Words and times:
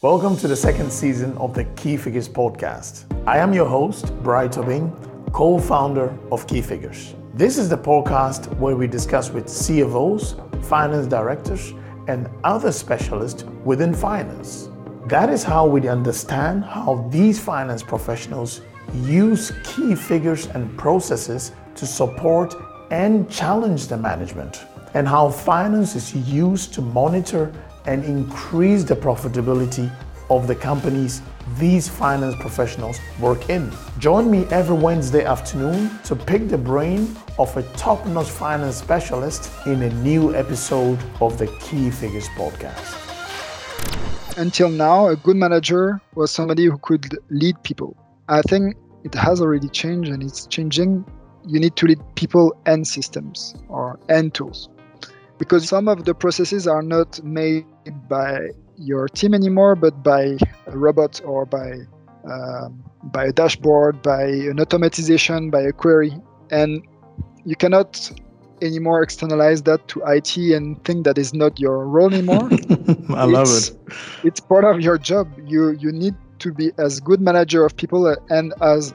Welcome 0.00 0.36
to 0.36 0.46
the 0.46 0.54
second 0.54 0.92
season 0.92 1.36
of 1.38 1.54
the 1.54 1.64
Key 1.74 1.96
Figures 1.96 2.28
podcast. 2.28 3.04
I 3.26 3.38
am 3.38 3.52
your 3.52 3.66
host, 3.66 4.14
Bright 4.22 4.52
Tobin, 4.52 4.92
co 5.32 5.58
founder 5.58 6.16
of 6.30 6.46
Key 6.46 6.62
Figures. 6.62 7.16
This 7.34 7.58
is 7.58 7.68
the 7.68 7.78
podcast 7.78 8.56
where 8.58 8.76
we 8.76 8.86
discuss 8.86 9.30
with 9.30 9.46
CFOs, 9.46 10.36
finance 10.66 11.08
directors, 11.08 11.72
and 12.06 12.30
other 12.44 12.70
specialists 12.70 13.42
within 13.64 13.92
finance. 13.92 14.68
That 15.06 15.30
is 15.30 15.42
how 15.42 15.66
we 15.66 15.88
understand 15.88 16.62
how 16.62 17.08
these 17.10 17.40
finance 17.40 17.82
professionals 17.82 18.60
use 19.02 19.50
key 19.64 19.96
figures 19.96 20.46
and 20.46 20.78
processes 20.78 21.50
to 21.74 21.86
support 21.86 22.54
and 22.92 23.28
challenge 23.28 23.88
the 23.88 23.96
management, 23.96 24.64
and 24.94 25.08
how 25.08 25.28
finance 25.28 25.96
is 25.96 26.14
used 26.14 26.72
to 26.74 26.82
monitor 26.82 27.52
and 27.88 28.04
increase 28.04 28.84
the 28.84 28.94
profitability 28.94 29.90
of 30.28 30.46
the 30.46 30.54
companies 30.54 31.22
these 31.56 31.88
finance 31.88 32.34
professionals 32.38 33.00
work 33.18 33.48
in. 33.48 33.72
Join 33.98 34.30
me 34.30 34.44
every 34.50 34.76
Wednesday 34.76 35.24
afternoon 35.24 35.90
to 36.04 36.14
pick 36.14 36.48
the 36.48 36.58
brain 36.58 37.16
of 37.38 37.56
a 37.56 37.62
top 37.84 38.04
notch 38.06 38.28
finance 38.28 38.76
specialist 38.76 39.50
in 39.64 39.82
a 39.82 39.90
new 40.02 40.34
episode 40.34 40.98
of 41.22 41.38
the 41.38 41.46
Key 41.60 41.90
Figures 41.90 42.28
podcast. 42.36 42.94
Until 44.36 44.68
now, 44.68 45.08
a 45.08 45.16
good 45.16 45.36
manager 45.36 45.98
was 46.14 46.30
somebody 46.30 46.66
who 46.66 46.76
could 46.78 47.18
lead 47.30 47.56
people. 47.62 47.96
I 48.28 48.42
think 48.42 48.76
it 49.02 49.14
has 49.14 49.40
already 49.40 49.70
changed 49.70 50.10
and 50.10 50.22
it's 50.22 50.46
changing. 50.46 51.06
You 51.46 51.58
need 51.58 51.74
to 51.76 51.86
lead 51.86 52.00
people 52.16 52.54
and 52.66 52.86
systems 52.86 53.54
or 53.68 53.98
and 54.10 54.34
tools 54.34 54.68
because 55.38 55.68
some 55.68 55.88
of 55.88 56.04
the 56.04 56.14
processes 56.14 56.66
are 56.66 56.82
not 56.82 57.22
made 57.22 57.64
by 58.08 58.48
your 58.76 59.08
team 59.08 59.34
anymore, 59.34 59.74
but 59.74 60.02
by 60.02 60.36
a 60.66 60.76
robot 60.76 61.20
or 61.24 61.44
by 61.46 61.72
um, 62.30 62.84
by 63.04 63.26
a 63.26 63.32
dashboard, 63.32 64.02
by 64.02 64.22
an 64.22 64.56
automatization, 64.58 65.50
by 65.50 65.62
a 65.62 65.72
query, 65.72 66.12
and 66.50 66.82
you 67.44 67.56
cannot 67.56 68.10
anymore 68.60 69.02
externalize 69.02 69.62
that 69.62 69.86
to 69.88 70.02
IT 70.06 70.36
and 70.36 70.82
think 70.84 71.04
that 71.04 71.16
is 71.16 71.32
not 71.32 71.58
your 71.60 71.86
role 71.86 72.12
anymore. 72.12 72.50
I 73.10 73.24
love 73.24 73.48
it. 73.48 73.70
It's 74.24 74.40
part 74.40 74.64
of 74.64 74.80
your 74.80 74.98
job. 74.98 75.28
You 75.46 75.70
you 75.70 75.92
need 75.92 76.14
to 76.40 76.52
be 76.52 76.72
as 76.78 77.00
good 77.00 77.20
manager 77.20 77.64
of 77.64 77.76
people 77.76 78.14
and 78.30 78.52
as 78.60 78.94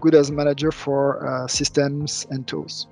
good 0.00 0.14
as 0.14 0.30
manager 0.30 0.70
for 0.70 1.26
uh, 1.26 1.46
systems 1.46 2.26
and 2.30 2.46
tools. 2.46 2.86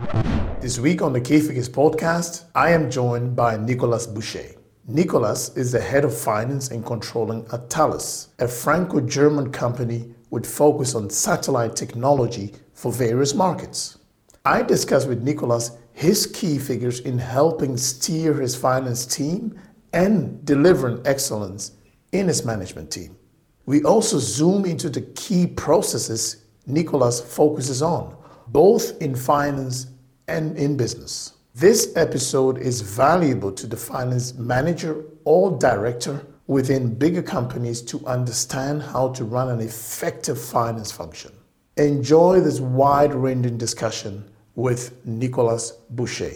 This 0.61 0.79
week 0.79 1.03
on 1.03 1.13
the 1.13 1.21
Figures 1.21 1.69
podcast, 1.69 2.45
I 2.55 2.71
am 2.71 2.91
joined 2.91 3.37
by 3.37 3.57
Nicolas 3.57 4.07
Boucher. 4.07 4.57
Nicolas 4.89 5.57
is 5.57 5.73
the 5.73 5.81
head 5.81 6.05
of 6.05 6.17
finance 6.17 6.71
and 6.71 6.85
controlling 6.85 7.47
at 7.53 7.71
Thales, 7.71 8.29
a 8.39 8.49
Franco 8.49 9.01
German 9.01 9.51
company 9.53 10.15
with 10.31 10.47
focus 10.47 10.95
on 10.95 11.11
satellite 11.11 11.77
technology 11.77 12.55
for 12.73 12.93
various 12.93 13.35
markets. 13.35 13.99
I 14.45 14.63
discuss 14.63 15.07
with 15.07 15.23
Nicolas 15.23 15.73
his 15.93 16.27
key 16.27 16.59
figures 16.59 17.01
in 17.01 17.19
helping 17.19 17.77
steer 17.77 18.35
his 18.35 18.55
finance 18.55 19.07
team 19.07 19.59
and 19.93 20.45
delivering 20.45 21.03
excellence 21.05 21.73
in 22.13 22.29
his 22.29 22.45
management 22.45 22.91
team. 22.91 23.17
We 23.65 23.83
also 23.83 24.19
zoom 24.19 24.65
into 24.65 24.89
the 24.89 25.01
key 25.01 25.47
processes 25.47 26.46
Nicolas 26.67 27.21
focuses 27.21 27.81
on, 27.81 28.17
both 28.49 29.01
in 29.01 29.15
finance 29.15 29.87
and 30.27 30.57
in 30.59 30.77
business. 30.77 31.35
This 31.55 31.93
episode 31.97 32.59
is 32.59 32.81
valuable 32.81 33.53
to 33.53 33.67
the 33.67 33.77
finance 33.77 34.35
manager 34.35 35.05
or 35.25 35.57
director 35.59 36.21
within 36.49 36.93
bigger 36.93 37.23
companies 37.23 37.81
to 37.83 38.05
understand 38.07 38.83
how 38.83 39.11
to 39.13 39.25
run 39.25 39.49
an 39.49 39.61
effective 39.61 40.41
finance 40.41 40.91
function. 40.91 41.33
Enjoy 41.77 42.41
this 42.41 42.61
wide 42.61 43.15
ranging 43.15 43.59
discussion 43.59 44.29
with 44.57 44.93
Nicolas 45.07 45.71
Boucher. 45.91 46.33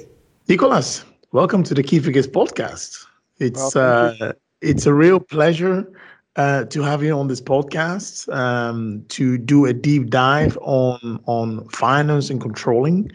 Nicolas, 0.49 1.05
welcome 1.33 1.65
to 1.65 1.75
the 1.75 1.83
Key 1.83 1.99
Figures 1.99 2.29
podcast. 2.29 3.05
It's, 3.39 3.75
well, 3.75 4.15
uh, 4.21 4.33
it's 4.61 4.87
a 4.87 4.95
real 4.95 5.19
pleasure 5.19 5.93
uh, 6.37 6.65
to 6.67 6.83
have 6.83 7.03
you 7.03 7.13
on 7.13 7.29
this 7.29 7.41
podcast 7.41 8.33
um, 8.35 9.05
to 9.09 9.39
do 9.39 9.67
a 9.67 9.73
deep 9.73 10.11
dive 10.11 10.57
on 10.63 11.21
on 11.27 11.69
finance 11.69 12.31
and 12.31 12.41
controlling. 12.41 13.11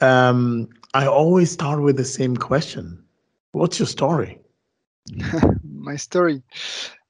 Um, 0.00 0.68
I 0.94 1.06
always 1.06 1.50
start 1.50 1.82
with 1.82 1.96
the 1.96 2.04
same 2.04 2.36
question. 2.36 3.02
What's 3.52 3.78
your 3.78 3.86
story? 3.86 4.38
my 5.64 5.96
story. 5.96 6.42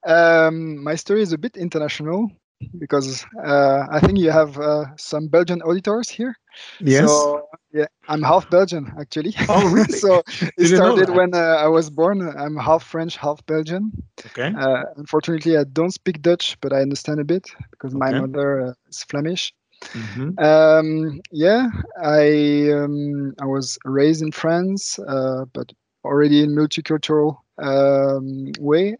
Um, 0.07 0.83
my 0.83 0.95
story 0.95 1.23
is 1.23 1.33
a 1.33 1.39
bit 1.39 1.57
international 1.57 2.31
because 2.79 3.25
uh, 3.45 3.87
I 3.91 4.01
think 4.01 4.19
you 4.19 4.31
have 4.31 4.59
uh, 4.59 4.85
some 4.97 5.29
Belgian 5.29 5.63
auditors 5.63 6.09
here. 6.09 6.35
Yes. 6.81 7.09
So, 7.09 7.47
yeah, 7.73 7.87
I'm 8.09 8.23
half 8.23 8.51
Belgian 8.51 8.93
actually. 8.99 9.35
Oh, 9.49 9.69
really? 9.71 9.93
so 10.05 10.23
it 10.59 10.77
started 10.77 11.11
when 11.11 11.35
uh, 11.35 11.39
I 11.39 11.69
was 11.69 11.91
born. 11.91 12.21
I'm 12.37 12.57
half 12.57 12.83
French, 12.83 13.17
half 13.17 13.45
Belgian. 13.47 13.93
Okay. 14.27 14.53
Uh, 14.57 14.85
unfortunately, 14.97 15.57
I 15.57 15.65
don't 15.65 15.93
speak 15.93 16.23
Dutch, 16.23 16.57
but 16.61 16.73
I 16.73 16.81
understand 16.81 17.21
a 17.21 17.25
bit 17.25 17.47
because 17.71 17.95
my 17.95 18.13
mother 18.13 18.67
uh, 18.67 18.73
is 18.89 19.05
Flemish. 19.05 19.53
Mm-hmm. 19.83 20.39
Um, 20.39 21.21
yeah, 21.31 21.69
I 22.03 22.71
um, 22.73 23.35
I 23.41 23.47
was 23.47 23.79
raised 23.85 24.23
in 24.23 24.33
France, 24.33 24.99
uh, 24.99 25.45
but 25.53 25.73
already 26.05 26.43
in 26.43 26.51
multicultural 26.51 27.39
um, 27.59 28.53
way. 28.59 28.97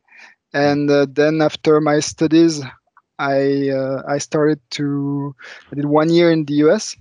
And 0.53 0.91
uh, 0.91 1.07
then 1.09 1.43
after 1.43 1.81
my 1.81 2.01
studies, 2.01 2.63
I 3.19 3.69
uh, 3.69 4.03
I 4.09 4.19
started 4.19 4.61
to 4.71 5.35
I 5.71 5.75
did 5.75 5.85
one 5.85 6.11
year 6.11 6.31
in 6.31 6.45
the 6.47 6.55
US 6.67 6.97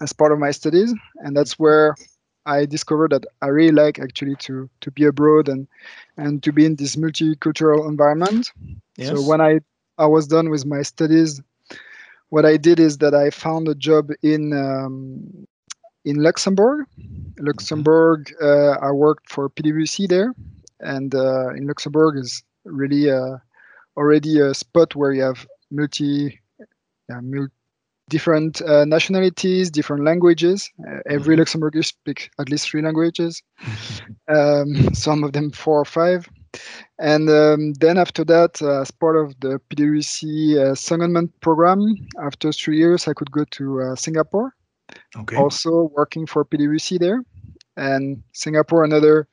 as 0.00 0.12
part 0.12 0.32
of 0.32 0.38
my 0.38 0.50
studies, 0.50 0.94
and 1.16 1.36
that's 1.36 1.58
where 1.58 1.94
I 2.46 2.66
discovered 2.66 3.12
that 3.12 3.26
I 3.42 3.48
really 3.48 3.72
like 3.72 3.98
actually 3.98 4.36
to 4.36 4.68
to 4.80 4.90
be 4.90 5.04
abroad 5.04 5.48
and 5.48 5.66
and 6.16 6.42
to 6.42 6.52
be 6.52 6.64
in 6.64 6.76
this 6.76 6.96
multicultural 6.96 7.88
environment. 7.88 8.52
Yes. 8.96 9.08
So 9.08 9.22
when 9.22 9.40
I 9.40 9.60
I 9.98 10.06
was 10.06 10.26
done 10.26 10.50
with 10.50 10.64
my 10.64 10.82
studies 10.82 11.40
what 12.30 12.44
I 12.44 12.56
did 12.56 12.78
is 12.78 12.98
that 12.98 13.14
I 13.14 13.30
found 13.30 13.68
a 13.68 13.74
job 13.74 14.10
in 14.22 14.52
um, 14.52 15.46
in 16.04 16.16
Luxembourg. 16.22 16.86
Luxembourg, 17.38 18.32
uh, 18.42 18.72
I 18.82 18.90
worked 18.90 19.30
for 19.30 19.48
PwC 19.50 20.08
there, 20.08 20.34
and 20.80 21.14
uh, 21.14 21.50
in 21.50 21.66
Luxembourg 21.66 22.16
is 22.16 22.42
really 22.64 23.10
uh, 23.10 23.38
already 23.96 24.40
a 24.40 24.54
spot 24.54 24.94
where 24.94 25.12
you 25.12 25.22
have 25.22 25.46
multi, 25.70 26.40
yeah, 27.08 27.20
multi 27.22 27.52
different 28.08 28.60
uh, 28.62 28.84
nationalities, 28.84 29.70
different 29.70 30.04
languages. 30.04 30.70
Uh, 30.86 30.98
every 31.08 31.36
mm-hmm. 31.36 31.42
Luxembourger 31.42 31.84
speaks 31.84 32.28
at 32.38 32.48
least 32.48 32.68
three 32.68 32.82
languages. 32.82 33.42
um, 34.28 34.74
some 34.94 35.24
of 35.24 35.32
them 35.32 35.50
four 35.50 35.80
or 35.80 35.84
five. 35.84 36.28
And 36.98 37.28
um, 37.28 37.74
then 37.74 37.98
after 37.98 38.24
that, 38.24 38.60
uh, 38.62 38.80
as 38.80 38.90
part 38.90 39.16
of 39.16 39.38
the 39.40 39.60
PwC 39.70 40.56
uh, 40.56 40.74
secondment 40.74 41.30
program, 41.40 41.94
after 42.22 42.52
three 42.52 42.78
years, 42.78 43.06
I 43.06 43.12
could 43.12 43.30
go 43.30 43.44
to 43.44 43.82
uh, 43.82 43.94
Singapore. 43.94 44.54
Okay. 45.16 45.36
Also 45.36 45.90
working 45.94 46.26
for 46.26 46.44
PwC 46.44 46.98
there, 46.98 47.22
and 47.76 48.22
Singapore 48.32 48.84
another 48.84 49.28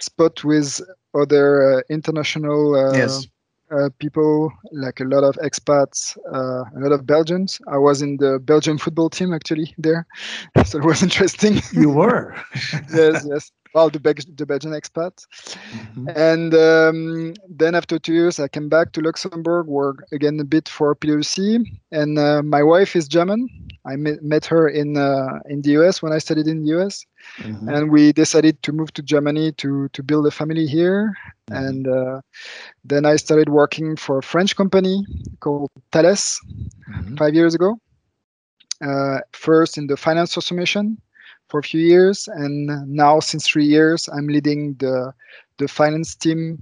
spot 0.00 0.42
with 0.42 0.80
other 1.14 1.78
uh, 1.78 1.82
international 1.90 2.74
uh, 2.74 2.96
yes. 2.96 3.26
Uh, 3.74 3.88
people, 3.98 4.52
like 4.72 5.00
a 5.00 5.04
lot 5.04 5.24
of 5.24 5.34
expats, 5.36 6.16
uh, 6.32 6.64
a 6.76 6.80
lot 6.80 6.92
of 6.92 7.06
Belgians. 7.06 7.60
I 7.68 7.78
was 7.78 8.02
in 8.02 8.18
the 8.18 8.38
Belgian 8.38 8.78
football 8.78 9.10
team 9.10 9.32
actually 9.34 9.74
there, 9.78 10.06
so 10.64 10.78
it 10.78 10.84
was 10.84 11.02
interesting. 11.02 11.60
You 11.72 11.90
were. 11.90 12.34
yes, 12.94 13.26
yes 13.28 13.50
well, 13.74 13.90
the, 13.90 13.98
the 14.36 14.46
Belgian 14.46 14.72
expat. 14.72 15.26
Mm-hmm. 15.46 16.08
And 16.14 16.54
um, 16.54 17.34
then 17.48 17.74
after 17.74 17.98
two 17.98 18.14
years, 18.14 18.38
I 18.38 18.48
came 18.48 18.68
back 18.68 18.92
to 18.92 19.00
Luxembourg, 19.00 19.66
work 19.66 20.04
again 20.12 20.38
a 20.38 20.44
bit 20.44 20.68
for 20.68 20.94
PwC. 20.94 21.64
And 21.90 22.18
uh, 22.18 22.42
my 22.42 22.62
wife 22.62 22.94
is 22.94 23.08
German. 23.08 23.48
I 23.86 23.96
met, 23.96 24.22
met 24.22 24.46
her 24.46 24.68
in 24.68 24.96
uh, 24.96 25.40
in 25.46 25.60
the 25.62 25.72
US 25.72 26.00
when 26.00 26.12
I 26.12 26.18
studied 26.18 26.46
in 26.46 26.64
the 26.64 26.70
US, 26.78 27.04
mm-hmm. 27.38 27.68
and 27.68 27.90
we 27.90 28.12
decided 28.12 28.62
to 28.62 28.72
move 28.72 28.92
to 28.94 29.02
Germany 29.02 29.52
to 29.52 29.88
to 29.88 30.02
build 30.02 30.26
a 30.26 30.30
family 30.30 30.66
here. 30.66 31.14
Mm-hmm. 31.50 31.64
And 31.64 31.88
uh, 31.88 32.20
then 32.84 33.04
I 33.04 33.16
started 33.16 33.50
working 33.50 33.96
for 33.96 34.18
a 34.18 34.22
French 34.22 34.56
company 34.56 35.04
called 35.40 35.70
Thales 35.92 36.40
mm-hmm. 36.88 37.16
five 37.16 37.34
years 37.34 37.54
ago. 37.54 37.78
Uh, 38.80 39.20
first 39.32 39.78
in 39.78 39.86
the 39.86 39.96
finance 39.96 40.32
transformation, 40.32 40.98
for 41.54 41.60
a 41.60 41.62
few 41.62 41.80
years, 41.80 42.26
and 42.26 42.66
now 42.88 43.20
since 43.20 43.46
three 43.46 43.64
years, 43.64 44.08
I'm 44.08 44.26
leading 44.26 44.74
the 44.80 45.14
the 45.58 45.68
finance 45.68 46.16
team 46.16 46.60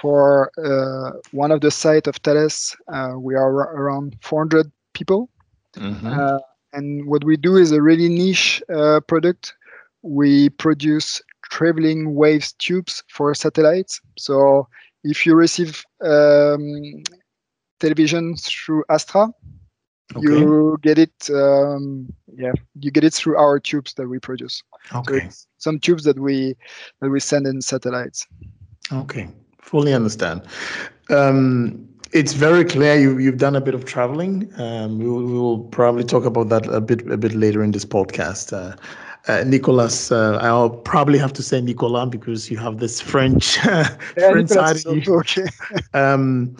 for 0.00 0.50
uh, 0.58 1.20
one 1.30 1.52
of 1.52 1.60
the 1.60 1.70
site 1.70 2.08
of 2.08 2.16
Thales. 2.16 2.76
Uh, 2.88 3.12
we 3.16 3.36
are 3.36 3.48
around 3.48 4.16
400 4.22 4.72
people, 4.92 5.30
mm-hmm. 5.76 6.04
uh, 6.04 6.40
and 6.72 7.06
what 7.06 7.22
we 7.22 7.36
do 7.36 7.54
is 7.54 7.70
a 7.70 7.80
really 7.80 8.08
niche 8.08 8.60
uh, 8.74 8.98
product. 9.06 9.54
We 10.02 10.48
produce 10.48 11.22
traveling 11.48 12.16
waves 12.16 12.54
tubes 12.54 13.04
for 13.06 13.36
satellites. 13.36 14.00
So 14.18 14.66
if 15.04 15.26
you 15.26 15.36
receive 15.36 15.84
um, 16.02 17.04
television 17.78 18.34
through 18.36 18.82
Astra, 18.90 19.28
okay. 20.16 20.26
you 20.26 20.78
get 20.82 20.98
it. 20.98 21.30
Um, 21.30 22.12
yeah, 22.36 22.52
you 22.80 22.90
get 22.90 23.04
it 23.04 23.14
through 23.14 23.36
our 23.36 23.58
tubes 23.58 23.94
that 23.94 24.08
we 24.08 24.18
produce. 24.18 24.62
Okay. 24.94 25.28
So 25.30 25.46
some 25.58 25.78
tubes 25.78 26.04
that 26.04 26.18
we 26.18 26.54
that 27.00 27.10
we 27.10 27.20
send 27.20 27.46
in 27.46 27.62
satellites. 27.62 28.26
Okay, 28.92 29.28
fully 29.60 29.94
understand. 29.94 30.42
Um, 31.10 31.88
it's 32.12 32.32
very 32.32 32.64
clear 32.64 32.96
you, 32.96 33.18
you've 33.18 33.38
done 33.38 33.56
a 33.56 33.60
bit 33.60 33.74
of 33.74 33.84
traveling. 33.84 34.52
Um, 34.60 34.98
we, 34.98 35.06
will, 35.06 35.24
we 35.24 35.32
will 35.32 35.58
probably 35.58 36.04
talk 36.04 36.24
about 36.24 36.48
that 36.48 36.66
a 36.68 36.80
bit 36.80 37.10
a 37.10 37.16
bit 37.16 37.34
later 37.34 37.62
in 37.62 37.72
this 37.72 37.84
podcast. 37.84 38.52
Uh, 38.52 38.76
uh, 39.26 39.42
Nicolas, 39.44 40.12
uh, 40.12 40.38
I'll 40.42 40.70
probably 40.70 41.18
have 41.18 41.32
to 41.32 41.42
say 41.42 41.60
Nicolas 41.60 42.10
because 42.10 42.50
you 42.50 42.58
have 42.58 42.78
this 42.78 43.00
French 43.00 43.56
yeah, 43.64 43.96
French 44.14 44.50
side. 44.50 44.86
Okay. 44.86 45.46
um, 45.94 46.56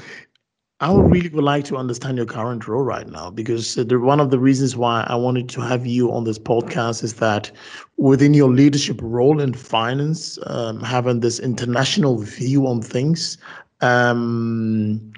I 0.81 0.91
would 0.91 1.11
really 1.11 1.29
would 1.29 1.45
like 1.45 1.65
to 1.67 1.77
understand 1.77 2.17
your 2.17 2.27
current 2.27 2.67
role 2.67 2.83
right 2.83 3.09
now 3.09 3.31
because 3.31 3.77
the, 3.77 3.99
one 3.99 4.21
of 4.21 4.31
the 4.31 4.39
reasons 4.39 4.77
why 4.77 5.05
I 5.09 5.15
wanted 5.15 5.49
to 5.51 5.61
have 5.61 5.87
you 5.87 6.13
on 6.13 6.25
this 6.25 6.39
podcast 6.39 7.03
is 7.05 7.15
that 7.15 7.51
within 7.97 8.35
your 8.35 8.51
leadership 8.51 8.99
role 9.01 9.41
in 9.41 9.55
finance, 9.55 10.39
um, 10.47 10.81
having 10.81 11.21
this 11.21 11.39
international 11.39 12.19
view 12.19 12.67
on 12.67 12.83
things, 12.83 13.39
um, 13.81 15.13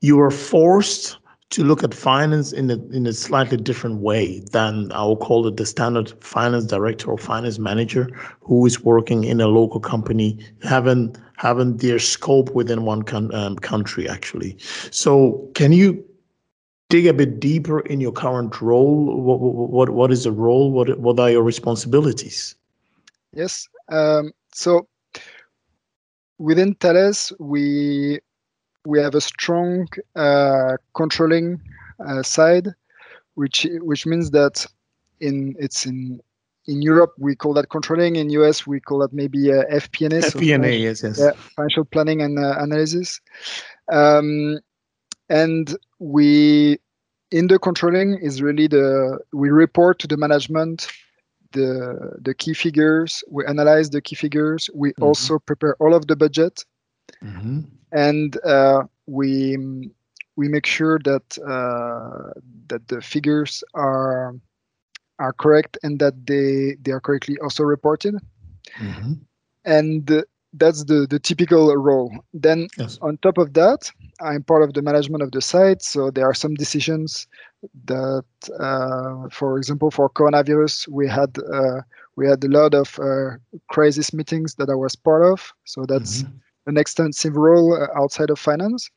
you 0.00 0.18
are 0.20 0.30
forced 0.30 1.18
to 1.52 1.62
look 1.62 1.84
at 1.84 1.94
finance 1.94 2.50
in 2.52 2.70
a 2.70 2.78
in 2.96 3.06
a 3.06 3.12
slightly 3.12 3.58
different 3.58 4.00
way 4.00 4.40
than 4.52 4.90
I 4.92 5.04
will 5.04 5.18
call 5.18 5.46
it 5.46 5.58
the 5.58 5.66
standard 5.66 6.12
finance 6.24 6.64
director 6.64 7.10
or 7.10 7.18
finance 7.18 7.58
manager 7.58 8.08
who 8.40 8.64
is 8.66 8.82
working 8.82 9.24
in 9.24 9.40
a 9.40 9.46
local 9.46 9.78
company, 9.78 10.38
having 10.62 11.14
having 11.36 11.76
their 11.76 11.98
scope 11.98 12.54
within 12.54 12.84
one 12.84 13.02
con- 13.02 13.34
um, 13.34 13.56
country 13.56 14.08
actually. 14.08 14.56
So 14.90 15.46
can 15.54 15.72
you 15.72 16.02
dig 16.88 17.06
a 17.06 17.12
bit 17.12 17.38
deeper 17.38 17.80
in 17.80 18.00
your 18.00 18.12
current 18.12 18.60
role? 18.62 19.20
What 19.20 19.40
what 19.40 19.90
what 19.90 20.10
is 20.10 20.24
the 20.24 20.32
role? 20.32 20.72
What 20.72 20.98
what 20.98 21.20
are 21.20 21.30
your 21.30 21.42
responsibilities? 21.42 22.54
Yes. 23.34 23.68
Um, 23.90 24.32
so 24.54 24.88
within 26.38 26.74
Thales, 26.76 27.30
we 27.38 28.20
we 28.84 29.00
have 29.00 29.14
a 29.14 29.20
strong 29.20 29.88
uh, 30.16 30.76
controlling 30.94 31.60
uh, 32.04 32.22
side, 32.22 32.68
which 33.34 33.66
which 33.80 34.06
means 34.06 34.30
that 34.30 34.66
in 35.20 35.54
it's 35.58 35.86
in 35.86 36.20
in 36.66 36.82
Europe 36.82 37.12
we 37.18 37.34
call 37.34 37.54
that 37.54 37.70
controlling. 37.70 38.16
In 38.16 38.30
US 38.30 38.66
we 38.66 38.80
call 38.80 38.98
that 39.00 39.12
maybe 39.12 39.52
uh, 39.52 39.64
FP&A. 39.70 40.20
FP&A, 40.20 40.76
yes, 40.76 41.02
yes. 41.02 41.18
Yeah, 41.18 41.32
financial 41.56 41.84
planning 41.84 42.22
and 42.22 42.38
uh, 42.38 42.56
analysis. 42.58 43.20
Um, 43.90 44.58
and 45.28 45.76
we 45.98 46.78
in 47.30 47.46
the 47.46 47.58
controlling 47.58 48.18
is 48.18 48.42
really 48.42 48.66
the 48.66 49.18
we 49.32 49.50
report 49.50 49.98
to 50.00 50.06
the 50.06 50.16
management 50.16 50.88
the 51.52 52.16
the 52.20 52.34
key 52.34 52.54
figures. 52.54 53.22
We 53.30 53.44
analyze 53.46 53.90
the 53.90 54.00
key 54.00 54.16
figures. 54.16 54.68
We 54.74 54.90
mm-hmm. 54.90 55.02
also 55.02 55.38
prepare 55.38 55.76
all 55.76 55.94
of 55.94 56.06
the 56.06 56.16
budget. 56.16 56.64
Mm-hmm 57.22 57.60
and 57.92 58.42
uh, 58.44 58.82
we 59.06 59.56
we 60.36 60.48
make 60.48 60.66
sure 60.66 60.98
that 61.04 61.38
uh, 61.38 62.32
that 62.68 62.88
the 62.88 63.00
figures 63.00 63.62
are 63.74 64.34
are 65.18 65.32
correct 65.32 65.78
and 65.82 65.98
that 66.00 66.26
they 66.26 66.76
they 66.82 66.90
are 66.90 67.00
correctly 67.00 67.36
also 67.42 67.62
reported. 67.62 68.16
Mm-hmm. 68.78 69.12
And 69.64 70.24
that's 70.54 70.84
the 70.84 71.06
the 71.08 71.18
typical 71.18 71.74
role. 71.76 72.10
Then 72.34 72.68
yes. 72.78 72.98
on 73.02 73.18
top 73.18 73.38
of 73.38 73.52
that, 73.54 73.90
I'm 74.20 74.42
part 74.42 74.62
of 74.62 74.72
the 74.72 74.82
management 74.82 75.22
of 75.22 75.30
the 75.30 75.42
site, 75.42 75.82
so 75.82 76.10
there 76.10 76.26
are 76.26 76.34
some 76.34 76.54
decisions 76.54 77.26
that, 77.84 78.24
uh, 78.58 79.28
for 79.30 79.56
example, 79.56 79.90
for 79.90 80.10
coronavirus, 80.10 80.88
we 80.88 81.06
had 81.08 81.36
uh, 81.38 81.82
we 82.16 82.26
had 82.26 82.42
a 82.44 82.48
lot 82.48 82.74
of 82.74 82.98
uh, 82.98 83.36
crisis 83.68 84.12
meetings 84.12 84.56
that 84.56 84.68
I 84.68 84.74
was 84.74 84.96
part 84.96 85.22
of. 85.22 85.52
So 85.64 85.84
that's 85.86 86.22
mm-hmm 86.22 86.38
an 86.66 86.76
extensive 86.76 87.36
role 87.36 87.74
uh, 87.74 87.86
outside 87.98 88.30
of 88.30 88.38
finance. 88.38 88.90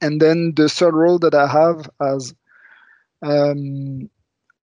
And 0.00 0.20
then 0.20 0.54
the 0.56 0.68
third 0.68 0.94
role 0.94 1.18
that 1.18 1.34
I 1.34 1.46
have 1.46 1.90
as 2.00 2.34
um, 3.22 4.08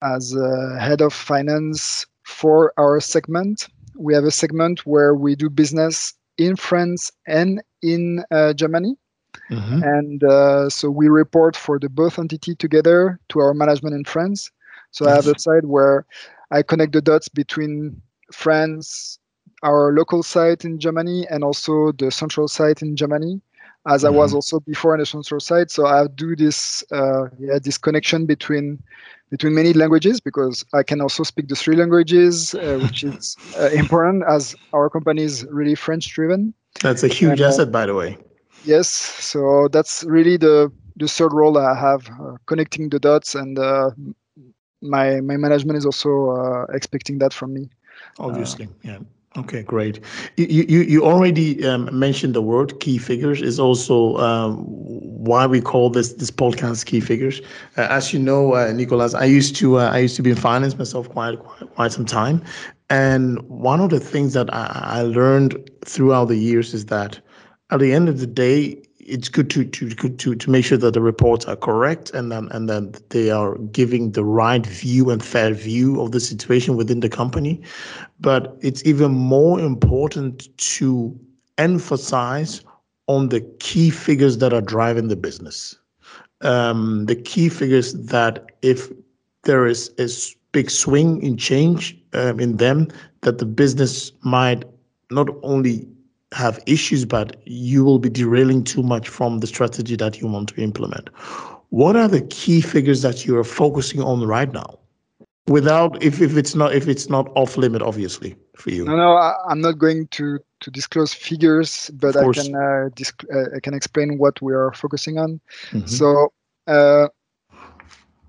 as 0.02 0.34
head 0.80 1.00
of 1.00 1.12
finance 1.12 2.06
for 2.24 2.72
our 2.78 3.00
segment, 3.00 3.68
we 3.96 4.14
have 4.14 4.24
a 4.24 4.30
segment 4.30 4.86
where 4.86 5.14
we 5.14 5.34
do 5.34 5.50
business 5.50 6.14
in 6.38 6.56
France 6.56 7.10
and 7.26 7.62
in 7.82 8.24
uh, 8.30 8.52
Germany. 8.52 8.96
Mm-hmm. 9.50 9.82
And 9.82 10.24
uh, 10.24 10.68
so 10.70 10.90
we 10.90 11.08
report 11.08 11.56
for 11.56 11.78
the 11.78 11.88
both 11.88 12.18
entity 12.18 12.54
together 12.54 13.18
to 13.30 13.40
our 13.40 13.54
management 13.54 13.94
in 13.94 14.04
France. 14.04 14.50
So. 14.90 15.06
I 15.06 15.14
have 15.14 15.26
a 15.26 15.38
side 15.38 15.66
where 15.66 16.06
I 16.50 16.62
connect 16.62 16.92
the 16.92 17.02
dots 17.02 17.28
between 17.28 18.00
France, 18.32 19.18
our 19.62 19.92
local 19.92 20.22
site 20.22 20.64
in 20.64 20.78
Germany 20.78 21.26
and 21.30 21.42
also 21.42 21.92
the 21.92 22.10
central 22.10 22.48
site 22.48 22.82
in 22.82 22.96
Germany, 22.96 23.40
as 23.86 24.02
mm-hmm. 24.02 24.14
I 24.14 24.16
was 24.16 24.30
mm-hmm. 24.30 24.36
also 24.36 24.60
before 24.60 24.94
in 24.94 25.00
the 25.00 25.06
central 25.06 25.40
site. 25.40 25.70
So 25.70 25.86
I 25.86 26.06
do 26.06 26.36
this 26.36 26.84
uh, 26.92 27.28
yeah 27.38 27.58
this 27.62 27.78
connection 27.78 28.26
between 28.26 28.82
between 29.30 29.54
many 29.54 29.72
languages 29.72 30.20
because 30.20 30.64
I 30.72 30.82
can 30.82 31.00
also 31.00 31.22
speak 31.22 31.48
the 31.48 31.56
three 31.56 31.76
languages, 31.76 32.54
uh, 32.54 32.78
which 32.82 33.04
is 33.04 33.36
uh, 33.58 33.68
important 33.70 34.24
as 34.28 34.54
our 34.72 34.88
company 34.88 35.22
is 35.22 35.44
really 35.50 35.74
French 35.74 36.08
driven. 36.08 36.54
That's 36.80 37.02
a 37.02 37.08
huge 37.08 37.32
and, 37.32 37.40
uh, 37.40 37.48
asset, 37.48 37.72
by 37.72 37.86
the 37.86 37.94
way. 37.94 38.16
Yes, 38.64 38.88
so 38.88 39.68
that's 39.68 40.04
really 40.04 40.36
the 40.36 40.72
the 40.96 41.06
third 41.06 41.32
role 41.32 41.56
I 41.58 41.78
have, 41.78 42.08
uh, 42.20 42.36
connecting 42.46 42.88
the 42.88 42.98
dots, 42.98 43.34
and 43.34 43.58
uh, 43.58 43.90
my 44.82 45.20
my 45.20 45.36
management 45.36 45.76
is 45.76 45.86
also 45.86 46.66
expecting 46.72 47.18
that 47.18 47.32
from 47.32 47.54
me. 47.54 47.70
Obviously, 48.18 48.68
yeah. 48.82 48.98
Okay, 49.38 49.62
great. 49.62 50.00
You 50.36 50.64
you, 50.68 50.80
you 50.80 51.04
already 51.04 51.64
um, 51.64 51.88
mentioned 51.96 52.34
the 52.34 52.42
word 52.42 52.80
key 52.80 52.98
figures 52.98 53.40
is 53.40 53.60
also 53.60 54.16
um, 54.16 54.64
why 54.66 55.46
we 55.46 55.60
call 55.60 55.90
this 55.90 56.14
this 56.14 56.30
podcast 56.30 56.86
key 56.86 57.00
figures. 57.00 57.40
Uh, 57.76 57.86
as 57.90 58.12
you 58.12 58.18
know, 58.18 58.54
uh, 58.54 58.72
Nicolas, 58.72 59.14
I 59.14 59.24
used 59.26 59.54
to 59.56 59.78
uh, 59.78 59.90
I 59.90 59.98
used 59.98 60.16
to 60.16 60.22
be 60.22 60.30
in 60.30 60.36
finance 60.36 60.76
myself 60.76 61.08
quite 61.08 61.38
quite, 61.38 61.70
quite 61.74 61.92
some 61.92 62.04
time, 62.06 62.42
and 62.90 63.40
one 63.48 63.80
of 63.80 63.90
the 63.90 64.00
things 64.00 64.32
that 64.32 64.52
I, 64.52 65.00
I 65.00 65.02
learned 65.02 65.70
throughout 65.84 66.26
the 66.26 66.36
years 66.36 66.74
is 66.74 66.86
that 66.86 67.20
at 67.70 67.78
the 67.78 67.92
end 67.92 68.08
of 68.08 68.18
the 68.18 68.26
day, 68.26 68.82
it's 69.08 69.28
good 69.28 69.50
to 69.50 69.64
to 69.64 69.88
to 69.90 70.34
to 70.34 70.50
make 70.50 70.64
sure 70.64 70.78
that 70.78 70.94
the 70.94 71.00
reports 71.00 71.46
are 71.46 71.56
correct 71.56 72.10
and 72.10 72.30
then 72.30 72.48
and 72.52 72.68
then 72.68 72.92
they 73.08 73.30
are 73.30 73.56
giving 73.72 74.12
the 74.12 74.24
right 74.24 74.64
view 74.66 75.10
and 75.10 75.24
fair 75.24 75.52
view 75.52 76.00
of 76.00 76.12
the 76.12 76.20
situation 76.20 76.76
within 76.76 77.00
the 77.00 77.08
company. 77.08 77.60
But 78.20 78.56
it's 78.60 78.84
even 78.84 79.12
more 79.12 79.58
important 79.58 80.56
to 80.76 81.18
emphasize 81.56 82.62
on 83.06 83.30
the 83.30 83.40
key 83.58 83.90
figures 83.90 84.38
that 84.38 84.52
are 84.52 84.60
driving 84.60 85.08
the 85.08 85.16
business. 85.16 85.76
Um, 86.42 87.06
the 87.06 87.16
key 87.16 87.48
figures 87.48 87.94
that 87.94 88.46
if 88.62 88.92
there 89.44 89.66
is 89.66 89.90
a 89.98 90.08
big 90.52 90.70
swing 90.70 91.22
in 91.22 91.36
change 91.36 91.96
um, 92.12 92.38
in 92.38 92.58
them 92.58 92.88
that 93.22 93.38
the 93.38 93.46
business 93.46 94.12
might 94.22 94.64
not 95.10 95.28
only 95.42 95.88
have 96.32 96.60
issues, 96.66 97.04
but 97.04 97.36
you 97.44 97.84
will 97.84 97.98
be 97.98 98.08
derailing 98.08 98.64
too 98.64 98.82
much 98.82 99.08
from 99.08 99.40
the 99.40 99.46
strategy 99.46 99.96
that 99.96 100.20
you 100.20 100.28
want 100.28 100.50
to 100.50 100.60
implement. 100.60 101.08
What 101.70 101.96
are 101.96 102.08
the 102.08 102.22
key 102.22 102.60
figures 102.60 103.02
that 103.02 103.26
you 103.26 103.36
are 103.38 103.44
focusing 103.44 104.00
on 104.00 104.26
right 104.26 104.52
now? 104.52 104.78
Without, 105.46 106.02
if, 106.02 106.20
if 106.20 106.36
it's 106.36 106.54
not 106.54 106.74
if 106.74 106.88
it's 106.88 107.08
not 107.08 107.30
off 107.34 107.56
limit, 107.56 107.80
obviously 107.80 108.36
for 108.56 108.70
you. 108.70 108.84
No, 108.84 108.96
no, 108.96 109.14
I, 109.14 109.34
am 109.50 109.62
not 109.62 109.78
going 109.78 110.06
to 110.08 110.38
to 110.60 110.70
disclose 110.70 111.14
figures, 111.14 111.90
but 111.94 112.16
I 112.16 112.30
can 112.32 112.54
uh, 112.54 112.90
disc, 112.94 113.24
uh, 113.32 113.56
I 113.56 113.60
can 113.60 113.72
explain 113.72 114.18
what 114.18 114.42
we 114.42 114.52
are 114.52 114.72
focusing 114.72 115.18
on. 115.18 115.40
Mm-hmm. 115.70 115.86
So. 115.86 116.32
Uh, 116.66 117.08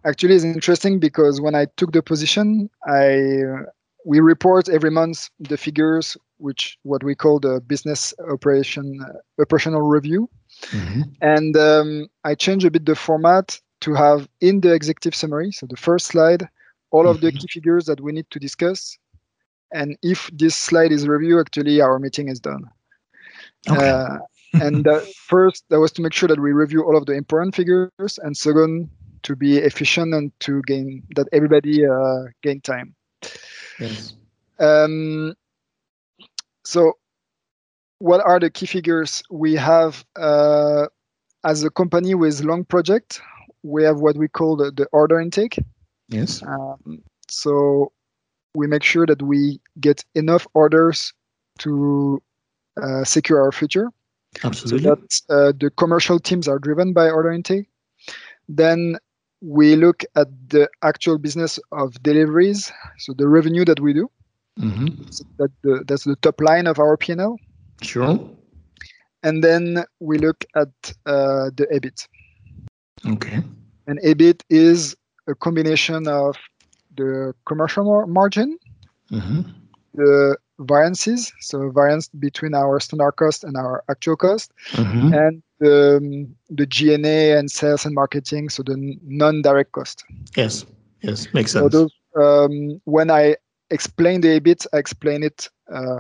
actually, 0.06 0.34
it's 0.36 0.46
interesting 0.46 0.98
because 0.98 1.42
when 1.42 1.56
I 1.56 1.66
took 1.76 1.92
the 1.92 2.02
position, 2.02 2.70
I 2.88 3.34
we 4.06 4.22
report 4.22 4.70
every 4.70 4.92
month 4.92 5.30
the 5.40 5.58
figures 5.58 6.16
which 6.40 6.78
what 6.84 7.04
we 7.04 7.16
call 7.16 7.40
the 7.40 7.62
business 7.62 8.14
operation 8.32 9.00
uh, 9.02 9.42
operational 9.42 9.82
review. 9.82 10.30
Mm-hmm. 10.72 11.02
And 11.22 11.58
um, 11.58 12.08
I 12.24 12.36
changed 12.36 12.66
a 12.66 12.72
bit 12.72 12.86
the 12.86 12.96
format 12.96 13.60
to 13.82 13.94
have 13.94 14.28
in 14.42 14.62
the 14.62 14.74
executive 14.74 15.16
summary, 15.16 15.52
so 15.52 15.66
the 15.66 15.78
first 15.78 16.08
slide, 16.08 16.48
all 16.92 17.04
mm-hmm. 17.04 17.12
of 17.12 17.22
the 17.22 17.28
mm-hmm. 17.28 17.38
key 17.38 17.48
figures 17.50 17.86
that 17.86 18.02
we 18.02 18.12
need 18.12 18.30
to 18.32 18.40
discuss. 18.40 18.98
And 19.72 19.98
if 20.02 20.30
this 20.34 20.56
slide 20.56 20.92
is 20.92 21.08
reviewed, 21.08 21.40
actually 21.40 21.80
our 21.80 22.00
meeting 22.00 22.28
is 22.28 22.40
done. 22.40 22.64
Okay. 23.70 23.90
Uh, 23.90 24.18
and 24.54 24.88
uh, 24.88 25.00
first, 25.16 25.64
that 25.70 25.80
was 25.80 25.92
to 25.94 26.02
make 26.02 26.14
sure 26.14 26.28
that 26.28 26.40
we 26.40 26.52
review 26.52 26.84
all 26.84 26.98
of 26.98 27.06
the 27.06 27.14
important 27.14 27.56
figures, 27.56 28.20
and 28.24 28.36
second, 28.36 28.90
to 29.24 29.36
be 29.36 29.58
efficient 29.58 30.14
and 30.14 30.32
to 30.40 30.62
gain 30.64 31.04
that 31.16 31.28
everybody 31.32 31.86
uh, 31.86 32.24
gain 32.42 32.62
time. 32.62 32.96
Yes. 33.80 34.16
Um, 34.60 35.36
so 36.70 36.94
what 37.98 38.22
are 38.22 38.40
the 38.40 38.52
key 38.52 38.68
figures? 38.68 39.24
We 39.32 39.56
have, 39.56 40.06
uh, 40.16 40.86
as 41.44 41.64
a 41.64 41.72
company 41.72 42.14
with 42.14 42.44
long 42.44 42.64
project, 42.64 43.22
we 43.64 43.84
have 43.84 44.02
what 44.02 44.18
we 44.18 44.28
call 44.28 44.56
the, 44.56 44.72
the 44.72 44.86
order 44.92 45.20
intake. 45.20 45.58
Yes. 46.10 46.44
Um, 46.44 47.02
so 47.28 47.92
we 48.54 48.68
make 48.68 48.84
sure 48.84 49.08
that 49.08 49.22
we 49.24 49.60
get 49.80 50.06
enough 50.14 50.46
orders 50.54 51.12
to 51.60 52.22
uh, 52.82 53.04
secure 53.04 53.42
our 53.42 53.52
future. 53.52 53.90
Absolutely. 54.44 54.84
So 54.84 54.96
that 54.96 55.22
uh, 55.30 55.54
the 55.60 55.72
commercial 55.72 56.20
teams 56.20 56.48
are 56.48 56.60
driven 56.60 56.94
by 56.94 57.10
order 57.10 57.32
intake. 57.32 57.68
Then 58.48 58.98
we 59.42 59.76
look 59.76 60.04
at 60.16 60.28
the 60.50 60.70
actual 60.84 61.18
business 61.18 61.60
of 61.72 62.02
deliveries, 62.04 62.72
so 63.00 63.14
the 63.14 63.28
revenue 63.28 63.66
that 63.66 63.80
we 63.80 63.94
do. 63.94 64.10
Mm-hmm. 64.60 65.04
So 65.10 65.24
that 65.38 65.52
the, 65.62 65.84
that's 65.88 66.04
the 66.04 66.16
top 66.18 66.42
line 66.42 66.68
of 66.68 66.80
our 66.80 66.98
P&L. 66.98 67.38
Sure. 67.82 68.20
And 69.24 69.44
then 69.44 69.84
we 70.00 70.18
look 70.18 70.46
at 70.56 70.70
uh, 71.06 71.50
the 71.56 71.68
EBIT. 71.74 72.08
Okay. 73.06 73.42
And 73.88 74.00
EBIT 74.02 74.44
is 74.50 74.96
a 75.28 75.36
combination 75.36 76.08
of 76.08 76.36
the 76.96 77.34
commercial 77.46 78.06
margin, 78.08 78.58
mm-hmm. 79.12 79.42
the 79.94 80.38
variances, 80.60 81.32
so 81.40 81.70
variance 81.70 82.10
between 82.10 82.54
our 82.54 82.80
standard 82.80 83.14
cost 83.14 83.44
and 83.44 83.56
our 83.56 83.84
actual 83.90 84.16
cost, 84.16 84.52
mm-hmm. 84.72 85.14
and 85.14 85.44
the, 85.60 85.98
um, 85.98 86.36
the 86.50 86.66
G&A 86.66 87.38
and 87.38 87.50
sales 87.50 87.86
and 87.86 87.96
marketing, 87.96 88.50
so 88.50 88.64
the 88.64 88.98
non-direct 89.04 89.72
cost. 89.72 90.04
Yes, 90.36 90.66
yes, 91.02 91.28
makes 91.34 91.52
sense. 91.54 91.64
So 91.64 91.70
those, 91.70 91.92
um, 92.16 92.82
when 92.86 93.10
I 93.10 93.36
explain 93.72 94.22
the 94.22 94.40
EBIT, 94.40 94.66
I 94.74 94.78
explain 94.78 95.24
it 95.24 95.50
uh, 95.72 96.00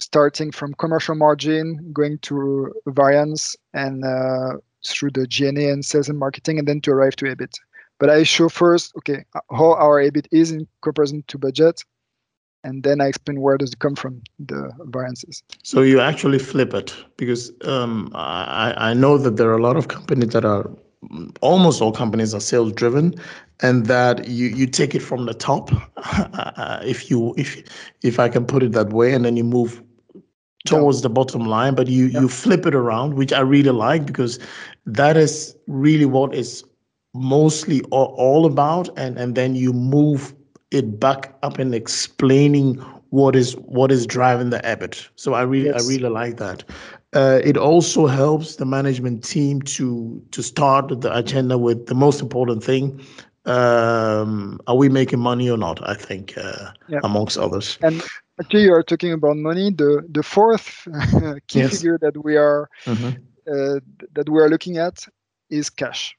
starting 0.00 0.50
from 0.50 0.74
commercial 0.74 1.14
margin, 1.14 1.90
going 1.92 2.18
to 2.18 2.72
variance, 2.86 3.56
and 3.74 4.04
uh, 4.04 4.58
through 4.86 5.10
the 5.10 5.26
G&A 5.26 5.50
and 5.70 5.84
sales 5.84 6.08
and 6.08 6.18
marketing, 6.18 6.58
and 6.58 6.68
then 6.68 6.80
to 6.82 6.92
arrive 6.92 7.16
to 7.16 7.26
EBIT. 7.26 7.54
But 7.98 8.10
I 8.10 8.22
show 8.22 8.48
first, 8.48 8.92
okay, 8.98 9.24
how 9.50 9.74
our 9.74 10.00
EBIT 10.00 10.28
is 10.30 10.52
in 10.52 10.68
comparison 10.82 11.24
to 11.26 11.38
budget, 11.38 11.82
and 12.62 12.82
then 12.82 13.00
I 13.00 13.06
explain 13.06 13.40
where 13.40 13.58
does 13.58 13.72
it 13.72 13.80
come 13.80 13.96
from, 13.96 14.22
the 14.38 14.70
variances. 14.84 15.42
So 15.62 15.82
you 15.82 16.00
actually 16.00 16.38
flip 16.38 16.74
it 16.74 16.94
because 17.16 17.52
um, 17.64 18.10
I, 18.14 18.74
I 18.76 18.94
know 18.94 19.18
that 19.18 19.36
there 19.36 19.48
are 19.48 19.58
a 19.58 19.62
lot 19.62 19.76
of 19.76 19.88
companies 19.88 20.30
that 20.30 20.44
are 20.44 20.70
almost 21.40 21.80
all 21.80 21.92
companies 21.92 22.34
are 22.34 22.40
sales 22.40 22.72
driven 22.72 23.14
and 23.60 23.86
that 23.86 24.26
you 24.28 24.48
you 24.48 24.66
take 24.66 24.94
it 24.94 25.00
from 25.00 25.26
the 25.26 25.34
top 25.34 25.70
uh, 25.96 26.80
if 26.84 27.10
you 27.10 27.34
if 27.36 27.62
if 28.02 28.18
i 28.18 28.28
can 28.28 28.44
put 28.44 28.62
it 28.62 28.72
that 28.72 28.92
way 28.92 29.12
and 29.14 29.24
then 29.24 29.36
you 29.36 29.44
move 29.44 29.82
towards 30.66 31.02
the 31.02 31.08
bottom 31.08 31.46
line 31.46 31.74
but 31.74 31.86
you 31.86 32.06
you 32.06 32.28
flip 32.28 32.66
it 32.66 32.74
around 32.74 33.14
which 33.14 33.32
i 33.32 33.40
really 33.40 33.70
like 33.70 34.06
because 34.06 34.38
that 34.86 35.16
is 35.16 35.56
really 35.66 36.04
what 36.04 36.34
is 36.34 36.64
mostly 37.14 37.80
all, 37.90 38.14
all 38.18 38.44
about 38.44 38.88
and 38.96 39.16
and 39.18 39.34
then 39.34 39.54
you 39.54 39.72
move 39.72 40.34
it 40.70 41.00
back 41.00 41.34
up 41.42 41.58
and 41.58 41.74
explaining 41.74 42.74
what 43.10 43.34
is 43.34 43.56
what 43.56 43.90
is 43.90 44.06
driving 44.06 44.50
the 44.50 44.58
EBIT. 44.60 45.08
So 45.16 45.34
I 45.34 45.42
really 45.42 45.66
yes. 45.66 45.84
I 45.84 45.88
really 45.88 46.08
like 46.08 46.36
that. 46.36 46.64
Uh, 47.14 47.40
it 47.42 47.56
also 47.56 48.06
helps 48.06 48.56
the 48.56 48.66
management 48.66 49.24
team 49.24 49.62
to 49.62 50.22
to 50.30 50.42
start 50.42 51.00
the 51.00 51.16
agenda 51.16 51.56
with 51.56 51.86
the 51.86 51.94
most 51.94 52.20
important 52.20 52.62
thing. 52.62 53.00
Um, 53.46 54.60
are 54.66 54.76
we 54.76 54.90
making 54.90 55.20
money 55.20 55.48
or 55.48 55.56
not? 55.56 55.80
I 55.88 55.94
think 55.94 56.36
uh, 56.36 56.72
yeah. 56.86 57.00
amongst 57.02 57.38
others. 57.38 57.78
And 57.80 58.02
actually, 58.38 58.64
you 58.64 58.74
are 58.74 58.82
talking 58.82 59.12
about 59.12 59.38
money. 59.38 59.70
The 59.70 60.04
the 60.10 60.22
fourth 60.22 60.86
key 61.48 61.60
yes. 61.60 61.76
figure 61.76 61.98
that 62.02 62.22
we 62.22 62.36
are 62.36 62.68
mm-hmm. 62.84 63.08
uh, 63.50 63.80
that 64.12 64.28
we 64.28 64.38
are 64.40 64.50
looking 64.50 64.76
at 64.76 65.06
is 65.48 65.70
cash. 65.70 66.14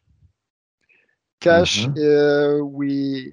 Cash. 1.39 1.85
Mm-hmm. 1.85 2.63
Uh, 2.63 2.65
we 2.65 3.31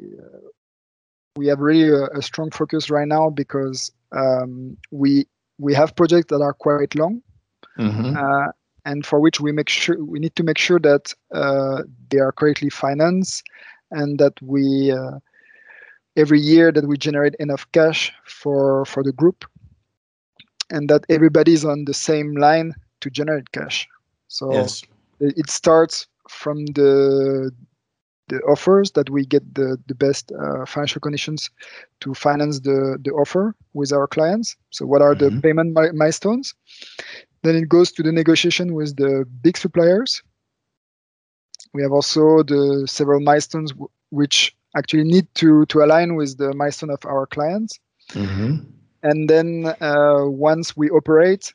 we 1.37 1.47
have 1.47 1.61
really 1.61 1.89
a, 1.89 2.05
a, 2.19 2.23
strong 2.23 2.51
focus 2.51 2.91
right 2.91 3.09
now 3.09 3.31
because 3.31 3.91
um, 4.13 4.77
we 4.91 5.27
we 5.59 5.75
have 5.75 5.97
projects 5.97 6.27
that 6.29 6.43
are 6.43 6.53
quite 6.53 6.95
long, 6.95 7.23
mm-hmm. 7.79 8.17
uh, 8.17 8.49
and 8.85 9.05
for 9.05 9.21
which 9.21 9.41
we 9.41 9.53
make 9.53 9.69
sure 9.69 10.03
we 10.03 10.19
need 10.19 10.35
to 10.37 10.43
make 10.43 10.59
sure 10.59 10.79
that 10.79 11.13
uh, 11.35 11.83
they 12.11 12.19
are 12.19 12.33
correctly 12.33 12.71
financed 12.71 13.43
and 13.91 14.19
that 14.19 14.35
we 14.43 14.91
uh, 14.93 15.19
every 16.17 16.41
year 16.41 16.73
that 16.73 16.87
we 16.87 16.97
generate 16.97 17.35
enough 17.37 17.67
cash 17.73 18.13
for 18.25 18.85
for 18.85 19.03
the 19.03 19.13
group 19.13 19.45
and 20.71 20.89
that 20.89 21.05
everybody 21.09 21.53
is 21.53 21.65
on 21.65 21.85
the 21.85 21.95
same 21.95 22.35
line 22.37 22.75
to 23.01 23.11
generate 23.11 23.51
cash 23.53 23.87
so 24.29 24.53
yes. 24.53 24.83
it 25.21 25.51
starts 25.51 26.07
from 26.29 26.67
the 26.67 27.53
the 28.29 28.41
offers 28.41 28.91
that 28.93 29.09
we 29.11 29.25
get 29.25 29.55
the, 29.55 29.79
the 29.87 29.95
best 29.95 30.33
uh, 30.33 30.67
financial 30.67 31.01
conditions 31.01 31.51
to 32.01 32.15
finance 32.15 32.61
the, 32.61 32.99
the 33.03 33.11
offer 33.13 33.55
with 33.75 33.93
our 33.93 34.07
clients. 34.07 34.57
So, 34.71 34.85
what 34.87 35.03
are 35.03 35.15
mm-hmm. 35.15 35.37
the 35.37 35.41
payment 35.41 35.75
mi- 35.75 35.93
milestones? 35.93 36.55
Then 37.43 37.57
it 37.57 37.69
goes 37.69 37.93
to 37.93 38.03
the 38.03 38.13
negotiation 38.13 38.75
with 38.75 38.97
the 38.97 39.27
big 39.43 39.57
suppliers. 39.57 40.23
We 41.75 41.83
have 41.83 41.93
also 41.93 42.43
the 42.43 42.87
several 42.89 43.21
milestones 43.21 43.73
which 44.11 44.57
actually 44.77 45.05
need 45.05 45.27
to, 45.37 45.67
to 45.67 45.83
align 45.83 46.17
with 46.17 46.39
the 46.39 46.55
milestone 46.55 46.91
of 46.91 47.05
our 47.07 47.27
clients. 47.27 47.79
Mm-hmm. 48.13 48.57
And 49.03 49.31
then 49.31 49.75
uh, 49.81 50.25
once 50.27 50.77
we 50.77 50.91
operate, 50.91 51.53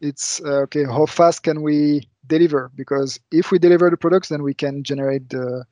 it's 0.00 0.40
uh, 0.44 0.62
okay, 0.62 0.84
how 0.84 1.06
fast 1.06 1.42
can 1.42 1.62
we 1.62 2.08
deliver 2.26 2.70
because 2.74 3.20
if 3.30 3.50
we 3.50 3.58
deliver 3.58 3.90
the 3.90 3.96
products 3.96 4.28
then 4.28 4.42
we 4.42 4.54
can 4.54 4.82
generate 4.82 5.28
the 5.30 5.64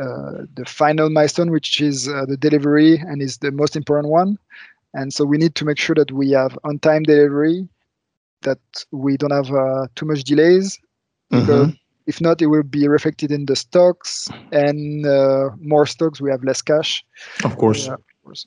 uh, 0.00 0.44
the 0.54 0.64
final 0.66 1.10
milestone 1.10 1.50
which 1.50 1.80
is 1.80 2.08
uh, 2.08 2.24
the 2.26 2.36
delivery 2.36 2.96
and 2.96 3.20
is 3.20 3.38
the 3.38 3.50
most 3.50 3.76
important 3.76 4.10
one 4.10 4.38
and 4.94 5.12
so 5.12 5.24
we 5.24 5.38
need 5.38 5.54
to 5.54 5.64
make 5.64 5.78
sure 5.78 5.94
that 5.94 6.10
we 6.12 6.30
have 6.30 6.58
on 6.64 6.78
time 6.78 7.02
delivery 7.02 7.68
that 8.42 8.58
we 8.90 9.16
don't 9.16 9.32
have 9.32 9.50
uh, 9.52 9.86
too 9.94 10.06
much 10.06 10.24
delays 10.24 10.78
because 11.30 11.68
mm-hmm. 11.68 11.76
if 12.06 12.20
not 12.20 12.40
it 12.42 12.46
will 12.46 12.62
be 12.62 12.88
reflected 12.88 13.30
in 13.30 13.46
the 13.46 13.56
stocks 13.56 14.28
and 14.52 15.06
uh, 15.06 15.50
more 15.60 15.86
stocks 15.86 16.20
we 16.20 16.30
have 16.30 16.42
less 16.44 16.62
cash 16.62 17.04
of 17.44 17.56
course, 17.58 17.88
of 17.88 18.02
course. 18.24 18.46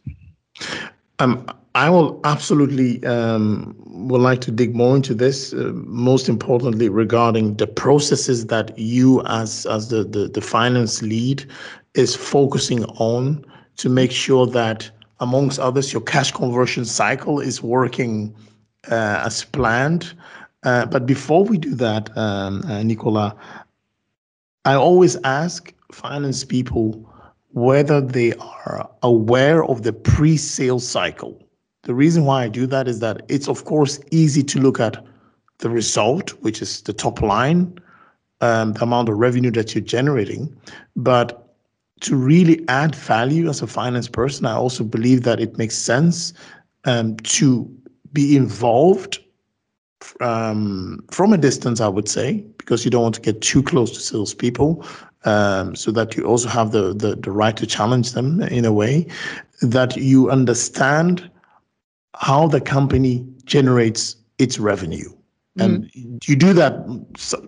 Um, 1.19 1.45
I 1.75 1.89
will 1.89 2.19
absolutely 2.23 3.03
um, 3.05 3.75
would 3.85 4.21
like 4.21 4.41
to 4.41 4.51
dig 4.51 4.75
more 4.75 4.95
into 4.95 5.13
this. 5.13 5.53
Uh, 5.53 5.71
most 5.73 6.29
importantly, 6.29 6.89
regarding 6.89 7.55
the 7.55 7.67
processes 7.67 8.47
that 8.47 8.77
you, 8.77 9.23
as 9.25 9.65
as 9.65 9.89
the, 9.89 10.03
the 10.03 10.27
the 10.27 10.41
finance 10.41 11.01
lead, 11.01 11.45
is 11.95 12.15
focusing 12.15 12.85
on 12.85 13.43
to 13.77 13.89
make 13.89 14.11
sure 14.11 14.45
that, 14.47 14.89
amongst 15.19 15.59
others, 15.59 15.91
your 15.91 16.01
cash 16.01 16.31
conversion 16.31 16.85
cycle 16.85 17.39
is 17.39 17.63
working 17.63 18.35
uh, 18.35 18.52
as 18.89 19.43
planned. 19.45 20.13
Uh, 20.63 20.85
but 20.85 21.05
before 21.05 21.43
we 21.43 21.57
do 21.57 21.75
that, 21.75 22.15
um, 22.17 22.63
uh, 22.63 22.83
Nicolas, 22.83 23.33
I 24.65 24.75
always 24.75 25.17
ask 25.23 25.73
finance 25.91 26.43
people 26.43 27.09
whether 27.51 28.01
they 28.01 28.33
are 28.33 28.89
aware 29.03 29.63
of 29.65 29.83
the 29.83 29.93
pre-sale 29.93 30.79
cycle 30.79 31.43
the 31.83 31.93
reason 31.93 32.23
why 32.23 32.45
I 32.45 32.47
do 32.47 32.65
that 32.67 32.87
is 32.87 32.99
that 32.99 33.23
it's, 33.27 33.47
of 33.47 33.65
course, 33.65 33.99
easy 34.11 34.41
to 34.43 34.59
look 34.59 34.79
at 34.79 35.05
the 35.59 35.69
result, 35.69 36.31
which 36.41 36.61
is 36.61 36.81
the 36.81 36.93
top 36.93 37.21
line, 37.21 37.77
um, 38.41 38.73
the 38.73 38.83
amount 38.83 39.09
of 39.09 39.17
revenue 39.17 39.51
that 39.51 39.75
you're 39.75 39.83
generating. 39.83 40.55
But 40.95 41.55
to 42.01 42.15
really 42.15 42.63
add 42.69 42.95
value 42.95 43.49
as 43.49 43.61
a 43.61 43.67
finance 43.67 44.07
person, 44.07 44.45
I 44.45 44.53
also 44.53 44.83
believe 44.83 45.23
that 45.23 45.41
it 45.41 45.57
makes 45.57 45.77
sense 45.77 46.33
um, 46.85 47.17
to 47.17 47.69
be 48.13 48.35
involved 48.37 49.19
um, 50.21 51.03
from 51.11 51.33
a 51.33 51.37
distance, 51.37 51.81
I 51.81 51.87
would 51.87 52.07
say, 52.07 52.45
because 52.57 52.85
you 52.85 52.91
don't 52.91 53.03
want 53.03 53.15
to 53.15 53.21
get 53.21 53.41
too 53.41 53.63
close 53.63 53.91
to 53.91 53.99
salespeople, 53.99 54.85
um, 55.25 55.75
so 55.75 55.91
that 55.91 56.15
you 56.15 56.25
also 56.25 56.49
have 56.49 56.71
the, 56.71 56.93
the 56.93 57.15
the 57.15 57.31
right 57.31 57.55
to 57.57 57.65
challenge 57.65 58.11
them 58.11 58.41
in 58.41 58.65
a 58.65 58.73
way 58.73 59.07
that 59.61 59.95
you 59.95 60.29
understand 60.29 61.29
how 62.15 62.47
the 62.47 62.61
company 62.61 63.25
generates 63.45 64.17
its 64.37 64.59
revenue. 64.59 65.09
And 65.59 65.85
mm. 65.91 66.27
you 66.27 66.35
do 66.35 66.53
that 66.53 66.73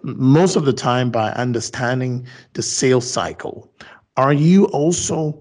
most 0.04 0.56
of 0.56 0.66
the 0.66 0.74
time 0.74 1.10
by 1.10 1.32
understanding 1.32 2.26
the 2.54 2.62
sales 2.62 3.10
cycle. 3.10 3.72
Are 4.16 4.34
you 4.34 4.66
also 4.66 5.40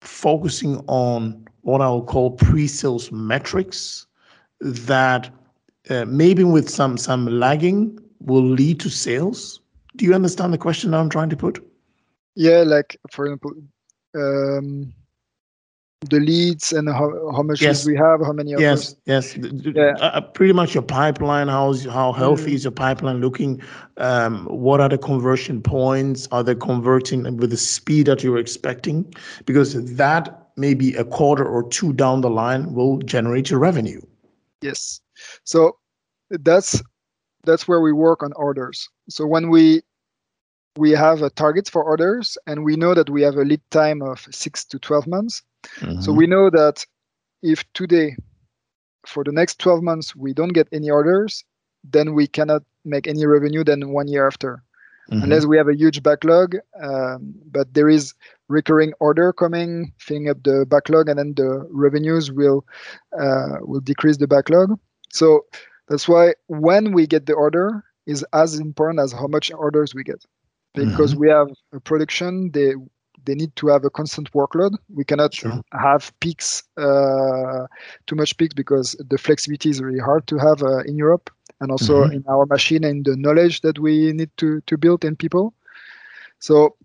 focusing 0.00 0.76
on 0.86 1.44
what 1.62 1.80
I'll 1.82 2.02
call 2.02 2.30
pre-sales 2.30 3.10
metrics 3.10 4.06
that 4.60 5.30
uh, 5.90 6.04
maybe 6.06 6.44
with 6.44 6.68
some 6.68 6.96
some 6.96 7.26
lagging 7.26 7.98
will 8.20 8.44
lead 8.44 8.80
to 8.80 8.90
sales? 8.90 9.60
Do 9.96 10.04
you 10.04 10.14
understand 10.14 10.52
the 10.52 10.58
question 10.58 10.94
I'm 10.94 11.08
trying 11.08 11.30
to 11.30 11.36
put? 11.36 11.64
Yeah, 12.34 12.64
like 12.66 12.98
for 13.10 13.26
example, 13.26 13.52
um, 14.14 14.92
the 16.10 16.20
leads 16.20 16.72
and 16.72 16.88
how, 16.88 17.32
how 17.32 17.42
much 17.42 17.62
yes. 17.62 17.86
we 17.86 17.96
have, 17.96 18.20
how 18.20 18.32
many 18.32 18.54
offers. 18.54 18.96
Yes, 19.06 19.34
yes. 19.34 19.36
Yeah. 19.74 19.94
Uh, 20.00 20.20
pretty 20.20 20.52
much 20.52 20.74
your 20.74 20.82
pipeline. 20.82 21.48
How's 21.48 21.84
how 21.84 22.12
healthy 22.12 22.52
mm. 22.52 22.54
is 22.54 22.64
your 22.64 22.72
pipeline 22.72 23.20
looking? 23.20 23.62
Um, 23.96 24.46
what 24.46 24.80
are 24.80 24.88
the 24.88 24.98
conversion 24.98 25.62
points? 25.62 26.28
Are 26.32 26.42
they 26.42 26.54
converting 26.54 27.36
with 27.38 27.50
the 27.50 27.56
speed 27.56 28.06
that 28.06 28.22
you're 28.22 28.38
expecting? 28.38 29.12
Because 29.46 29.72
that 29.96 30.48
maybe 30.56 30.94
a 30.94 31.04
quarter 31.04 31.44
or 31.44 31.68
two 31.68 31.92
down 31.92 32.20
the 32.20 32.30
line 32.30 32.74
will 32.74 32.98
generate 32.98 33.50
your 33.50 33.58
revenue. 33.58 34.00
Yes. 34.62 35.00
So 35.44 35.78
that's 36.30 36.82
that's 37.44 37.68
where 37.68 37.80
we 37.80 37.92
work 37.92 38.22
on 38.22 38.32
orders. 38.34 38.88
So 39.08 39.26
when 39.26 39.50
we 39.50 39.82
we 40.76 40.90
have 40.90 41.22
a 41.22 41.30
target 41.30 41.68
for 41.68 41.82
orders 41.82 42.36
and 42.46 42.64
we 42.64 42.76
know 42.76 42.94
that 42.94 43.10
we 43.10 43.22
have 43.22 43.36
a 43.36 43.44
lead 43.44 43.60
time 43.70 44.02
of 44.02 44.26
six 44.30 44.64
to 44.64 44.78
12 44.78 45.06
months 45.06 45.42
mm-hmm. 45.80 46.00
so 46.00 46.12
we 46.12 46.26
know 46.26 46.50
that 46.50 46.84
if 47.42 47.64
today 47.72 48.14
for 49.06 49.24
the 49.24 49.32
next 49.32 49.58
12 49.58 49.82
months 49.82 50.14
we 50.14 50.32
don't 50.32 50.52
get 50.52 50.68
any 50.72 50.90
orders 50.90 51.44
then 51.84 52.14
we 52.14 52.26
cannot 52.26 52.62
make 52.84 53.06
any 53.06 53.24
revenue 53.26 53.64
then 53.64 53.88
one 53.88 54.08
year 54.08 54.26
after 54.26 54.62
mm-hmm. 55.10 55.22
unless 55.22 55.46
we 55.46 55.56
have 55.56 55.68
a 55.68 55.76
huge 55.76 56.02
backlog 56.02 56.56
um, 56.82 57.34
but 57.50 57.72
there 57.74 57.88
is 57.88 58.14
recurring 58.48 58.92
order 59.00 59.32
coming 59.32 59.92
filling 59.98 60.28
up 60.28 60.42
the 60.44 60.66
backlog 60.68 61.08
and 61.08 61.18
then 61.18 61.34
the 61.34 61.66
revenues 61.70 62.30
will 62.30 62.64
uh, 63.18 63.56
will 63.62 63.80
decrease 63.80 64.18
the 64.18 64.26
backlog 64.26 64.78
so 65.10 65.44
that's 65.88 66.08
why 66.08 66.34
when 66.48 66.92
we 66.92 67.06
get 67.06 67.26
the 67.26 67.34
order 67.34 67.84
is 68.06 68.24
as 68.32 68.58
important 68.58 69.00
as 69.00 69.12
how 69.12 69.26
much 69.26 69.50
orders 69.52 69.94
we 69.94 70.04
get 70.04 70.24
because 70.74 71.12
mm-hmm. 71.12 71.20
we 71.20 71.28
have 71.28 71.48
a 71.72 71.80
production 71.80 72.50
they 72.52 72.74
they 73.24 73.34
need 73.34 73.54
to 73.56 73.66
have 73.66 73.84
a 73.84 73.90
constant 73.90 74.30
workload 74.32 74.72
we 74.94 75.04
cannot 75.04 75.34
sure. 75.34 75.60
have 75.72 76.12
peaks 76.20 76.62
uh, 76.76 77.66
too 78.06 78.14
much 78.14 78.36
peaks 78.36 78.54
because 78.54 78.96
the 79.08 79.18
flexibility 79.18 79.70
is 79.70 79.82
really 79.82 79.98
hard 79.98 80.26
to 80.26 80.36
have 80.38 80.62
uh, 80.62 80.78
in 80.80 80.96
europe 80.96 81.30
and 81.60 81.70
also 81.70 82.04
mm-hmm. 82.04 82.14
in 82.14 82.24
our 82.28 82.46
machine 82.46 82.84
and 82.84 83.04
the 83.04 83.16
knowledge 83.16 83.60
that 83.62 83.78
we 83.78 84.12
need 84.12 84.30
to 84.36 84.60
to 84.62 84.76
build 84.76 85.04
in 85.04 85.16
people 85.16 85.54
so 86.38 86.76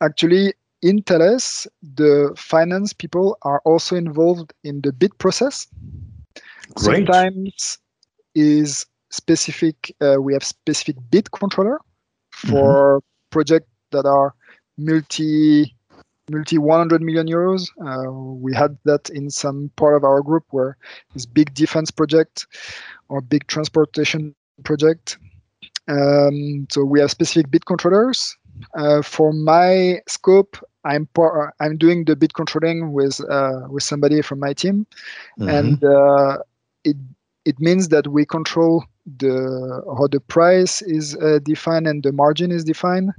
actually 0.00 0.52
in 0.82 1.02
Thales, 1.02 1.66
the 1.82 2.32
finance 2.36 2.92
people 2.92 3.36
are 3.42 3.60
also 3.64 3.96
involved 3.96 4.52
in 4.62 4.80
the 4.82 4.92
bid 4.92 5.16
process. 5.18 5.66
Great. 6.74 7.06
Sometimes 7.06 7.78
is 8.34 8.86
specific. 9.10 9.94
Uh, 10.00 10.16
we 10.20 10.32
have 10.32 10.44
specific 10.44 10.96
bid 11.10 11.30
controller 11.32 11.80
for 12.30 12.98
mm-hmm. 12.98 13.28
projects 13.30 13.70
that 13.90 14.06
are 14.06 14.34
multi 14.76 15.74
multi 16.30 16.58
100 16.58 17.02
million 17.02 17.26
euros. 17.26 17.68
Uh, 17.84 18.10
we 18.12 18.54
had 18.54 18.76
that 18.84 19.10
in 19.10 19.30
some 19.30 19.70
part 19.76 19.96
of 19.96 20.04
our 20.04 20.22
group 20.22 20.44
where 20.50 20.76
this 21.14 21.26
big 21.26 21.52
defense 21.54 21.90
project 21.90 22.46
or 23.08 23.20
big 23.20 23.46
transportation 23.46 24.34
project. 24.64 25.18
Um, 25.88 26.66
so 26.70 26.84
we 26.84 27.00
have 27.00 27.10
specific 27.10 27.50
bid 27.50 27.66
controllers. 27.66 28.36
Uh, 28.76 29.02
for 29.02 29.32
my 29.32 30.00
scope, 30.08 30.56
I'm 30.84 31.06
par- 31.14 31.54
I'm 31.60 31.76
doing 31.76 32.04
the 32.04 32.16
bid 32.16 32.34
controlling 32.34 32.92
with 32.92 33.20
uh, 33.28 33.62
with 33.68 33.82
somebody 33.82 34.20
from 34.22 34.40
my 34.40 34.52
team, 34.52 34.86
mm-hmm. 35.38 35.48
and 35.48 35.84
uh, 35.84 36.38
it 36.84 36.96
it 37.48 37.58
means 37.58 37.88
that 37.88 38.06
we 38.08 38.26
control 38.26 38.84
the 39.22 39.36
how 39.96 40.06
the 40.06 40.20
price 40.20 40.82
is 40.82 41.16
uh, 41.16 41.38
defined 41.42 41.86
and 41.86 42.02
the 42.02 42.12
margin 42.12 42.50
is 42.50 42.62
defined 42.62 43.10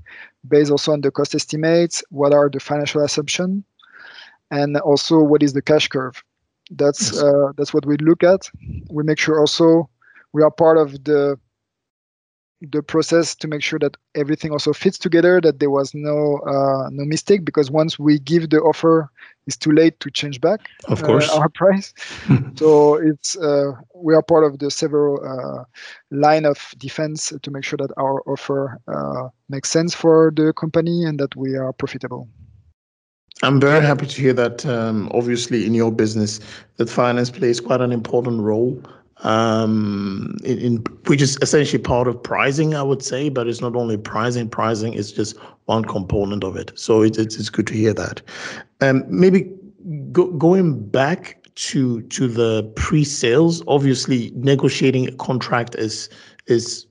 based 0.47 0.71
also 0.71 0.91
on 0.91 1.01
the 1.01 1.09
cost 1.09 1.33
estimates 1.33 2.03
what 2.09 2.31
are 2.31 2.47
the 2.49 2.59
financial 2.59 3.01
assumptions 3.03 3.63
and 4.51 4.77
also 4.77 5.19
what 5.19 5.41
is 5.41 5.53
the 5.53 5.61
cash 5.61 5.87
curve. 5.87 6.23
That's 6.71 7.19
uh, 7.19 7.51
that's 7.57 7.73
what 7.73 7.85
we 7.85 7.97
look 7.97 8.23
at. 8.23 8.41
We 8.91 9.03
make 9.03 9.17
sure 9.17 9.39
also 9.39 9.89
we 10.33 10.43
are 10.43 10.51
part 10.51 10.77
of 10.77 11.03
the 11.03 11.39
the 12.61 12.83
process 12.83 13.35
to 13.35 13.47
make 13.47 13.61
sure 13.61 13.79
that 13.79 13.95
everything 14.15 14.51
also 14.51 14.73
fits 14.73 14.97
together 14.97 15.39
that 15.39 15.59
there 15.59 15.69
was 15.69 15.93
no 15.93 16.39
uh, 16.39 16.89
no 16.91 17.05
mistake 17.05 17.45
because 17.45 17.71
once 17.71 17.97
we 17.97 18.19
give 18.19 18.49
the 18.49 18.59
offer 18.59 19.09
it's 19.47 19.55
too 19.55 19.71
late 19.71 19.99
to 19.99 20.11
change 20.11 20.41
back 20.41 20.69
of 20.89 21.01
course 21.01 21.29
uh, 21.31 21.39
our 21.39 21.49
price 21.49 21.93
so 22.55 22.95
it's 22.95 23.37
uh, 23.37 23.71
we 23.95 24.13
are 24.13 24.21
part 24.21 24.43
of 24.43 24.59
the 24.59 24.69
several 24.69 25.19
uh, 25.25 25.63
line 26.11 26.45
of 26.45 26.73
defense 26.77 27.31
to 27.41 27.51
make 27.51 27.63
sure 27.63 27.77
that 27.77 27.91
our 27.97 28.21
offer 28.27 28.77
uh, 28.87 29.29
makes 29.47 29.69
sense 29.69 29.93
for 29.93 30.31
the 30.35 30.51
company 30.53 31.05
and 31.05 31.19
that 31.19 31.35
we 31.35 31.55
are 31.55 31.71
profitable 31.73 32.27
I'm 33.41 33.61
very 33.61 33.85
happy 33.85 34.05
to 34.05 34.21
hear 34.21 34.33
that. 34.33 34.65
Um, 34.65 35.09
obviously, 35.13 35.65
in 35.65 35.73
your 35.73 35.93
business, 35.93 36.41
that 36.75 36.89
finance 36.89 37.29
plays 37.29 37.61
quite 37.61 37.79
an 37.79 37.93
important 37.93 38.41
role 38.41 38.83
um, 39.23 40.37
in, 40.43 40.59
in, 40.59 40.77
which 41.07 41.21
is 41.21 41.37
essentially 41.41 41.81
part 41.81 42.07
of 42.07 42.21
pricing, 42.21 42.75
I 42.75 42.83
would 42.83 43.03
say, 43.03 43.29
but 43.29 43.47
it's 43.47 43.61
not 43.61 43.75
only 43.75 43.97
pricing. 43.97 44.49
Pricing 44.49 44.93
is 44.93 45.11
just 45.11 45.37
one 45.65 45.83
component 45.83 46.43
of 46.43 46.55
it. 46.55 46.71
So 46.75 47.01
it, 47.01 47.17
it's 47.17 47.35
it's 47.35 47.49
good 47.49 47.67
to 47.67 47.73
hear 47.73 47.93
that. 47.93 48.21
Um, 48.81 49.03
maybe 49.07 49.51
go, 50.11 50.27
going 50.31 50.87
back 50.87 51.43
to 51.55 52.01
to 52.03 52.27
the 52.27 52.63
pre-sales, 52.75 53.61
obviously 53.67 54.31
negotiating 54.35 55.07
a 55.07 55.11
contract 55.13 55.75
is 55.75 56.09
is 56.47 56.85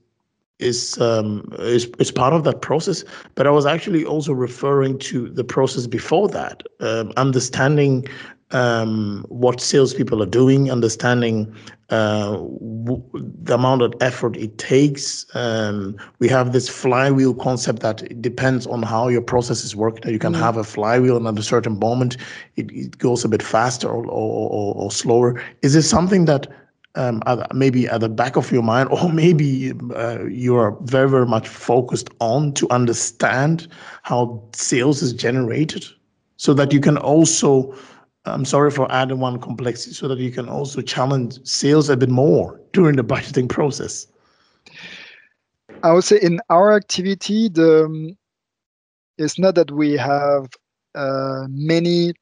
is 0.59 0.99
um 0.99 1.49
is, 1.59 1.89
is 1.99 2.11
part 2.11 2.33
of 2.33 2.43
that 2.43 2.61
process 2.61 3.05
but 3.35 3.47
i 3.47 3.49
was 3.49 3.65
actually 3.65 4.03
also 4.03 4.33
referring 4.33 4.99
to 4.99 5.29
the 5.29 5.43
process 5.43 5.87
before 5.87 6.27
that 6.27 6.63
um, 6.81 7.13
understanding 7.15 8.05
um, 8.51 9.25
what 9.29 9.61
salespeople 9.61 10.23
are 10.23 10.27
doing, 10.27 10.71
understanding 10.71 11.53
uh, 11.89 12.31
w- 12.31 13.03
the 13.13 13.53
amount 13.53 13.81
of 13.81 13.93
effort 14.01 14.35
it 14.37 14.57
takes. 14.57 15.25
Um, 15.35 15.97
we 16.19 16.27
have 16.29 16.51
this 16.51 16.69
flywheel 16.69 17.33
concept 17.33 17.81
that 17.81 18.21
depends 18.21 18.65
on 18.67 18.83
how 18.83 19.07
your 19.07 19.21
processes 19.21 19.75
work. 19.75 20.01
That 20.01 20.11
you 20.11 20.19
can 20.19 20.33
mm-hmm. 20.33 20.41
have 20.41 20.57
a 20.57 20.63
flywheel, 20.63 21.17
and 21.17 21.27
at 21.27 21.37
a 21.37 21.43
certain 21.43 21.79
moment, 21.79 22.17
it, 22.55 22.71
it 22.71 22.97
goes 22.97 23.23
a 23.23 23.29
bit 23.29 23.43
faster 23.43 23.87
or, 23.87 24.05
or, 24.05 24.49
or, 24.49 24.75
or 24.75 24.91
slower. 24.91 25.41
Is 25.61 25.73
this 25.73 25.89
something 25.89 26.25
that 26.25 26.47
um, 26.95 27.21
maybe 27.53 27.87
at 27.87 28.01
the 28.01 28.09
back 28.09 28.35
of 28.35 28.51
your 28.51 28.63
mind, 28.63 28.89
or 28.91 29.11
maybe 29.11 29.73
uh, 29.95 30.25
you 30.25 30.55
are 30.55 30.75
very, 30.81 31.09
very 31.09 31.27
much 31.27 31.47
focused 31.47 32.09
on 32.19 32.53
to 32.53 32.69
understand 32.71 33.67
how 34.03 34.43
sales 34.53 35.01
is 35.01 35.13
generated, 35.13 35.85
so 36.37 36.53
that 36.53 36.73
you 36.73 36.79
can 36.79 36.97
also 36.97 37.75
I'm 38.25 38.45
sorry 38.45 38.71
for 38.71 38.91
adding 38.91 39.19
one 39.19 39.39
complexity 39.39 39.93
so 39.93 40.07
that 40.07 40.19
you 40.19 40.31
can 40.31 40.49
also 40.49 40.81
challenge 40.81 41.39
sales 41.47 41.89
a 41.89 41.97
bit 41.97 42.09
more 42.09 42.59
during 42.73 42.95
the 42.95 43.03
budgeting 43.03 43.49
process. 43.49 44.07
I 45.83 45.93
would 45.93 46.03
say 46.03 46.19
in 46.21 46.39
our 46.49 46.73
activity, 46.73 47.47
the 47.47 48.15
it's 49.17 49.39
not 49.39 49.55
that 49.55 49.71
we 49.71 49.93
have 49.93 50.47
uh, 50.95 51.45
many 51.49 52.13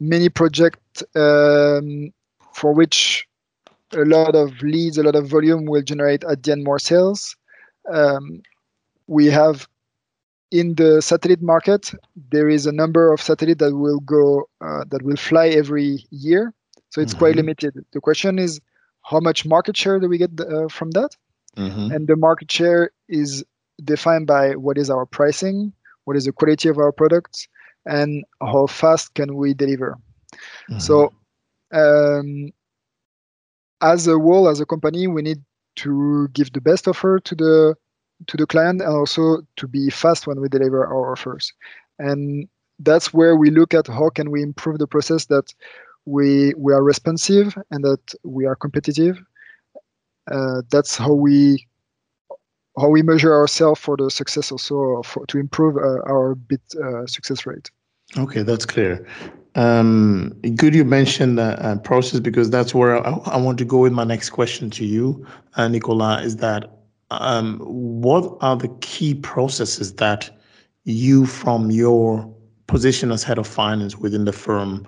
many 0.00 0.28
projects 0.28 1.02
um, 1.14 2.10
for 2.54 2.72
which 2.72 3.26
a 3.92 4.04
lot 4.04 4.34
of 4.34 4.60
leads, 4.62 4.98
a 4.98 5.02
lot 5.02 5.14
of 5.14 5.28
volume 5.28 5.66
will 5.66 5.82
generate 5.82 6.24
at 6.24 6.42
the 6.42 6.52
end 6.52 6.64
more 6.64 6.78
sales. 6.78 7.36
Um, 7.92 8.42
we 9.06 9.26
have 9.26 9.68
in 10.50 10.74
the 10.74 11.02
satellite 11.02 11.42
market, 11.42 11.92
there 12.30 12.48
is 12.48 12.66
a 12.66 12.72
number 12.72 13.12
of 13.12 13.20
satellites 13.20 13.58
that 13.58 13.74
will 13.74 14.00
go 14.00 14.48
uh, 14.60 14.84
that 14.88 15.02
will 15.02 15.16
fly 15.16 15.48
every 15.48 16.04
year. 16.10 16.52
So 16.90 17.00
it's 17.00 17.12
mm-hmm. 17.12 17.18
quite 17.18 17.36
limited. 17.36 17.84
The 17.92 18.00
question 18.00 18.38
is, 18.38 18.60
how 19.02 19.20
much 19.20 19.44
market 19.44 19.76
share 19.76 19.98
do 19.98 20.08
we 20.08 20.18
get 20.18 20.30
uh, 20.40 20.68
from 20.68 20.92
that? 20.92 21.10
Mm-hmm. 21.56 21.92
And 21.92 22.08
the 22.08 22.16
market 22.16 22.50
share 22.50 22.90
is 23.08 23.44
defined 23.84 24.26
by 24.26 24.54
what 24.56 24.78
is 24.78 24.90
our 24.90 25.06
pricing, 25.06 25.72
what 26.04 26.16
is 26.16 26.24
the 26.24 26.32
quality 26.32 26.68
of 26.68 26.78
our 26.78 26.92
products, 26.92 27.48
and 27.84 28.24
how 28.40 28.66
fast 28.66 29.14
can 29.14 29.36
we 29.36 29.54
deliver. 29.54 29.98
Mm-hmm. 30.70 30.78
So, 30.78 31.12
um, 31.72 32.52
as 33.80 34.06
a 34.06 34.18
whole, 34.18 34.48
as 34.48 34.60
a 34.60 34.66
company, 34.66 35.06
we 35.06 35.22
need 35.22 35.42
to 35.76 36.28
give 36.32 36.52
the 36.52 36.60
best 36.60 36.88
offer 36.88 37.20
to 37.20 37.34
the 37.34 37.76
to 38.26 38.36
the 38.36 38.46
client 38.46 38.80
and 38.80 38.90
also 38.90 39.42
to 39.56 39.68
be 39.68 39.90
fast 39.90 40.26
when 40.26 40.40
we 40.40 40.48
deliver 40.48 40.86
our 40.86 41.12
offers. 41.12 41.52
And 41.98 42.48
that's 42.78 43.12
where 43.12 43.36
we 43.36 43.50
look 43.50 43.74
at 43.74 43.86
how 43.86 44.10
can 44.10 44.30
we 44.30 44.42
improve 44.42 44.78
the 44.78 44.86
process 44.86 45.26
that 45.26 45.52
we 46.04 46.54
we 46.56 46.72
are 46.72 46.82
responsive 46.82 47.56
and 47.70 47.84
that 47.84 48.14
we 48.22 48.46
are 48.46 48.56
competitive. 48.56 49.18
Uh, 50.30 50.62
that's 50.70 50.96
how 50.96 51.12
we 51.12 51.66
how 52.78 52.88
we 52.88 53.02
measure 53.02 53.34
ourselves 53.34 53.80
for 53.80 53.96
the 53.96 54.10
success 54.10 54.52
also 54.52 55.02
for, 55.02 55.26
to 55.26 55.38
improve 55.38 55.76
uh, 55.76 56.02
our 56.10 56.34
bid 56.34 56.60
uh, 56.82 57.06
success 57.06 57.46
rate. 57.46 57.70
Okay, 58.18 58.42
that's 58.42 58.66
clear. 58.66 59.06
Um, 59.56 60.34
good 60.54 60.74
you 60.74 60.84
mentioned 60.84 61.38
the 61.38 61.58
uh, 61.64 61.78
process 61.78 62.20
because 62.20 62.50
that's 62.50 62.74
where 62.74 63.04
I, 63.06 63.12
I, 63.24 63.36
want 63.38 63.56
to 63.58 63.64
go 63.64 63.78
with 63.78 63.92
my 63.92 64.04
next 64.04 64.30
question 64.30 64.68
to 64.70 64.84
you, 64.84 65.26
uh, 65.54 65.66
Nicolas, 65.66 66.26
is 66.26 66.36
that 66.36 66.75
um, 67.10 67.58
what 67.60 68.36
are 68.40 68.56
the 68.56 68.68
key 68.80 69.14
processes 69.14 69.94
that 69.94 70.30
you, 70.84 71.26
from 71.26 71.70
your 71.70 72.32
position 72.66 73.12
as 73.12 73.22
head 73.22 73.38
of 73.38 73.46
finance 73.46 73.96
within 73.96 74.24
the 74.24 74.32
firm, 74.32 74.86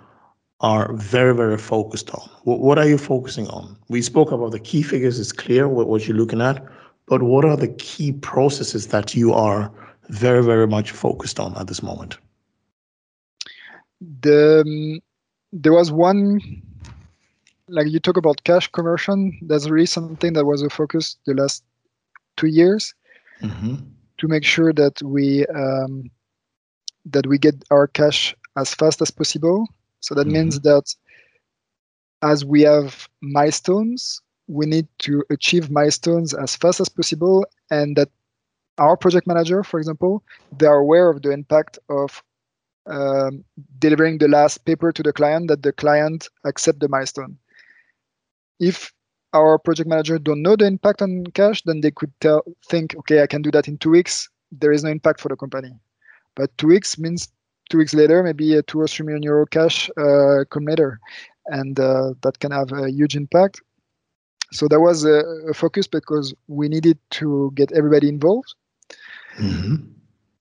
are 0.60 0.92
very, 0.94 1.34
very 1.34 1.58
focused 1.58 2.10
on? 2.10 2.28
What, 2.44 2.60
what 2.60 2.78
are 2.78 2.88
you 2.88 2.98
focusing 2.98 3.46
on? 3.48 3.76
We 3.88 4.02
spoke 4.02 4.32
about 4.32 4.52
the 4.52 4.60
key 4.60 4.82
figures, 4.82 5.20
it's 5.20 5.32
clear 5.32 5.68
what, 5.68 5.88
what 5.88 6.06
you're 6.06 6.16
looking 6.16 6.40
at, 6.40 6.64
but 7.06 7.22
what 7.22 7.44
are 7.44 7.56
the 7.56 7.68
key 7.68 8.12
processes 8.12 8.88
that 8.88 9.14
you 9.14 9.32
are 9.32 9.70
very, 10.08 10.42
very 10.42 10.66
much 10.66 10.90
focused 10.90 11.38
on 11.38 11.56
at 11.56 11.68
this 11.68 11.82
moment? 11.82 12.18
The 14.20 14.62
um, 14.66 15.00
there 15.52 15.72
was 15.72 15.90
one 15.90 16.40
like 17.68 17.88
you 17.88 18.00
talk 18.00 18.16
about 18.16 18.44
cash 18.44 18.68
conversion. 18.68 19.38
That's 19.42 19.68
really 19.68 19.86
something 19.86 20.32
that 20.34 20.44
was 20.44 20.62
a 20.62 20.70
focus 20.70 21.16
the 21.26 21.34
last 21.34 21.64
two 22.38 22.46
years 22.46 22.94
mm-hmm. 23.42 23.74
to 24.18 24.28
make 24.28 24.44
sure 24.44 24.72
that 24.72 25.02
we 25.02 25.44
um, 25.46 26.10
that 27.04 27.26
we 27.26 27.38
get 27.38 27.56
our 27.70 27.86
cash 27.86 28.34
as 28.56 28.74
fast 28.74 29.02
as 29.02 29.10
possible. 29.10 29.66
So 30.00 30.14
that 30.14 30.26
mm-hmm. 30.26 30.32
means 30.32 30.60
that 30.60 30.94
as 32.22 32.44
we 32.44 32.62
have 32.62 33.08
milestones, 33.20 34.20
we 34.46 34.66
need 34.66 34.88
to 35.00 35.22
achieve 35.30 35.70
milestones 35.70 36.34
as 36.34 36.56
fast 36.56 36.80
as 36.80 36.88
possible, 36.88 37.44
and 37.70 37.96
that 37.96 38.08
our 38.78 38.96
project 38.96 39.26
manager, 39.26 39.62
for 39.62 39.78
example, 39.78 40.22
they 40.56 40.66
are 40.66 40.78
aware 40.78 41.10
of 41.10 41.22
the 41.22 41.30
impact 41.30 41.78
of 41.88 42.22
um, 42.86 43.44
delivering 43.78 44.18
the 44.18 44.28
last 44.28 44.64
paper 44.64 44.92
to 44.92 45.02
the 45.02 45.12
client 45.12 45.48
that 45.48 45.62
the 45.62 45.72
client 45.72 46.28
accept 46.44 46.80
the 46.80 46.88
milestone. 46.88 47.36
If 48.58 48.92
our 49.32 49.58
project 49.58 49.88
manager 49.88 50.18
don't 50.18 50.42
know 50.42 50.56
the 50.56 50.66
impact 50.66 51.02
on 51.02 51.24
cash, 51.34 51.62
then 51.62 51.80
they 51.80 51.90
could 51.90 52.12
tell, 52.20 52.42
think, 52.66 52.96
okay, 52.96 53.22
I 53.22 53.26
can 53.26 53.42
do 53.42 53.50
that 53.50 53.68
in 53.68 53.78
two 53.78 53.90
weeks. 53.90 54.28
There 54.52 54.72
is 54.72 54.82
no 54.82 54.90
impact 54.90 55.20
for 55.20 55.28
the 55.28 55.36
company. 55.36 55.72
But 56.34 56.56
two 56.56 56.68
weeks 56.68 56.98
means 56.98 57.28
two 57.68 57.78
weeks 57.78 57.94
later, 57.94 58.22
maybe 58.22 58.54
a 58.54 58.62
two 58.62 58.80
or 58.80 58.88
three 58.88 59.04
million 59.04 59.22
euro 59.22 59.46
cash 59.46 59.90
uh, 59.96 60.44
come 60.50 60.64
later, 60.64 61.00
and 61.46 61.78
uh, 61.78 62.14
that 62.22 62.38
can 62.38 62.52
have 62.52 62.72
a 62.72 62.90
huge 62.90 63.16
impact. 63.16 63.60
So 64.50 64.66
that 64.68 64.80
was 64.80 65.04
a, 65.04 65.24
a, 65.50 65.52
focus 65.52 65.86
because 65.86 66.32
we 66.46 66.68
needed 66.68 66.98
to 67.10 67.52
get 67.54 67.70
everybody 67.72 68.08
involved. 68.08 68.54
Mm-hmm. 69.38 69.76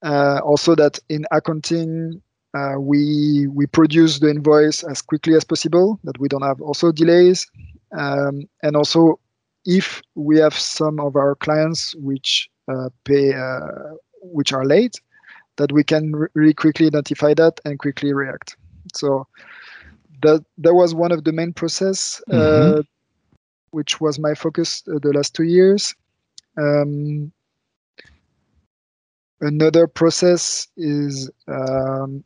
Uh, 0.02 0.39
also, 0.45 0.76
that 0.76 1.00
in 1.10 1.26
accounting, 1.32 2.21
uh, 2.54 2.76
we 2.80 3.47
we 3.47 3.65
produce 3.67 4.19
the 4.19 4.30
invoice 4.30 4.84
as 4.84 5.02
quickly 5.02 5.34
as 5.36 5.43
possible, 5.43 6.00
that 6.06 6.17
we 6.19 6.30
don't 6.30 6.43
have 6.43 6.62
also 6.62 6.93
delays, 6.93 7.45
um, 7.91 8.47
and 8.63 8.76
also 8.76 9.19
if 9.65 10.02
we 10.15 10.38
have 10.38 10.54
some 10.54 11.00
of 11.00 11.15
our 11.15 11.36
clients 11.36 11.93
which 11.95 12.50
uh, 12.67 12.89
pay 13.04 13.34
uh, 13.34 13.95
which 14.21 14.54
are 14.54 14.65
late, 14.65 15.00
that 15.58 15.71
we 15.71 15.84
can 15.84 16.13
really 16.34 16.54
quickly 16.54 16.88
identify 16.88 17.34
that 17.34 17.60
and 17.65 17.80
quickly 17.80 18.13
react. 18.13 18.56
So 18.93 19.28
that 20.21 20.43
that 20.58 20.73
was 20.73 20.95
one 20.95 21.12
of 21.12 21.23
the 21.23 21.32
main 21.32 21.54
process, 21.54 22.21
uh, 22.32 22.36
mm-hmm. 22.36 22.82
which 23.71 24.02
was 24.02 24.19
my 24.19 24.34
focus 24.34 24.84
uh, 24.88 25.00
the 25.02 25.13
last 25.13 25.36
two 25.36 25.43
years. 25.43 25.93
Um, 26.58 27.32
another 29.41 29.88
process 29.88 30.67
is 30.78 31.30
um, 31.47 32.23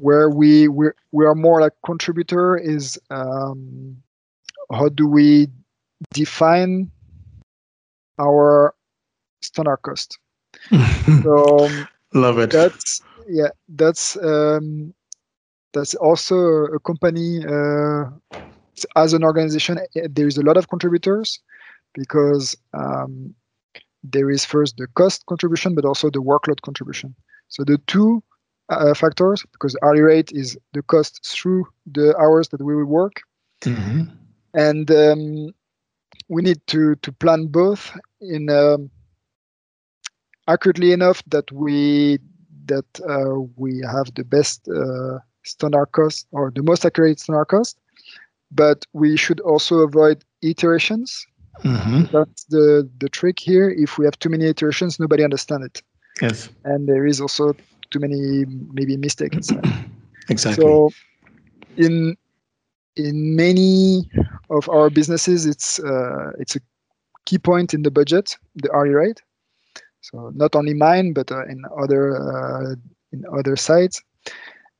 where 0.00 0.30
we 0.30 0.68
we 0.68 0.88
we 1.12 1.26
are 1.26 1.34
more 1.34 1.60
like 1.60 1.72
contributor 1.84 2.56
is 2.56 2.98
um, 3.10 3.96
how 4.72 4.88
do 4.88 5.06
we 5.06 5.48
define 6.12 6.90
our 8.18 8.74
standard 9.40 9.78
cost? 9.78 10.18
So 11.22 11.68
love 12.14 12.38
it. 12.38 12.50
that's 12.50 13.02
yeah 13.28 13.50
that's 13.68 14.16
um, 14.16 14.94
that's 15.72 15.94
also 15.94 16.36
a 16.66 16.80
company 16.80 17.44
uh, 17.44 18.04
as 18.96 19.12
an 19.12 19.24
organization 19.24 19.78
there 19.94 20.26
is 20.26 20.38
a 20.38 20.42
lot 20.42 20.56
of 20.56 20.68
contributors 20.68 21.40
because 21.94 22.56
um, 22.74 23.34
there 24.02 24.30
is 24.30 24.44
first 24.44 24.76
the 24.76 24.86
cost 24.88 25.26
contribution 25.26 25.74
but 25.74 25.84
also 25.84 26.10
the 26.10 26.22
workload 26.22 26.60
contribution. 26.62 27.14
So 27.48 27.64
the 27.64 27.78
two 27.86 28.22
uh, 28.68 28.94
factors 28.94 29.44
because 29.52 29.76
hourly 29.82 30.02
rate 30.02 30.30
is 30.32 30.56
the 30.72 30.82
cost 30.82 31.26
through 31.26 31.64
the 31.90 32.16
hours 32.18 32.48
that 32.48 32.62
we 32.62 32.74
will 32.76 32.84
work, 32.84 33.22
mm-hmm. 33.62 34.02
And 34.54 34.90
um, 34.90 35.54
we 36.28 36.42
need 36.42 36.60
to 36.68 36.94
to 36.96 37.12
plan 37.12 37.46
both 37.46 37.96
in 38.20 38.50
um, 38.50 38.90
accurately 40.48 40.92
enough 40.92 41.22
that 41.26 41.50
we 41.52 42.18
that 42.66 43.00
uh, 43.08 43.40
we 43.56 43.82
have 43.90 44.12
the 44.14 44.24
best 44.24 44.68
uh, 44.68 45.18
standard 45.42 45.86
cost 45.92 46.26
or 46.32 46.50
the 46.50 46.62
most 46.62 46.84
accurate 46.84 47.18
standard 47.18 47.46
cost, 47.46 47.78
but 48.50 48.84
we 48.92 49.16
should 49.16 49.40
also 49.40 49.78
avoid 49.78 50.22
iterations. 50.42 51.26
Mm-hmm. 51.64 52.16
That's 52.16 52.44
the 52.44 52.88
the 52.98 53.08
trick 53.08 53.38
here. 53.38 53.70
If 53.70 53.98
we 53.98 54.04
have 54.04 54.18
too 54.18 54.28
many 54.28 54.44
iterations, 54.46 55.00
nobody 55.00 55.24
understands 55.24 55.66
it. 55.66 55.82
Yes. 56.20 56.48
And 56.64 56.88
there 56.88 57.06
is 57.06 57.20
also 57.20 57.54
too 57.90 58.00
many 58.00 58.44
maybe 58.72 58.96
mistakes 58.96 59.48
exactly 60.28 60.62
so 60.62 60.90
in 61.76 62.16
in 62.96 63.36
many 63.36 64.08
of 64.50 64.68
our 64.68 64.90
businesses 64.90 65.46
it's 65.46 65.78
uh, 65.80 66.30
it's 66.38 66.56
a 66.56 66.60
key 67.26 67.38
point 67.38 67.74
in 67.74 67.82
the 67.82 67.90
budget 67.90 68.36
the 68.56 68.70
hourly 68.72 68.94
rate 68.94 69.22
so 70.00 70.32
not 70.34 70.54
only 70.56 70.74
mine 70.74 71.12
but 71.12 71.30
uh, 71.30 71.44
in 71.46 71.62
other 71.78 72.16
uh, 72.16 72.74
in 73.12 73.24
other 73.36 73.56
sites 73.56 74.02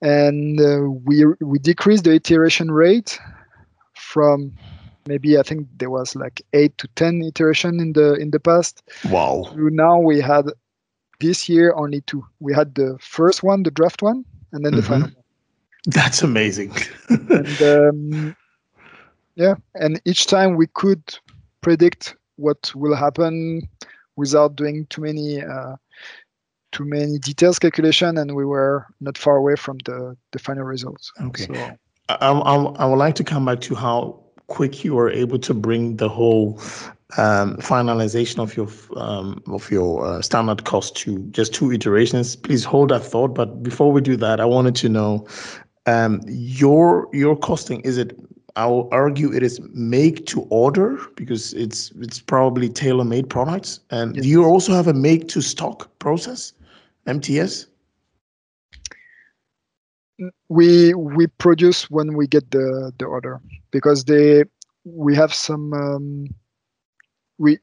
and 0.00 0.60
uh, 0.60 0.80
we 1.04 1.24
we 1.40 1.58
decreased 1.58 2.04
the 2.04 2.14
iteration 2.14 2.70
rate 2.70 3.18
from 3.94 4.52
maybe 5.06 5.38
I 5.38 5.42
think 5.42 5.66
there 5.78 5.90
was 5.90 6.14
like 6.14 6.42
eight 6.52 6.76
to 6.78 6.88
ten 6.94 7.22
iteration 7.22 7.80
in 7.80 7.92
the 7.94 8.14
in 8.14 8.30
the 8.30 8.38
past. 8.38 8.82
Wow. 9.10 9.44
So 9.50 9.56
now 9.56 9.98
we 9.98 10.20
had 10.20 10.46
this 11.20 11.48
year, 11.48 11.74
only 11.74 12.02
two. 12.02 12.24
We 12.38 12.54
had 12.54 12.74
the 12.74 12.96
first 13.00 13.42
one, 13.42 13.64
the 13.64 13.70
draft 13.70 14.02
one, 14.02 14.24
and 14.52 14.64
then 14.64 14.74
the 14.74 14.82
mm-hmm. 14.82 14.92
final 14.92 15.08
one. 15.08 15.24
That's 15.86 16.22
amazing. 16.22 16.76
and, 17.08 17.62
um, 17.62 18.36
yeah, 19.38 19.54
and 19.76 20.00
each 20.04 20.26
time 20.26 20.56
we 20.56 20.66
could 20.66 21.02
predict 21.60 22.16
what 22.36 22.72
will 22.74 22.94
happen 22.94 23.62
without 24.16 24.56
doing 24.56 24.86
too 24.90 25.02
many 25.02 25.40
uh, 25.40 25.76
too 26.72 26.84
many 26.84 27.18
details 27.18 27.58
calculation, 27.58 28.18
and 28.18 28.34
we 28.34 28.44
were 28.44 28.86
not 29.00 29.16
far 29.16 29.36
away 29.36 29.54
from 29.54 29.78
the 29.84 30.16
the 30.32 30.38
final 30.38 30.64
results. 30.64 31.12
Okay. 31.22 31.46
So, 31.46 31.54
I, 32.08 32.30
I, 32.30 32.54
I 32.56 32.84
would 32.84 32.98
like 32.98 33.14
to 33.14 33.24
come 33.24 33.44
back 33.44 33.60
to 33.62 33.74
how 33.74 34.20
quick 34.48 34.82
you 34.82 34.94
were 34.94 35.10
able 35.10 35.38
to 35.38 35.54
bring 35.54 35.98
the 35.98 36.08
whole 36.08 36.58
um, 37.16 37.56
finalization 37.58 38.38
of 38.40 38.56
your 38.56 38.68
um, 38.96 39.40
of 39.46 39.70
your 39.70 40.04
uh, 40.04 40.20
standard 40.20 40.64
cost 40.64 40.96
to 40.96 41.18
just 41.30 41.54
two 41.54 41.70
iterations. 41.72 42.34
Please 42.34 42.64
hold 42.64 42.90
that 42.90 43.04
thought. 43.04 43.34
But 43.34 43.62
before 43.62 43.92
we 43.92 44.00
do 44.00 44.16
that, 44.16 44.40
I 44.40 44.46
wanted 44.46 44.74
to 44.76 44.88
know 44.88 45.26
um, 45.86 46.20
your 46.26 47.08
your 47.12 47.36
costing. 47.36 47.80
Is 47.82 47.98
it? 47.98 48.18
I 48.58 48.66
will 48.66 48.88
argue 48.90 49.32
it 49.32 49.44
is 49.44 49.60
make 49.72 50.26
to 50.26 50.40
order 50.50 50.98
because 51.14 51.54
it's 51.54 51.92
it's 52.00 52.20
probably 52.20 52.68
tailor 52.68 53.04
made 53.04 53.30
products. 53.30 53.78
And 53.90 54.16
yes. 54.16 54.24
do 54.24 54.28
you 54.28 54.44
also 54.44 54.72
have 54.72 54.88
a 54.88 54.92
make 54.92 55.28
to 55.28 55.40
stock 55.40 55.88
process, 56.00 56.52
MTS? 57.06 57.66
We 60.48 60.92
we 60.94 61.28
produce 61.38 61.88
when 61.88 62.16
we 62.16 62.26
get 62.26 62.50
the 62.50 62.92
the 62.98 63.04
order 63.04 63.40
because 63.70 64.06
they 64.06 64.42
we 64.84 65.14
have 65.14 65.32
some 65.32 65.72
um, 65.72 66.26
we 67.38 67.58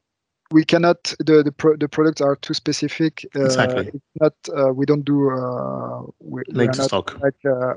we 0.51 0.63
cannot 0.63 1.13
the 1.19 1.43
the, 1.43 1.51
pro, 1.51 1.75
the 1.75 1.89
products 1.89 2.21
are 2.21 2.38
too 2.38 2.53
specific 2.53 3.25
uh, 3.36 3.43
exactly 3.43 3.88
it's 3.88 4.15
not 4.21 4.34
uh, 4.55 4.71
we 4.71 4.86
don't 4.86 5.03
do 5.03 5.29
uh, 5.29 6.03
we, 6.19 6.43
make 6.53 6.71
to 6.71 6.84
stock 6.84 7.19
like 7.19 7.36
uh, 7.45 7.73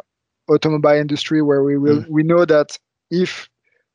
automobile 0.48 1.00
industry 1.00 1.42
where 1.42 1.64
we 1.64 1.78
will 1.78 2.02
mm. 2.02 2.08
we 2.08 2.22
know 2.22 2.44
that 2.44 2.78
if 3.10 3.48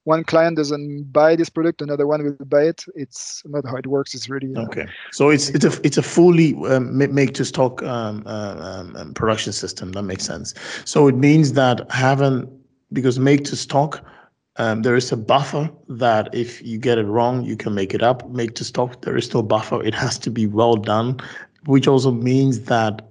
one 0.06 0.24
client 0.26 0.58
doesn't 0.58 1.12
buy 1.14 1.36
this 1.36 1.50
product 1.50 1.82
another 1.82 2.06
one 2.06 2.24
will 2.24 2.46
buy 2.46 2.64
it. 2.64 2.84
It's 2.94 3.42
not 3.46 3.66
how 3.66 3.78
it 3.78 3.88
works. 3.88 4.14
It's 4.14 4.28
really 4.28 4.54
uh, 4.56 4.64
okay. 4.64 4.86
So 5.12 5.30
it's 5.30 5.50
it's 5.50 5.64
a 5.64 5.80
it's 5.86 5.98
a 5.98 6.04
fully 6.04 6.56
um, 6.68 6.98
make 6.98 7.34
to 7.36 7.46
stock 7.46 7.82
um, 7.84 8.24
uh, 8.26 8.84
um, 8.96 9.14
production 9.14 9.54
system. 9.54 9.94
That 9.94 10.04
makes 10.04 10.26
sense. 10.26 10.54
So 10.84 11.08
it 11.08 11.16
means 11.16 11.54
that 11.54 11.90
having 11.90 12.50
because 12.92 13.18
make 13.18 13.46
to 13.46 13.56
stock 13.56 14.04
um, 14.58 14.84
there 14.84 14.96
is 14.96 15.12
a 15.12 15.18
buffer 15.18 15.70
that 15.90 16.34
if 16.34 16.62
you 16.62 16.78
get 16.78 16.98
it 16.98 17.06
wrong, 17.06 17.44
you 17.44 17.58
can 17.58 17.74
make 17.74 17.94
it 17.94 18.04
up, 18.04 18.30
make 18.30 18.54
to 18.56 18.64
stock. 18.64 19.02
There 19.02 19.18
is 19.18 19.34
no 19.34 19.42
buffer. 19.42 19.82
It 19.84 19.96
has 19.96 20.20
to 20.20 20.30
be 20.30 20.46
well 20.46 20.76
done, 20.76 21.20
which 21.66 21.88
also 21.88 22.12
means 22.12 22.66
that 22.66 23.02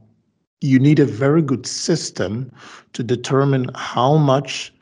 you 0.60 0.78
need 0.78 1.00
a 1.00 1.04
very 1.04 1.42
good 1.42 1.66
system 1.66 2.52
to 2.92 3.02
determine 3.02 3.68
how 3.74 4.16
much 4.16 4.72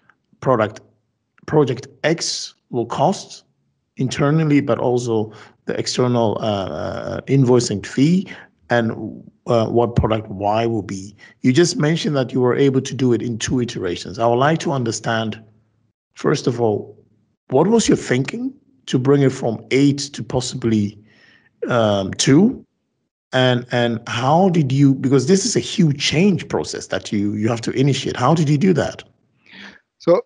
product 0.40 0.80
project 1.46 1.86
X 2.04 2.54
will 2.70 2.86
cost 2.86 3.44
internally, 3.96 4.60
but 4.60 4.78
also 4.78 5.32
the 5.66 5.78
external 5.78 6.38
uh, 6.40 6.68
uh 6.68 7.20
invoicing 7.22 7.84
fee 7.84 8.26
and 8.70 8.92
uh, 9.46 9.66
what 9.66 9.96
product 9.96 10.28
Y 10.28 10.64
will 10.66 10.82
be. 10.82 11.14
You 11.42 11.52
just 11.52 11.76
mentioned 11.76 12.16
that 12.16 12.32
you 12.32 12.40
were 12.40 12.56
able 12.56 12.80
to 12.80 12.94
do 12.94 13.12
it 13.12 13.20
in 13.20 13.36
two 13.38 13.60
iterations. 13.60 14.18
I 14.18 14.26
would 14.26 14.36
like 14.36 14.60
to 14.60 14.72
understand, 14.72 15.42
first 16.14 16.46
of 16.46 16.60
all, 16.60 16.96
what 17.48 17.66
was 17.66 17.88
your 17.88 17.96
thinking 17.96 18.54
to 18.86 18.98
bring 18.98 19.22
it 19.22 19.32
from 19.32 19.64
eight 19.72 19.98
to 20.14 20.22
possibly 20.22 20.98
um, 21.68 22.14
two? 22.14 22.64
And 23.32 23.64
and 23.70 24.00
how 24.08 24.48
did 24.48 24.72
you 24.72 24.94
because 24.94 25.28
this 25.28 25.44
is 25.44 25.54
a 25.54 25.60
huge 25.60 26.00
change 26.00 26.48
process 26.48 26.88
that 26.88 27.12
you 27.12 27.34
you 27.34 27.48
have 27.48 27.60
to 27.60 27.70
initiate. 27.72 28.16
How 28.16 28.34
did 28.34 28.48
you 28.48 28.58
do 28.58 28.72
that? 28.72 29.04
So 29.98 30.20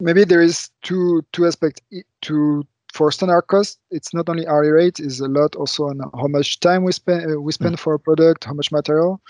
maybe 0.00 0.24
there 0.24 0.42
is 0.42 0.70
two 0.82 1.24
two 1.32 1.46
aspects 1.46 1.80
to 2.22 2.64
for 2.92 3.10
standard 3.10 3.42
cost, 3.48 3.80
it's 3.90 4.14
not 4.14 4.28
only 4.28 4.46
hourly 4.46 4.70
rate, 4.70 5.00
is 5.00 5.18
a 5.18 5.26
lot 5.26 5.56
also 5.56 5.88
on 5.88 5.98
how 6.14 6.28
much 6.28 6.60
time 6.60 6.84
we 6.84 6.92
spend 6.92 7.30
uh, 7.30 7.40
we 7.40 7.52
spend 7.52 7.76
mm. 7.76 7.78
for 7.80 7.94
a 7.94 7.98
product, 7.98 8.44
how 8.44 8.52
much 8.52 8.70
material, 8.70 9.20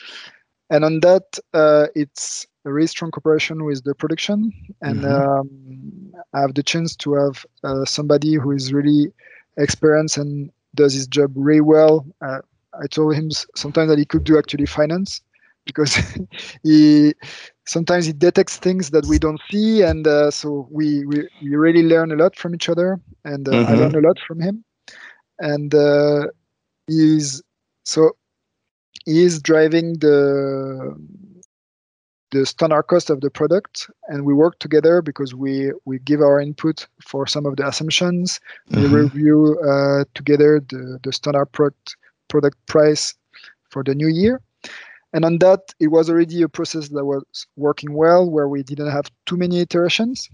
and 0.70 0.85
on 0.85 1.00
that 1.00 1.38
uh, 1.55 1.87
it's 1.94 2.46
a 2.66 2.72
really 2.72 2.87
strong 2.87 3.11
cooperation 3.11 3.64
with 3.64 3.83
the 3.85 3.94
production, 3.94 4.53
and 4.83 5.00
mm-hmm. 5.00 5.31
um, 5.31 6.12
I 6.35 6.40
have 6.40 6.55
the 6.55 6.62
chance 6.62 6.94
to 6.96 7.14
have 7.14 7.46
uh, 7.64 7.85
somebody 7.87 8.35
who 8.35 8.50
is 8.50 8.72
really 8.72 9.12
experienced 9.57 10.18
and 10.18 10.50
does 10.74 10.92
his 10.92 11.07
job 11.07 11.33
really 11.35 11.61
well. 11.61 12.07
Uh, 12.20 12.40
I 12.83 12.87
told 12.87 13.14
him 13.14 13.31
sometimes 13.55 13.88
that 13.88 13.98
he 13.98 14.05
could 14.05 14.24
do 14.24 14.37
actually 14.37 14.66
finance 14.66 15.22
because 15.64 15.96
he 16.62 17.14
sometimes 17.66 18.09
it 18.09 18.18
detects 18.18 18.57
things 18.57 18.90
that 18.90 19.07
we 19.07 19.18
don't 19.18 19.40
see 19.50 19.83
and 19.83 20.07
uh, 20.07 20.31
so 20.31 20.68
we, 20.70 21.05
we 21.07 21.29
we 21.42 21.57
really 21.57 21.83
learn 21.83 22.12
a 22.12 22.16
lot 22.16 22.37
from 22.37 22.55
each 22.55 22.68
other 22.68 23.00
and 23.24 23.48
uh, 23.48 23.53
mm-hmm. 23.53 23.72
i 23.72 23.74
learn 23.74 23.94
a 23.94 24.00
lot 24.00 24.18
from 24.27 24.40
him 24.40 24.64
and 25.38 25.74
uh, 25.74 26.27
he's 26.87 27.42
so 27.85 28.11
he 29.07 29.22
is 29.22 29.40
driving 29.40 29.94
the 29.98 30.94
the 32.31 32.44
standard 32.44 32.83
cost 32.85 33.11
of 33.11 33.20
the 33.20 33.31
product 33.31 33.88
and 34.09 34.24
we 34.24 34.35
work 34.35 34.59
together 34.59 35.00
because 35.00 35.35
we 35.35 35.72
we 35.85 35.98
give 36.00 36.20
our 36.20 36.40
input 36.40 36.87
for 37.00 37.27
some 37.27 37.46
of 37.46 37.57
the 37.57 37.66
assumptions 37.66 38.40
mm-hmm. 38.70 38.83
we 38.83 39.00
review 39.03 39.59
uh, 39.61 40.05
together 40.14 40.61
the 40.68 40.98
the 41.03 41.12
standard 41.12 41.46
product 41.53 41.96
product 42.29 42.59
price 42.66 43.14
for 43.70 43.85
the 43.85 43.94
new 43.94 44.09
year 44.09 44.40
and 45.14 45.24
on 45.24 45.38
that, 45.38 45.72
it 45.79 45.88
was 45.88 46.11
already 46.11 46.42
a 46.42 46.48
process 46.48 46.88
that 46.88 47.05
was 47.05 47.24
working 47.57 47.94
well, 47.94 48.29
where 48.29 48.48
we 48.48 48.64
didn't 48.64 48.90
have 48.90 49.11
too 49.27 49.37
many 49.37 49.61
iterations. 49.61 50.29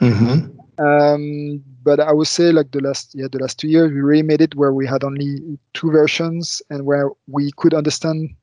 Mm-hmm. 0.00 0.84
Um, 0.84 1.64
but 1.82 1.98
I 1.98 2.12
would 2.12 2.28
say, 2.28 2.52
like 2.52 2.70
the 2.70 2.80
last, 2.80 3.14
yeah, 3.14 3.26
the 3.32 3.38
last 3.38 3.58
two 3.58 3.68
years, 3.68 3.90
we 3.90 4.00
really 4.00 4.22
made 4.22 4.42
it 4.42 4.54
where 4.54 4.72
we 4.72 4.86
had 4.86 5.02
only 5.02 5.58
two 5.72 5.90
versions, 5.90 6.62
and 6.70 6.84
where 6.84 7.10
we 7.26 7.50
could 7.56 7.72
understand 7.74 8.34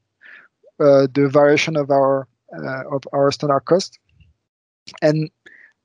uh, 0.79 1.07
the 1.13 1.29
variation 1.29 1.77
of 1.77 1.91
our 1.91 2.27
uh, 2.57 2.83
of 2.91 3.03
our 3.13 3.31
standard 3.31 3.61
cost. 3.61 3.99
And 5.01 5.29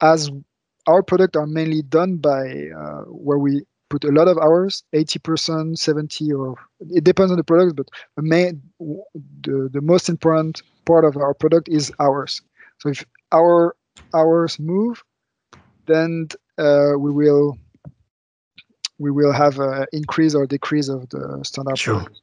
as 0.01 0.31
our 0.87 1.03
product 1.03 1.37
are 1.37 1.47
mainly 1.47 1.83
done 1.83 2.17
by 2.17 2.71
uh, 2.77 3.03
where 3.03 3.39
we 3.39 3.63
put 3.91 4.05
a 4.05 4.13
lot 4.13 4.29
of 4.29 4.39
hours 4.39 4.83
80% 4.95 5.77
70 5.77 6.33
or 6.33 6.55
it 6.91 7.05
depends 7.05 7.31
on 7.31 7.37
the 7.37 7.45
product 7.45 7.77
but 7.77 7.89
the 8.17 8.23
main 8.23 8.63
the, 9.43 9.69
the 9.73 9.81
most 9.81 10.09
important 10.09 10.63
part 10.87 11.05
of 11.05 11.17
our 11.17 11.35
product 11.35 11.69
is 11.69 11.93
hours 12.01 12.41
so 12.79 12.89
if 12.89 13.05
our 13.33 13.77
hours 14.15 14.59
move 14.59 15.03
then 15.87 16.29
uh, 16.59 16.93
we 16.97 17.11
will 17.11 17.59
we 18.99 19.11
will 19.11 19.33
have 19.33 19.59
an 19.59 19.87
increase 19.93 20.35
or 20.35 20.47
decrease 20.47 20.89
of 20.89 21.09
the 21.09 21.41
standard 21.43 21.79
sure. 21.79 21.97
Product. 21.97 22.21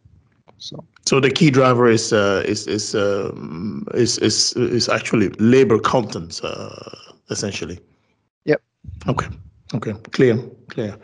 So. 0.59 0.83
So 1.05 1.19
the 1.19 1.29
key 1.29 1.51
driver 1.51 1.87
is 1.89 2.13
uh, 2.13 2.43
is 2.45 2.67
is, 2.67 2.95
um, 2.95 3.87
is 3.93 4.17
is 4.17 4.53
is 4.53 4.89
actually 4.89 5.29
labor 5.39 5.79
content, 5.79 6.41
uh, 6.43 6.69
essentially. 7.29 7.79
Yep. 8.45 8.61
Okay. 9.07 9.27
Okay. 9.73 9.93
Clear. 10.11 10.37
Clear. 10.69 10.97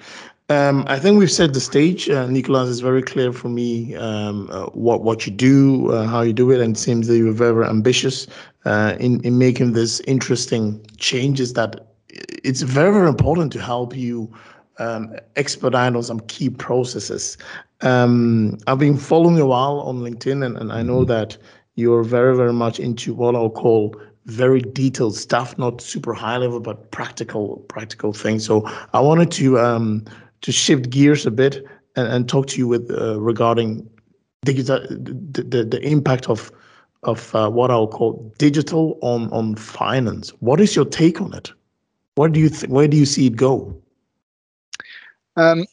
Um, 0.50 0.84
I 0.88 1.00
think 1.00 1.20
we've 1.20 1.32
set 1.32 1.54
the 1.54 1.62
stage. 1.62 2.10
Uh, 2.10 2.28
Nicolas 2.28 2.68
is 2.68 2.82
very 2.82 3.02
clear 3.02 3.32
for 3.32 3.48
me 3.48 3.96
um, 3.96 4.50
uh, 4.52 4.66
what 4.68 5.02
what 5.02 5.26
you 5.26 5.32
do, 5.32 5.92
uh, 5.92 6.06
how 6.06 6.22
you 6.22 6.34
do 6.34 6.52
it, 6.52 6.60
and 6.60 6.76
it 6.76 6.80
seems 6.80 7.08
that 7.08 7.18
you're 7.18 7.32
very, 7.32 7.66
ambitious 7.66 8.28
uh, 8.66 8.96
in 9.00 9.22
in 9.22 9.38
making 9.38 9.72
this 9.72 10.02
interesting 10.02 10.86
changes. 10.98 11.54
That 11.54 11.88
it's 12.10 12.62
very 12.62 12.92
very 12.92 13.08
important 13.08 13.54
to 13.54 13.62
help 13.62 13.96
you 13.96 14.30
um, 14.80 15.16
expedite 15.38 15.96
on 15.96 16.04
some 16.04 16.20
key 16.22 16.50
processes. 16.50 17.38
Um, 17.82 18.58
I've 18.68 18.80
been 18.80 18.98
following 18.98 19.38
you 19.38 19.44
a 19.44 19.48
while 19.48 19.80
on 19.80 20.00
LinkedIn, 20.00 20.46
and, 20.46 20.58
and 20.58 20.74
I 20.74 20.84
know 20.84 21.06
that 21.06 21.38
you're 21.76 22.04
very 22.04 22.36
very 22.36 22.54
much 22.54 22.82
into 22.82 23.14
what 23.14 23.34
I'll 23.34 23.50
call 23.50 23.96
very 24.26 24.62
detailed 24.62 25.16
stuff, 25.16 25.58
not 25.58 25.82
super 25.82 26.14
high 26.14 26.38
level, 26.38 26.60
but 26.60 26.92
practical 26.92 27.58
practical 27.70 28.12
things. 28.12 28.46
So 28.46 28.70
I 28.94 29.00
wanted 29.00 29.32
to 29.32 29.60
um, 29.60 30.06
to 30.44 30.52
shift 30.52 30.90
gears 30.90 31.26
a 31.26 31.32
bit 31.32 31.66
and, 31.96 32.08
and 32.08 32.30
talk 32.30 32.48
to 32.48 32.58
you 32.58 32.68
with 32.68 32.92
uh, 32.92 33.20
regarding 33.20 33.90
digital 34.46 34.80
the, 34.90 35.44
the, 35.44 35.64
the 35.64 35.82
impact 35.82 36.30
of 36.30 36.52
of 37.04 37.34
uh, 37.36 37.50
what 37.50 37.72
I'll 37.72 37.88
call 37.88 38.34
digital 38.38 38.98
on 39.02 39.30
on 39.32 39.56
finance. 39.56 40.30
What 40.40 40.62
is 40.62 40.76
your 40.76 40.86
take 40.86 41.20
on 41.20 41.34
it? 41.34 41.52
Where 42.16 42.30
do 42.30 42.40
you 42.40 42.50
where 42.68 42.88
do 42.88 42.96
you 42.96 43.06
see 43.06 43.28
it 43.28 43.36
go? 43.36 43.76
Um, 45.36 45.66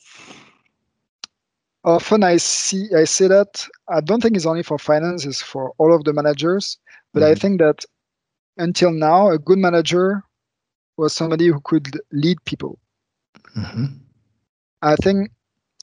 often 1.84 2.24
I 2.24 2.38
see 2.38 2.88
I 2.96 3.04
say 3.04 3.28
that 3.28 3.66
I 3.88 4.00
don't 4.00 4.22
think 4.22 4.36
it's 4.36 4.46
only 4.46 4.62
for 4.62 4.78
finance; 4.78 5.26
it's 5.26 5.42
for 5.42 5.72
all 5.78 5.94
of 5.94 6.04
the 6.04 6.12
managers. 6.12 6.78
But 7.12 7.22
mm-hmm. 7.22 7.32
I 7.32 7.34
think 7.34 7.60
that 7.60 7.84
until 8.56 8.92
now, 8.92 9.30
a 9.30 9.38
good 9.38 9.58
manager 9.58 10.22
was 10.96 11.12
somebody 11.12 11.48
who 11.48 11.60
could 11.60 12.00
lead 12.12 12.38
people. 12.44 12.78
Mm-hmm. 13.56 13.86
I 14.82 14.96
think 14.96 15.30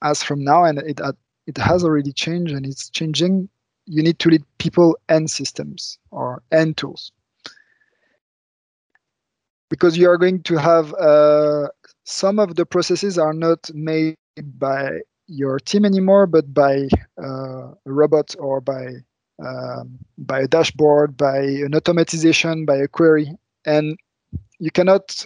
as 0.01 0.23
from 0.23 0.43
now, 0.43 0.63
and 0.63 0.79
it 0.79 1.01
uh, 1.01 1.13
it 1.45 1.57
has 1.57 1.83
already 1.83 2.11
changed 2.11 2.53
and 2.53 2.65
it's 2.65 2.89
changing. 2.89 3.49
You 3.85 4.03
need 4.03 4.19
to 4.19 4.29
lead 4.29 4.43
people 4.57 4.97
and 5.07 5.29
systems 5.29 5.97
or 6.11 6.43
and 6.51 6.75
tools 6.75 7.11
because 9.69 9.97
you 9.97 10.09
are 10.09 10.17
going 10.17 10.43
to 10.43 10.57
have 10.57 10.93
uh, 10.95 11.67
some 12.03 12.39
of 12.39 12.55
the 12.55 12.65
processes 12.65 13.17
are 13.17 13.33
not 13.33 13.69
made 13.73 14.15
by 14.57 14.99
your 15.27 15.59
team 15.59 15.85
anymore, 15.85 16.25
but 16.25 16.53
by 16.53 16.87
uh, 17.21 17.71
a 17.71 17.75
robot 17.85 18.35
or 18.39 18.61
by 18.61 18.87
um, 19.45 19.99
by 20.17 20.41
a 20.41 20.47
dashboard, 20.47 21.15
by 21.15 21.37
an 21.37 21.71
automatization, 21.71 22.65
by 22.65 22.77
a 22.77 22.87
query, 22.87 23.31
and 23.65 23.97
you 24.57 24.71
cannot 24.71 25.23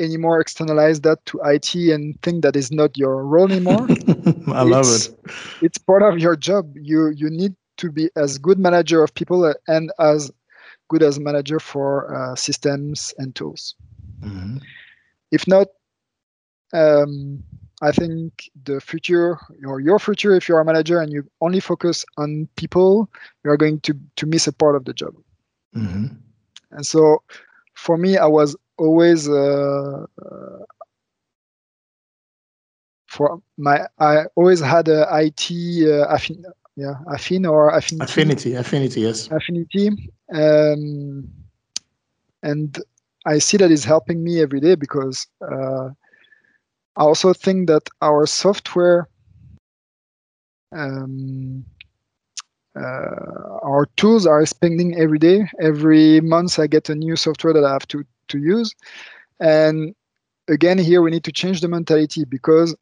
anymore 0.00 0.40
externalize 0.40 1.00
that 1.02 1.24
to 1.26 1.40
IT 1.44 1.74
and 1.74 2.20
think 2.22 2.42
that 2.42 2.56
is 2.56 2.72
not 2.72 2.96
your 2.96 3.24
role 3.24 3.50
anymore. 3.50 3.86
I 4.48 4.62
love 4.62 4.86
it. 4.86 5.10
It's 5.62 5.78
part 5.78 6.02
of 6.02 6.18
your 6.18 6.36
job. 6.36 6.74
You 6.76 7.08
you 7.10 7.30
need 7.30 7.54
to 7.78 7.92
be 7.92 8.10
as 8.16 8.38
good 8.38 8.58
manager 8.58 9.02
of 9.02 9.14
people 9.14 9.52
and 9.68 9.92
as 9.98 10.30
good 10.88 11.02
as 11.02 11.18
manager 11.18 11.60
for 11.60 12.14
uh, 12.14 12.34
systems 12.34 13.14
and 13.18 13.34
tools. 13.34 13.74
Mm-hmm. 14.20 14.58
If 15.30 15.46
not, 15.46 15.68
um, 16.72 17.42
I 17.82 17.92
think 17.92 18.50
the 18.64 18.80
future 18.80 19.38
or 19.66 19.80
your 19.80 19.98
future, 19.98 20.34
if 20.34 20.48
you're 20.48 20.60
a 20.60 20.64
manager 20.64 21.00
and 21.00 21.12
you 21.12 21.24
only 21.40 21.60
focus 21.60 22.04
on 22.18 22.48
people, 22.56 23.08
you 23.44 23.50
are 23.50 23.56
going 23.56 23.80
to 23.80 23.94
to 24.16 24.26
miss 24.26 24.46
a 24.46 24.52
part 24.52 24.76
of 24.76 24.84
the 24.84 24.92
job. 24.92 25.14
Mm-hmm. 25.74 26.16
And 26.72 26.86
so, 26.86 27.22
for 27.80 27.96
me, 27.96 28.18
I 28.18 28.26
was 28.26 28.54
always 28.76 29.28
uh, 29.28 30.04
uh, 30.22 30.58
for 33.06 33.42
my 33.56 33.86
I 33.98 34.24
always 34.36 34.60
had 34.60 34.88
a 34.88 35.06
IT 35.10 35.44
uh, 35.88 36.14
affin 36.14 36.44
yeah 36.76 36.96
affin 37.08 37.48
or 37.50 37.70
affinity. 37.70 38.04
Affinity 38.04 38.54
affinity 38.54 39.00
yes. 39.00 39.28
Affinity 39.30 39.88
um, 40.34 41.26
and 42.42 42.78
I 43.26 43.38
see 43.38 43.56
that 43.56 43.70
is 43.70 43.84
helping 43.84 44.22
me 44.22 44.40
every 44.42 44.60
day 44.60 44.74
because 44.74 45.26
uh, 45.40 45.88
I 46.96 47.02
also 47.02 47.32
think 47.32 47.68
that 47.68 47.88
our 48.02 48.26
software 48.26 49.08
um, 50.72 51.64
our 52.84 53.86
tools 53.96 54.26
are 54.26 54.40
expanding 54.40 54.98
every 54.98 55.18
day. 55.18 55.48
Every 55.60 56.20
month, 56.20 56.58
I 56.58 56.66
get 56.66 56.88
a 56.88 56.94
new 56.94 57.16
software 57.16 57.52
that 57.52 57.64
I 57.64 57.72
have 57.72 57.86
to 57.88 58.04
to 58.28 58.38
use. 58.38 58.74
And 59.40 59.94
again, 60.48 60.78
here 60.78 61.02
we 61.02 61.10
need 61.10 61.24
to 61.24 61.32
change 61.32 61.60
the 61.60 61.68
mentality 61.68 62.24
because 62.24 62.76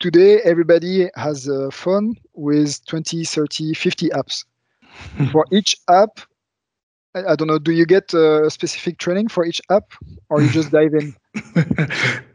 today 0.00 0.40
everybody 0.44 1.08
has 1.14 1.46
a 1.46 1.70
phone 1.70 2.16
with 2.34 2.84
20, 2.86 3.24
30, 3.24 3.74
50 3.74 4.08
apps. 4.10 4.44
for 5.32 5.46
each 5.52 5.76
app, 5.88 6.20
I, 7.14 7.34
don't 7.34 7.48
know, 7.48 7.58
do 7.58 7.72
you 7.72 7.86
get 7.86 8.12
a 8.14 8.50
specific 8.50 8.98
training 8.98 9.28
for 9.28 9.44
each 9.44 9.60
app 9.70 9.92
or 10.28 10.42
you 10.42 10.48
just 10.50 10.70
dive 10.70 10.94
in? 10.94 11.14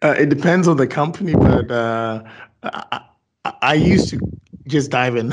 uh, 0.02 0.16
it 0.18 0.30
depends 0.30 0.68
on 0.68 0.78
the 0.78 0.88
company, 0.88 1.34
but 1.34 1.72
uh, 1.72 2.24
I, 2.64 3.02
I 3.62 3.74
used 3.74 4.10
to 4.10 4.20
just 4.67 4.91
dive 4.91 5.15
in. 5.21 5.32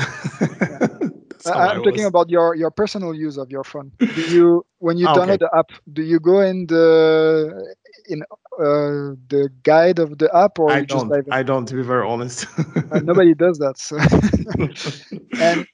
I'm 1.45 1.81
talking 1.81 2.05
about 2.05 2.29
your 2.29 2.55
your 2.55 2.71
personal 2.71 3.13
use 3.13 3.37
of 3.37 3.51
your 3.51 3.63
phone. 3.63 3.91
Do 4.13 4.21
you 4.21 4.65
when 4.79 4.97
you 4.97 5.07
download 5.15 5.39
the 5.39 5.49
app, 5.53 5.71
do 5.91 6.01
you 6.01 6.19
go 6.19 6.41
in 6.41 6.67
the 6.67 7.75
in 8.07 8.21
uh, 8.21 9.15
the 9.29 9.49
guide 9.63 9.99
of 9.99 10.17
the 10.17 10.33
app 10.35 10.59
or 10.59 10.71
I 10.71 10.81
don't. 10.81 11.11
I 11.31 11.43
don't, 11.43 11.65
to 11.67 11.75
be 11.75 11.83
very 11.83 12.05
honest. 12.07 12.45
uh, 12.91 12.99
nobody 12.99 13.33
does 13.33 13.57
that. 13.59 13.77
So. 13.77 13.97
and 15.41 15.65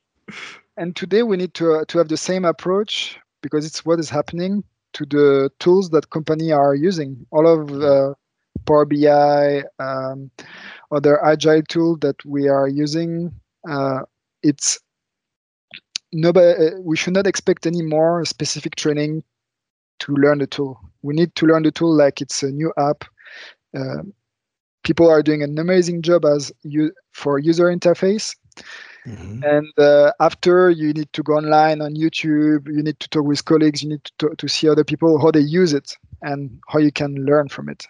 and 0.77 0.95
today 0.95 1.23
we 1.23 1.37
need 1.37 1.53
to 1.55 1.73
uh, 1.73 1.85
to 1.87 1.97
have 1.97 2.07
the 2.07 2.17
same 2.17 2.45
approach 2.45 3.19
because 3.41 3.65
it's 3.65 3.85
what 3.85 3.99
is 3.99 4.09
happening 4.09 4.63
to 4.93 5.05
the 5.05 5.49
tools 5.59 5.89
that 5.91 6.09
company 6.09 6.51
are 6.51 6.73
using. 6.73 7.25
All 7.31 7.47
of 7.47 7.71
uh, 7.81 8.13
Power 8.65 8.85
BI, 8.85 9.63
um, 9.79 10.31
other 10.91 11.23
agile 11.23 11.61
tool 11.63 11.97
that 11.97 12.23
we 12.25 12.47
are 12.47 12.67
using. 12.67 13.31
Uh, 13.67 14.01
it's 14.43 14.79
nobody. 16.11 16.67
Uh, 16.67 16.79
we 16.81 16.95
should 16.95 17.13
not 17.13 17.27
expect 17.27 17.65
any 17.65 17.81
more 17.81 18.25
specific 18.25 18.75
training 18.75 19.23
to 19.99 20.13
learn 20.15 20.39
the 20.39 20.47
tool. 20.47 20.79
We 21.01 21.13
need 21.13 21.35
to 21.35 21.45
learn 21.45 21.63
the 21.63 21.71
tool 21.71 21.93
like 21.93 22.21
it's 22.21 22.43
a 22.43 22.51
new 22.51 22.73
app. 22.77 23.05
Uh, 23.77 24.03
people 24.83 25.09
are 25.09 25.21
doing 25.21 25.43
an 25.43 25.57
amazing 25.59 26.01
job 26.01 26.25
as 26.25 26.51
you 26.63 26.91
for 27.11 27.39
user 27.39 27.65
interface. 27.65 28.35
Mm-hmm. 29.05 29.43
And 29.43 29.67
uh, 29.77 30.11
after 30.19 30.69
you 30.69 30.93
need 30.93 31.11
to 31.13 31.23
go 31.23 31.33
online 31.33 31.81
on 31.81 31.95
YouTube, 31.95 32.67
you 32.67 32.83
need 32.83 32.99
to 32.99 33.09
talk 33.09 33.23
with 33.23 33.45
colleagues, 33.45 33.81
you 33.81 33.89
need 33.89 34.03
to 34.03 34.11
talk, 34.17 34.37
to 34.37 34.47
see 34.47 34.67
other 34.67 34.83
people 34.83 35.19
how 35.19 35.31
they 35.31 35.39
use 35.39 35.73
it 35.73 35.97
and 36.21 36.59
how 36.67 36.79
you 36.79 36.91
can 36.91 37.15
learn 37.25 37.47
from 37.49 37.69
it. 37.69 37.85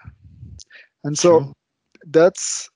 And 1.03 1.17
so 1.17 1.39
sure. 1.39 1.53
that's 2.07 2.69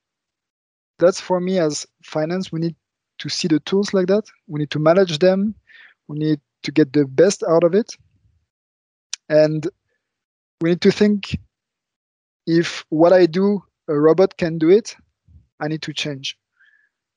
that's 1.00 1.20
for 1.20 1.40
me 1.40 1.60
as 1.60 1.86
finance. 2.04 2.52
We 2.52 2.60
need 2.60 2.76
to 3.20 3.30
see 3.30 3.48
the 3.48 3.60
tools 3.62 3.94
like 3.94 4.08
that. 4.08 4.26
We 4.48 4.60
need 4.60 4.72
to 4.72 4.80
manage 4.80 5.20
them. 5.20 5.56
We 6.08 6.18
need 6.18 6.42
to 6.64 6.72
get 6.72 6.94
the 6.94 7.06
best 7.06 7.44
out 7.44 7.64
of 7.64 7.74
it. 7.74 7.96
And 9.30 9.68
we 10.62 10.72
need 10.72 10.82
to 10.82 10.92
think 10.92 11.38
if 12.46 12.86
what 12.90 13.14
I 13.14 13.26
do, 13.26 13.64
a 13.88 13.98
robot 14.00 14.38
can 14.38 14.58
do 14.58 14.70
it, 14.70 14.96
I 15.60 15.68
need 15.68 15.82
to 15.84 15.94
change. 15.94 16.38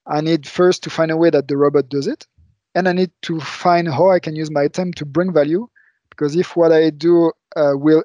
I 0.06 0.20
need 0.20 0.46
first 0.46 0.82
to 0.84 0.90
find 0.90 1.10
a 1.10 1.16
way 1.16 1.30
that 1.30 1.48
the 1.48 1.56
robot 1.56 1.88
does 1.88 2.06
it. 2.06 2.26
And 2.74 2.88
I 2.88 2.92
need 2.92 3.10
to 3.22 3.40
find 3.40 3.88
how 3.88 4.10
I 4.10 4.20
can 4.20 4.36
use 4.36 4.50
my 4.50 4.68
time 4.68 4.92
to 4.94 5.04
bring 5.04 5.32
value. 5.32 5.68
Because 6.10 6.36
if 6.36 6.56
what 6.56 6.72
I 6.72 6.90
do 6.90 7.32
uh, 7.56 7.72
will, 7.74 8.04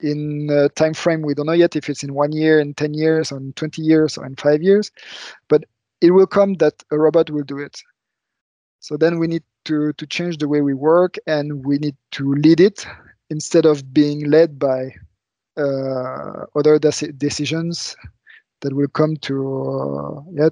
in 0.00 0.48
a 0.50 0.68
time 0.68 0.94
frame, 0.94 1.22
we 1.22 1.34
don't 1.34 1.46
know 1.46 1.52
yet 1.52 1.76
if 1.76 1.88
it's 1.88 2.02
in 2.02 2.14
one 2.14 2.32
year, 2.32 2.60
in 2.60 2.74
10 2.74 2.94
years, 2.94 3.32
or 3.32 3.38
in 3.38 3.52
20 3.54 3.82
years, 3.82 4.18
or 4.18 4.26
in 4.26 4.36
five 4.36 4.62
years, 4.62 4.90
but 5.48 5.64
it 6.06 6.12
will 6.12 6.26
come 6.26 6.54
that 6.54 6.74
a 6.92 6.98
robot 6.98 7.30
will 7.30 7.42
do 7.42 7.58
it. 7.58 7.76
So 8.80 8.96
then 8.96 9.18
we 9.18 9.26
need 9.26 9.42
to, 9.64 9.92
to 9.94 10.06
change 10.06 10.38
the 10.38 10.48
way 10.48 10.60
we 10.60 10.74
work 10.74 11.16
and 11.26 11.66
we 11.66 11.78
need 11.78 11.96
to 12.12 12.34
lead 12.34 12.60
it 12.60 12.86
instead 13.30 13.66
of 13.66 13.92
being 13.92 14.30
led 14.30 14.58
by 14.58 14.94
uh, 15.56 16.44
other 16.54 16.78
de- 16.78 17.12
decisions 17.12 17.96
that 18.60 18.72
will 18.72 18.88
come 18.88 19.16
to 19.28 19.36
uh, 19.66 20.20
yeah, 20.32 20.50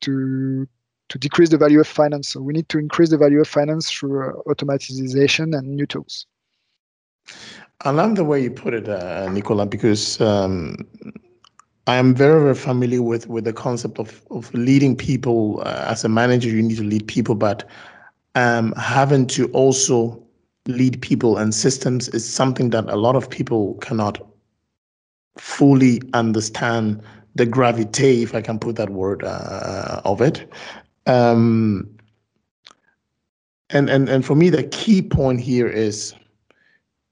to 0.00 0.66
to 1.10 1.18
decrease 1.18 1.50
the 1.50 1.58
value 1.58 1.80
of 1.80 1.86
finance. 1.86 2.28
So 2.28 2.40
we 2.40 2.52
need 2.52 2.68
to 2.68 2.78
increase 2.78 3.10
the 3.10 3.18
value 3.18 3.40
of 3.40 3.48
finance 3.48 3.90
through 3.90 4.28
uh, 4.28 4.32
automatization 4.46 5.56
and 5.56 5.76
new 5.76 5.86
tools. 5.86 6.26
I 7.82 7.90
love 7.90 8.16
the 8.16 8.24
way 8.24 8.42
you 8.42 8.50
put 8.50 8.74
it, 8.74 8.88
uh, 8.88 9.28
Nicolas, 9.30 9.68
because 9.68 10.20
um, 10.20 10.76
I 11.88 11.96
am 11.96 12.14
very, 12.14 12.42
very 12.42 12.54
familiar 12.54 13.00
with 13.00 13.26
with 13.28 13.44
the 13.44 13.52
concept 13.52 13.98
of 13.98 14.22
of 14.30 14.52
leading 14.52 14.94
people. 14.94 15.62
Uh, 15.64 15.86
as 15.88 16.04
a 16.04 16.08
manager, 16.08 16.50
you 16.50 16.62
need 16.62 16.76
to 16.76 16.84
lead 16.84 17.08
people, 17.08 17.34
but 17.34 17.64
um, 18.34 18.72
having 18.76 19.26
to 19.28 19.48
also 19.52 20.22
lead 20.66 21.00
people 21.00 21.38
and 21.38 21.54
systems 21.54 22.08
is 22.10 22.28
something 22.28 22.68
that 22.70 22.84
a 22.90 22.96
lot 22.96 23.16
of 23.16 23.30
people 23.30 23.74
cannot 23.80 24.20
fully 25.38 26.02
understand 26.12 27.02
the 27.36 27.46
gravity, 27.46 28.22
if 28.22 28.34
I 28.34 28.42
can 28.42 28.58
put 28.58 28.76
that 28.76 28.90
word, 28.90 29.24
uh, 29.24 30.02
of 30.04 30.20
it. 30.20 30.46
Um, 31.06 31.88
and 33.70 33.88
and 33.88 34.10
and 34.10 34.26
for 34.26 34.34
me, 34.34 34.50
the 34.50 34.64
key 34.64 35.00
point 35.00 35.40
here 35.40 35.68
is 35.68 36.14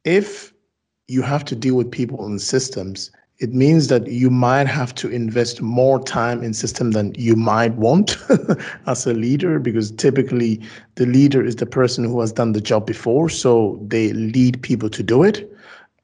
if 0.05 0.53
you 1.09 1.23
have 1.23 1.47
to 1.47 1.57
deal 1.57 1.77
with 1.77 1.91
people 1.91 2.27
and 2.27 2.43
systems, 2.43 3.11
it 3.39 3.53
means 3.53 3.89
that 3.89 4.07
you 4.07 4.31
might 4.31 4.67
have 4.67 4.95
to 4.95 5.11
invest 5.11 5.61
more 5.61 6.03
time 6.03 6.43
in 6.43 6.55
system 6.55 6.93
than 6.93 7.15
you 7.17 7.37
might 7.37 7.75
want 7.75 8.17
as 8.87 9.07
a 9.07 9.13
leader 9.13 9.59
because 9.59 9.91
typically 9.91 10.61
the 10.95 11.05
leader 11.05 11.45
is 11.45 11.57
the 11.57 11.67
person 11.67 12.05
who 12.05 12.21
has 12.21 12.33
done 12.33 12.53
the 12.53 12.61
job 12.61 12.87
before 12.87 13.29
so 13.29 13.79
they 13.87 14.13
lead 14.15 14.61
people 14.63 14.89
to 14.89 15.03
do 15.03 15.23
it. 15.23 15.53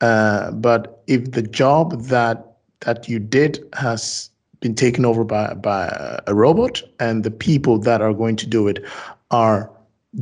Uh, 0.03 0.51
but 0.51 1.03
if 1.07 1.31
the 1.33 1.43
job 1.43 2.03
that 2.03 2.49
that 2.81 3.09
you 3.09 3.21
did 3.21 3.65
has 3.75 4.29
been 4.61 4.75
taken 4.75 5.05
over 5.07 5.25
by 5.25 5.55
by 5.55 6.21
a 6.27 6.35
robot 6.35 6.83
and 7.01 7.25
the 7.25 7.31
people 7.31 7.79
that 7.79 8.03
are 8.03 8.13
going 8.13 8.37
to 8.37 8.47
do 8.47 8.69
it 8.69 8.85
are 9.31 9.71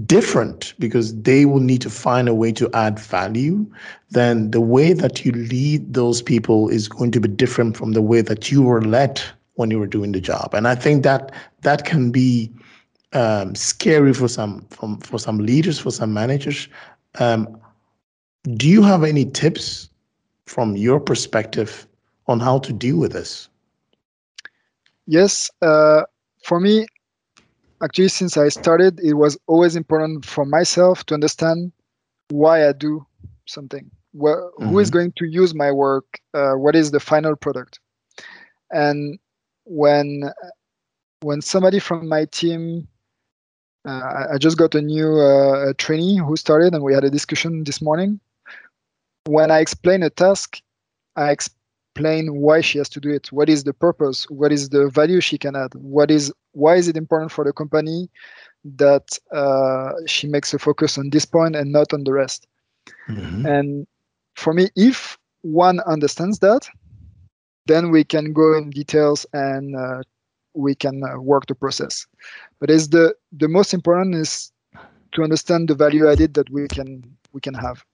different 0.06 0.74
because 0.78 1.14
they 1.22 1.44
will 1.44 1.60
need 1.60 1.80
to 1.82 1.90
find 1.90 2.28
a 2.28 2.34
way 2.34 2.52
to 2.52 2.70
add 2.74 2.98
value, 2.98 3.66
then 4.10 4.50
the 4.50 4.60
way 4.60 4.92
that 4.92 5.24
you 5.24 5.32
lead 5.32 5.94
those 5.94 6.22
people 6.22 6.68
is 6.68 6.88
going 6.88 7.10
to 7.10 7.20
be 7.20 7.28
different 7.28 7.76
from 7.76 7.92
the 7.92 8.02
way 8.02 8.20
that 8.20 8.50
you 8.50 8.62
were 8.62 8.82
led 8.82 9.20
when 9.54 9.70
you 9.70 9.78
were 9.78 9.86
doing 9.86 10.12
the 10.12 10.20
job. 10.20 10.54
And 10.54 10.68
I 10.68 10.74
think 10.74 11.02
that 11.02 11.32
that 11.62 11.84
can 11.84 12.10
be 12.10 12.50
um, 13.12 13.54
scary 13.56 14.14
for 14.14 14.28
some 14.28 14.64
from 14.70 14.98
for 15.00 15.18
some 15.18 15.38
leaders, 15.38 15.78
for 15.78 15.90
some 15.90 16.14
managers. 16.14 16.68
Um, 17.18 17.60
do 18.54 18.68
you 18.68 18.82
have 18.82 19.02
any 19.02 19.24
tips 19.24 19.90
from 20.46 20.76
your 20.76 21.00
perspective 21.00 21.86
on 22.28 22.38
how 22.38 22.60
to 22.60 22.72
deal 22.72 22.96
with 22.96 23.12
this? 23.12 23.48
Yes, 25.06 25.50
uh, 25.60 26.02
for 26.44 26.60
me, 26.60 26.86
actually 27.82 28.08
since 28.08 28.36
i 28.36 28.48
started 28.48 29.00
it 29.00 29.14
was 29.14 29.38
always 29.46 29.76
important 29.76 30.24
for 30.24 30.44
myself 30.44 31.04
to 31.04 31.14
understand 31.14 31.72
why 32.28 32.68
i 32.68 32.72
do 32.72 33.04
something. 33.50 33.90
Wh- 34.14 34.40
mm-hmm. 34.40 34.68
who 34.68 34.78
is 34.78 34.88
mm-hmm. 34.88 34.98
going 34.98 35.12
to 35.16 35.26
use 35.26 35.54
my 35.54 35.70
work? 35.70 36.20
Uh, 36.32 36.54
what 36.54 36.74
is 36.74 36.90
the 36.90 37.00
final 37.00 37.36
product? 37.36 37.80
And 38.70 39.18
when 39.64 40.30
when 41.22 41.42
somebody 41.42 41.78
from 41.78 42.08
my 42.08 42.24
team 42.24 42.88
uh, 43.86 44.26
i 44.32 44.38
just 44.38 44.56
got 44.56 44.74
a 44.74 44.80
new 44.80 45.20
uh, 45.20 45.72
trainee 45.76 46.16
who 46.16 46.36
started 46.36 46.74
and 46.74 46.82
we 46.82 46.94
had 46.94 47.04
a 47.04 47.10
discussion 47.10 47.64
this 47.64 47.82
morning. 47.82 48.18
When 49.26 49.50
i 49.50 49.58
explain 49.58 50.02
a 50.02 50.10
task 50.10 50.60
i 51.16 51.30
explain 51.30 52.36
why 52.36 52.62
she 52.62 52.78
has 52.78 52.88
to 52.90 53.00
do 53.00 53.10
it. 53.10 53.30
What 53.32 53.48
is 53.48 53.64
the 53.64 53.74
purpose? 53.74 54.24
What 54.30 54.50
is 54.50 54.70
the 54.70 54.88
value 54.88 55.20
she 55.20 55.36
can 55.38 55.54
add? 55.56 55.74
What 55.74 56.10
is 56.10 56.32
why 56.52 56.76
is 56.76 56.88
it 56.88 56.96
important 56.96 57.30
for 57.30 57.44
the 57.44 57.52
company 57.52 58.08
that 58.64 59.18
uh, 59.32 59.92
she 60.06 60.26
makes 60.26 60.52
a 60.52 60.58
focus 60.58 60.98
on 60.98 61.10
this 61.10 61.24
point 61.24 61.56
and 61.56 61.72
not 61.72 61.92
on 61.92 62.04
the 62.04 62.12
rest? 62.12 62.46
Mm-hmm. 63.08 63.46
and 63.46 63.86
for 64.34 64.52
me 64.52 64.68
if 64.74 65.18
one 65.42 65.80
understands 65.80 66.38
that 66.40 66.68
then 67.66 67.90
we 67.90 68.04
can 68.04 68.32
go 68.32 68.56
in 68.56 68.70
details 68.70 69.26
and 69.32 69.76
uh, 69.76 70.02
we 70.54 70.74
can 70.74 71.02
uh, 71.04 71.20
work 71.20 71.46
the 71.46 71.54
process. 71.54 72.06
But 72.58 72.70
is 72.70 72.88
the 72.88 73.14
the 73.32 73.48
most 73.48 73.72
important 73.72 74.14
is 74.16 74.52
to 75.12 75.22
understand 75.22 75.68
the 75.68 75.74
value 75.74 76.08
added 76.08 76.34
that 76.34 76.50
we 76.50 76.66
can 76.68 77.04
we 77.32 77.40
can 77.40 77.54
have. 77.54 77.84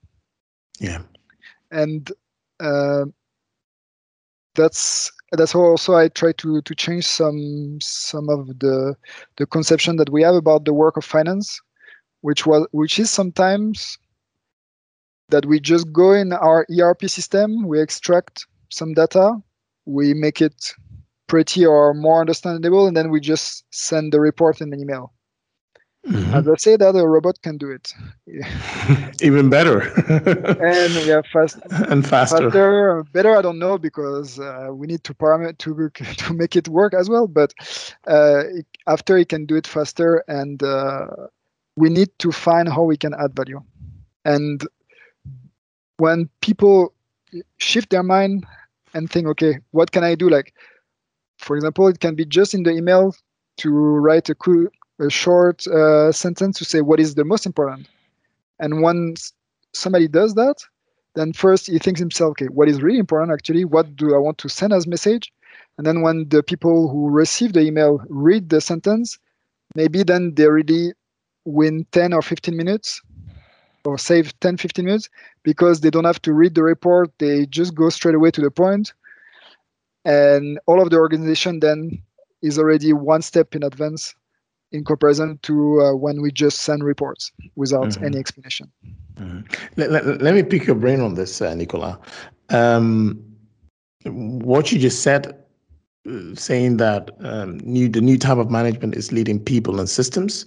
Yeah. 0.79 1.01
And 1.71 2.11
uh, 2.59 3.05
that's 5.31 5.39
that's 5.39 5.55
also 5.55 5.95
I 5.95 6.07
try 6.09 6.31
to 6.33 6.61
to 6.61 6.75
change 6.75 7.05
some 7.05 7.79
some 7.81 8.29
of 8.29 8.47
the 8.59 8.95
the 9.37 9.45
conception 9.45 9.97
that 9.97 10.09
we 10.09 10.23
have 10.23 10.35
about 10.35 10.65
the 10.65 10.73
work 10.73 10.97
of 10.97 11.05
finance, 11.05 11.59
which 12.21 12.45
was 12.45 12.67
which 12.71 12.99
is 12.99 13.11
sometimes 13.11 13.97
that 15.29 15.45
we 15.45 15.59
just 15.59 15.91
go 15.91 16.13
in 16.13 16.31
our 16.31 16.65
ERP 16.71 17.09
system, 17.09 17.67
we 17.67 17.81
extract 17.81 18.45
some 18.69 18.93
data, 18.93 19.33
we 19.85 20.13
make 20.13 20.41
it 20.41 20.73
pretty 21.27 21.65
or 21.65 21.93
more 21.93 22.21
understandable, 22.21 22.87
and 22.87 22.95
then 22.95 23.09
we 23.09 23.19
just 23.19 23.65
send 23.71 24.13
the 24.13 24.21
report 24.21 24.61
in 24.61 24.71
an 24.73 24.79
email. 24.79 25.11
Mm-hmm. 26.07 26.33
As 26.33 26.47
I 26.47 26.55
say 26.55 26.77
that 26.77 26.95
a 26.95 27.05
robot 27.05 27.41
can 27.41 27.57
do 27.57 27.69
it. 27.69 27.93
Even 29.21 29.49
better. 29.49 29.81
and 30.09 30.93
yeah, 31.05 31.21
fast 31.33 31.57
and 31.89 32.05
faster. 32.07 32.49
faster. 32.49 33.03
Better, 33.11 33.35
I 33.35 33.41
don't 33.41 33.59
know 33.59 33.77
because 33.77 34.39
uh, 34.39 34.69
we 34.71 34.87
need 34.87 35.03
to 35.03 35.13
parameter 35.13 35.57
to 35.57 35.89
to 36.25 36.33
make 36.33 36.55
it 36.55 36.69
work 36.69 36.93
as 36.93 37.09
well. 37.09 37.27
But 37.27 37.53
uh, 38.07 38.43
after 38.87 39.17
it 39.17 39.29
can 39.29 39.45
do 39.45 39.55
it 39.55 39.67
faster, 39.67 40.23
and 40.27 40.63
uh, 40.63 41.07
we 41.75 41.89
need 41.89 42.09
to 42.19 42.31
find 42.31 42.69
how 42.69 42.83
we 42.83 42.95
can 42.95 43.13
add 43.13 43.35
value. 43.35 43.61
And 44.23 44.65
when 45.97 46.29
people 46.41 46.93
shift 47.57 47.89
their 47.89 48.03
mind 48.03 48.45
and 48.93 49.09
think, 49.11 49.27
okay, 49.27 49.59
what 49.71 49.91
can 49.91 50.03
I 50.03 50.15
do? 50.15 50.29
Like 50.29 50.53
for 51.37 51.55
example, 51.55 51.87
it 51.87 51.99
can 51.99 52.15
be 52.15 52.25
just 52.25 52.53
in 52.53 52.63
the 52.63 52.71
email 52.71 53.15
to 53.57 53.69
write 53.69 54.29
a, 54.29 54.35
co- 54.35 54.69
a 54.99 55.09
short 55.09 55.65
uh, 55.67 56.11
sentence 56.11 56.57
to 56.57 56.65
say 56.65 56.81
what 56.81 56.99
is 56.99 57.15
the 57.15 57.23
most 57.23 57.45
important. 57.45 57.87
And 58.59 58.81
once 58.81 59.33
somebody 59.73 60.07
does 60.07 60.33
that, 60.35 60.55
then 61.15 61.33
first 61.33 61.67
he 61.67 61.79
thinks 61.79 61.99
himself, 61.99 62.31
okay, 62.31 62.45
what 62.45 62.67
is 62.67 62.81
really 62.81 62.99
important 62.99 63.31
actually? 63.31 63.65
What 63.65 63.95
do 63.95 64.15
I 64.15 64.19
want 64.19 64.37
to 64.39 64.49
send 64.49 64.73
as 64.73 64.87
message? 64.87 65.31
And 65.77 65.85
then 65.85 66.01
when 66.01 66.27
the 66.29 66.41
people 66.41 66.89
who 66.89 67.09
receive 67.09 67.53
the 67.53 67.61
email 67.61 68.01
read 68.09 68.49
the 68.49 68.61
sentence, 68.61 69.19
maybe 69.75 70.03
then 70.03 70.33
they 70.35 70.47
really 70.47 70.93
win 71.45 71.85
10 71.91 72.13
or 72.13 72.21
15 72.21 72.55
minutes 72.55 73.01
or 73.85 73.97
save 73.97 74.37
10, 74.41 74.57
15 74.57 74.85
minutes 74.85 75.09
because 75.43 75.81
they 75.81 75.89
don't 75.89 76.05
have 76.05 76.21
to 76.23 76.33
read 76.33 76.55
the 76.55 76.63
report. 76.63 77.11
They 77.19 77.45
just 77.45 77.73
go 77.73 77.89
straight 77.89 78.15
away 78.15 78.31
to 78.31 78.41
the 78.41 78.51
point. 78.51 78.93
And 80.03 80.59
all 80.65 80.81
of 80.81 80.89
the 80.89 80.97
organization 80.97 81.59
then 81.59 82.01
is 82.41 82.57
already 82.57 82.93
one 82.93 83.21
step 83.21 83.55
in 83.55 83.63
advance 83.63 84.15
in 84.71 84.83
comparison 84.83 85.39
to 85.43 85.81
uh, 85.81 85.95
when 85.95 86.21
we 86.21 86.31
just 86.31 86.61
send 86.61 86.83
reports 86.83 87.31
without 87.55 87.87
mm-hmm. 87.87 88.05
any 88.05 88.17
explanation. 88.17 88.71
Mm-hmm. 89.15 89.41
Let, 89.77 89.91
let, 89.91 90.21
let, 90.21 90.33
me 90.33 90.43
pick 90.43 90.65
your 90.65 90.75
brain 90.75 90.99
on 90.99 91.15
this, 91.15 91.41
uh, 91.41 91.53
Nicolas. 91.55 91.95
Um, 92.49 93.23
what 94.05 94.71
you 94.71 94.79
just 94.79 95.01
said, 95.01 95.35
uh, 96.09 96.35
saying 96.35 96.77
that 96.77 97.11
um, 97.21 97.59
new, 97.59 97.89
the 97.89 98.01
new 98.01 98.17
type 98.17 98.37
of 98.37 98.51
management 98.51 98.95
is 98.95 99.11
leading 99.11 99.39
people 99.39 99.79
and 99.79 99.89
systems, 99.89 100.45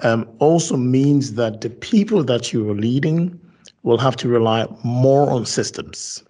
um, 0.00 0.28
also 0.38 0.76
means 0.76 1.34
that 1.34 1.60
the 1.60 1.70
people 1.70 2.24
that 2.24 2.52
you 2.52 2.68
are 2.70 2.74
leading 2.74 3.38
will 3.82 3.98
have 3.98 4.16
to 4.16 4.28
rely 4.28 4.66
more 4.84 5.28
on 5.30 5.44
systems, 5.46 6.22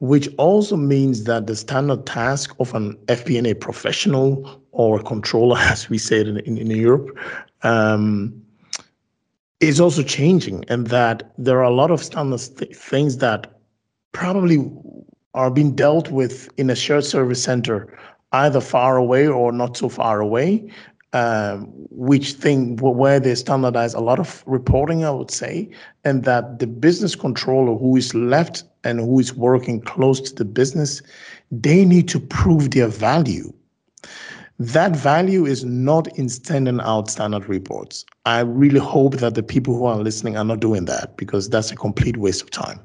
which 0.00 0.28
also 0.38 0.76
means 0.76 1.24
that 1.24 1.46
the 1.46 1.56
standard 1.56 2.06
task 2.06 2.54
of 2.60 2.74
an 2.74 2.94
FP&A 3.06 3.54
professional 3.54 4.62
or 4.78 5.02
controller, 5.02 5.58
as 5.74 5.90
we 5.90 5.98
say 5.98 6.20
it 6.20 6.28
in, 6.28 6.38
in, 6.38 6.56
in 6.56 6.70
Europe, 6.70 7.10
um, 7.62 8.42
is 9.60 9.80
also 9.80 10.02
changing, 10.02 10.64
and 10.68 10.86
that 10.86 11.32
there 11.36 11.58
are 11.58 11.64
a 11.64 11.74
lot 11.74 11.90
of 11.90 12.02
standard 12.02 12.40
th- 12.56 12.74
things 12.74 13.18
that 13.18 13.60
probably 14.12 14.70
are 15.34 15.50
being 15.50 15.74
dealt 15.74 16.10
with 16.10 16.48
in 16.56 16.70
a 16.70 16.76
shared 16.76 17.04
service 17.04 17.42
center, 17.42 17.98
either 18.32 18.60
far 18.60 18.96
away 18.96 19.26
or 19.26 19.52
not 19.52 19.76
so 19.76 19.88
far 19.88 20.20
away, 20.20 20.70
um, 21.12 21.64
which 21.90 22.34
thing 22.34 22.76
where 22.76 23.18
they 23.18 23.34
standardize 23.34 23.94
a 23.94 24.00
lot 24.00 24.20
of 24.20 24.44
reporting, 24.46 25.04
I 25.04 25.10
would 25.10 25.30
say, 25.30 25.70
and 26.04 26.24
that 26.24 26.58
the 26.60 26.66
business 26.66 27.16
controller 27.16 27.76
who 27.76 27.96
is 27.96 28.14
left 28.14 28.62
and 28.84 29.00
who 29.00 29.18
is 29.18 29.34
working 29.34 29.80
close 29.80 30.20
to 30.20 30.34
the 30.34 30.44
business, 30.44 31.02
they 31.50 31.84
need 31.84 32.08
to 32.08 32.20
prove 32.20 32.70
their 32.70 32.88
value. 32.88 33.52
That 34.60 34.96
value 34.96 35.46
is 35.46 35.64
not 35.64 36.08
in 36.18 36.28
sending 36.28 36.80
out 36.80 37.08
standard 37.08 37.48
reports. 37.48 38.04
I 38.24 38.40
really 38.40 38.80
hope 38.80 39.14
that 39.18 39.34
the 39.34 39.42
people 39.42 39.76
who 39.76 39.84
are 39.84 39.98
listening 39.98 40.36
are 40.36 40.44
not 40.44 40.58
doing 40.58 40.86
that 40.86 41.16
because 41.16 41.48
that's 41.48 41.70
a 41.70 41.76
complete 41.76 42.16
waste 42.16 42.42
of 42.42 42.50
time. 42.50 42.80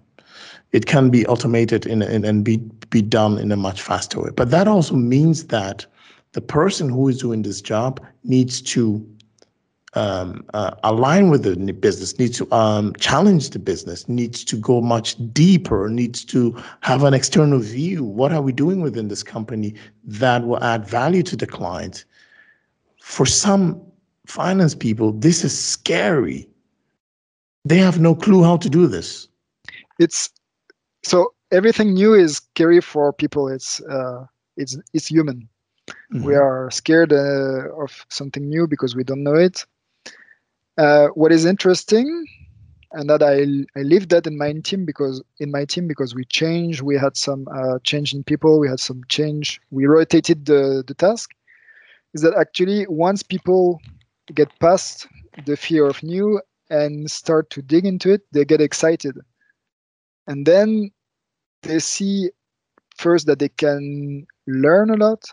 It 0.71 0.85
can 0.85 1.09
be 1.09 1.25
automated 1.25 1.87
in, 1.87 2.03
in, 2.03 2.25
and 2.25 2.43
be, 2.43 2.57
be 2.91 3.01
done 3.01 3.39
in 3.39 3.51
a 3.51 3.57
much 3.57 3.81
faster 3.81 4.21
way. 4.21 4.29
But 4.35 4.51
that 4.51 4.67
also 4.67 4.95
means 4.95 5.45
that 5.45 5.85
the 6.33 6.41
person 6.41 6.89
who 6.89 7.07
is 7.07 7.17
doing 7.19 7.41
this 7.41 7.59
job 7.59 7.99
needs 8.23 8.61
to 8.61 9.03
um, 9.95 10.43
uh, 10.53 10.71
align 10.83 11.29
with 11.29 11.43
the 11.43 11.55
business, 11.73 12.17
needs 12.17 12.37
to 12.37 12.51
um, 12.51 12.93
challenge 12.95 13.51
the 13.51 13.59
business, 13.59 14.07
needs 14.09 14.43
to 14.45 14.57
go 14.57 14.81
much 14.81 15.15
deeper, 15.33 15.89
needs 15.89 16.25
to 16.25 16.55
have 16.81 17.03
an 17.03 17.13
external 17.13 17.59
view. 17.59 18.03
What 18.03 18.33
are 18.33 18.41
we 18.41 18.51
doing 18.51 18.81
within 18.81 19.07
this 19.07 19.23
company 19.23 19.75
that 20.03 20.45
will 20.45 20.63
add 20.63 20.85
value 20.87 21.23
to 21.23 21.35
the 21.35 21.47
client? 21.47 22.05
For 23.01 23.25
some 23.25 23.81
finance 24.25 24.73
people, 24.73 25.11
this 25.11 25.43
is 25.43 25.57
scary. 25.57 26.49
They 27.65 27.77
have 27.77 27.99
no 27.99 28.15
clue 28.15 28.43
how 28.43 28.57
to 28.57 28.69
do 28.69 28.87
this. 28.87 29.27
It's 29.99 30.29
so 31.03 31.33
everything 31.51 31.93
new 31.93 32.13
is 32.13 32.37
scary 32.37 32.81
for 32.81 33.13
people. 33.13 33.47
It's 33.47 33.81
uh, 33.81 34.25
it's 34.57 34.77
it's 34.93 35.07
human. 35.07 35.47
Mm-hmm. 36.13 36.23
We 36.23 36.35
are 36.35 36.71
scared 36.71 37.13
uh, 37.13 37.69
of 37.81 38.05
something 38.09 38.47
new 38.47 38.67
because 38.67 38.95
we 38.95 39.03
don't 39.03 39.23
know 39.23 39.35
it. 39.35 39.65
Uh, 40.77 41.07
what 41.09 41.31
is 41.31 41.45
interesting, 41.45 42.25
and 42.93 43.09
that 43.09 43.21
I 43.21 43.43
I 43.79 43.83
lived 43.83 44.09
that 44.09 44.25
in 44.27 44.37
my 44.37 44.53
team 44.53 44.85
because 44.85 45.21
in 45.39 45.51
my 45.51 45.65
team 45.65 45.87
because 45.87 46.15
we 46.15 46.25
changed, 46.25 46.81
we 46.81 46.97
had 46.97 47.15
some 47.15 47.47
uh, 47.53 47.79
change 47.83 48.13
in 48.13 48.23
people, 48.23 48.59
we 48.59 48.67
had 48.67 48.79
some 48.79 49.01
change, 49.09 49.61
we 49.71 49.85
rotated 49.85 50.45
the 50.45 50.83
the 50.87 50.95
task. 50.95 51.31
Is 52.13 52.21
that 52.21 52.35
actually 52.35 52.85
once 52.87 53.23
people 53.23 53.79
get 54.33 54.49
past 54.59 55.07
the 55.45 55.57
fear 55.57 55.85
of 55.85 56.01
new 56.03 56.41
and 56.69 57.09
start 57.09 57.49
to 57.51 57.61
dig 57.61 57.85
into 57.85 58.11
it, 58.13 58.21
they 58.31 58.45
get 58.45 58.61
excited, 58.61 59.15
and 60.27 60.45
then 60.45 60.91
they 61.61 61.79
see 61.79 62.29
first 62.97 63.27
that 63.27 63.39
they 63.39 63.49
can 63.49 64.25
learn 64.47 64.89
a 64.89 64.97
lot 64.97 65.23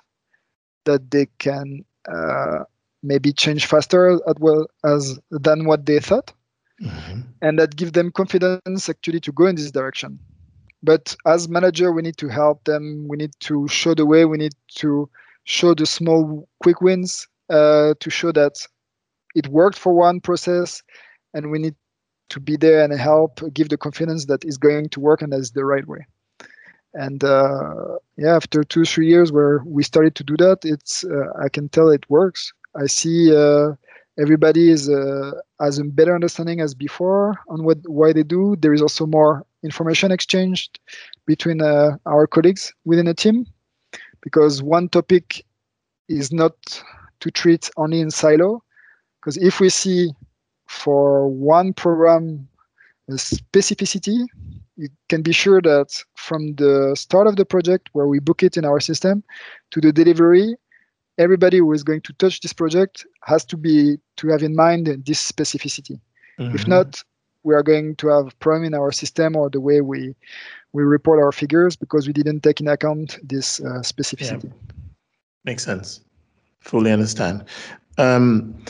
that 0.85 1.11
they 1.11 1.27
can 1.39 1.85
uh, 2.11 2.65
maybe 3.03 3.33
change 3.33 3.67
faster 3.67 4.13
as 4.13 4.35
well 4.39 4.67
as 4.85 5.19
than 5.31 5.65
what 5.65 5.87
they 5.87 6.01
thought. 6.01 6.33
Mm-hmm. 6.83 7.21
and 7.43 7.59
that 7.59 7.77
give 7.77 7.93
them 7.93 8.11
confidence 8.11 8.89
actually 8.89 9.21
to 9.21 9.33
go 9.33 9.45
in 9.45 9.55
this 9.55 9.71
direction. 9.71 10.19
But 10.83 11.15
as 11.27 11.47
manager 11.47 11.93
we 11.93 12.01
need 12.01 12.17
to 12.17 12.29
help 12.29 12.65
them. 12.65 13.07
We 13.07 13.19
need 13.19 13.33
to 13.41 13.69
show 13.69 13.95
the 13.95 14.07
way. 14.07 14.25
We 14.25 14.39
need 14.39 14.55
to 14.77 15.11
show 15.45 15.75
the 15.75 15.85
small 15.85 16.49
quick 16.63 16.81
wins 16.81 17.29
uh, 17.51 17.95
to 18.01 18.09
show 18.09 18.33
that 18.33 18.67
it 19.35 19.49
worked 19.49 19.79
for 19.79 19.93
one 19.93 20.21
process 20.21 20.83
and 21.35 21.51
we 21.51 21.59
need 21.59 21.75
to 22.31 22.41
be 22.41 22.57
there 22.57 22.83
and 22.83 22.99
help 22.99 23.43
give 23.53 23.69
the 23.69 23.77
confidence 23.77 24.25
that 24.27 24.43
is 24.47 24.57
going 24.57 24.89
to 24.89 25.01
work 25.01 25.21
and 25.21 25.35
that's 25.35 25.51
the 25.51 25.67
right 25.67 25.87
way. 25.87 26.07
And 26.95 27.23
uh, 27.23 27.99
yeah 28.21 28.37
after 28.37 28.63
two 28.63 28.85
three 28.85 29.09
years 29.09 29.33
where 29.33 29.63
we 29.67 29.83
started 29.83 30.15
to 30.15 30.25
do 30.25 30.37
that 30.37 30.59
it's 30.63 31.05
uh, 31.05 31.45
i 31.45 31.49
can 31.49 31.69
tell 31.69 31.89
it 31.89 32.09
works 32.09 32.53
i 32.77 32.87
see 32.87 33.35
uh, 33.35 33.73
everybody 34.21 34.71
is 34.71 34.89
uh, 34.89 35.33
has 35.61 35.79
a 35.79 35.85
better 35.85 36.15
understanding 36.15 36.61
as 36.61 36.75
before 36.75 37.37
on 37.49 37.65
what 37.65 37.79
why 37.87 38.13
they 38.13 38.23
do. 38.23 38.57
There 38.57 38.75
is 38.75 38.83
also 38.83 39.07
more 39.07 39.47
information 39.63 40.13
exchanged 40.13 40.79
between 41.27 41.61
uh, 41.63 41.97
our 42.07 42.27
colleagues 42.27 42.73
within 42.85 43.07
a 43.09 43.15
team 43.15 43.47
because 44.21 44.63
one 44.63 44.89
topic 44.89 45.45
is 46.09 46.33
not 46.33 46.55
to 47.21 47.31
treat 47.31 47.71
only 47.77 48.01
in 48.01 48.11
silo 48.11 48.63
because 49.21 49.37
if 49.37 49.61
we 49.61 49.69
see 49.69 50.11
for 50.67 51.29
one 51.29 51.73
program 51.73 52.49
a 53.09 53.13
specificity 53.13 54.25
you 54.77 54.89
can 55.09 55.21
be 55.21 55.33
sure 55.33 55.61
that 55.61 56.03
from 56.15 56.55
the 56.55 56.95
start 56.97 57.27
of 57.27 57.37
the 57.37 57.45
project 57.45 57.91
where 57.93 58.07
we 58.07 58.19
book 58.19 58.43
it 58.43 58.57
in 58.57 58.65
our 58.65 58.81
system 58.81 59.23
to 59.71 59.81
the 59.81 59.93
delivery 59.93 60.57
everybody 61.21 61.59
who 61.59 61.73
is 61.73 61.85
going 61.85 62.01
to 62.01 62.13
touch 62.15 62.41
this 62.41 62.53
project 62.53 63.07
has 63.25 63.45
to 63.45 63.57
be 63.57 63.99
to 64.17 64.29
have 64.29 64.43
in 64.43 64.57
mind 64.57 64.87
this 65.07 65.21
specificity. 65.33 66.01
Mm-hmm. 66.39 66.57
if 66.57 66.67
not 66.67 67.03
we 67.43 67.55
are 67.55 67.63
going 67.63 67.95
to 67.97 68.09
have 68.09 68.39
problem 68.39 68.65
in 68.65 68.75
our 68.75 68.93
system 68.93 69.37
or 69.37 69.51
the 69.51 69.61
way 69.61 69.83
we 69.83 70.15
we 70.73 70.83
report 70.83 71.19
our 71.21 71.33
figures 71.33 71.77
because 71.77 72.07
we 72.07 72.13
didn't 72.13 72.41
take 72.41 72.61
in 72.61 72.69
account 72.69 73.19
this 73.23 73.61
uh, 73.61 73.81
specificity. 73.83 74.45
Yeah. 74.45 74.75
makes 75.45 75.65
sense. 75.65 76.01
Fully 76.61 76.93
understand. 76.93 77.45
Um, 77.99 78.65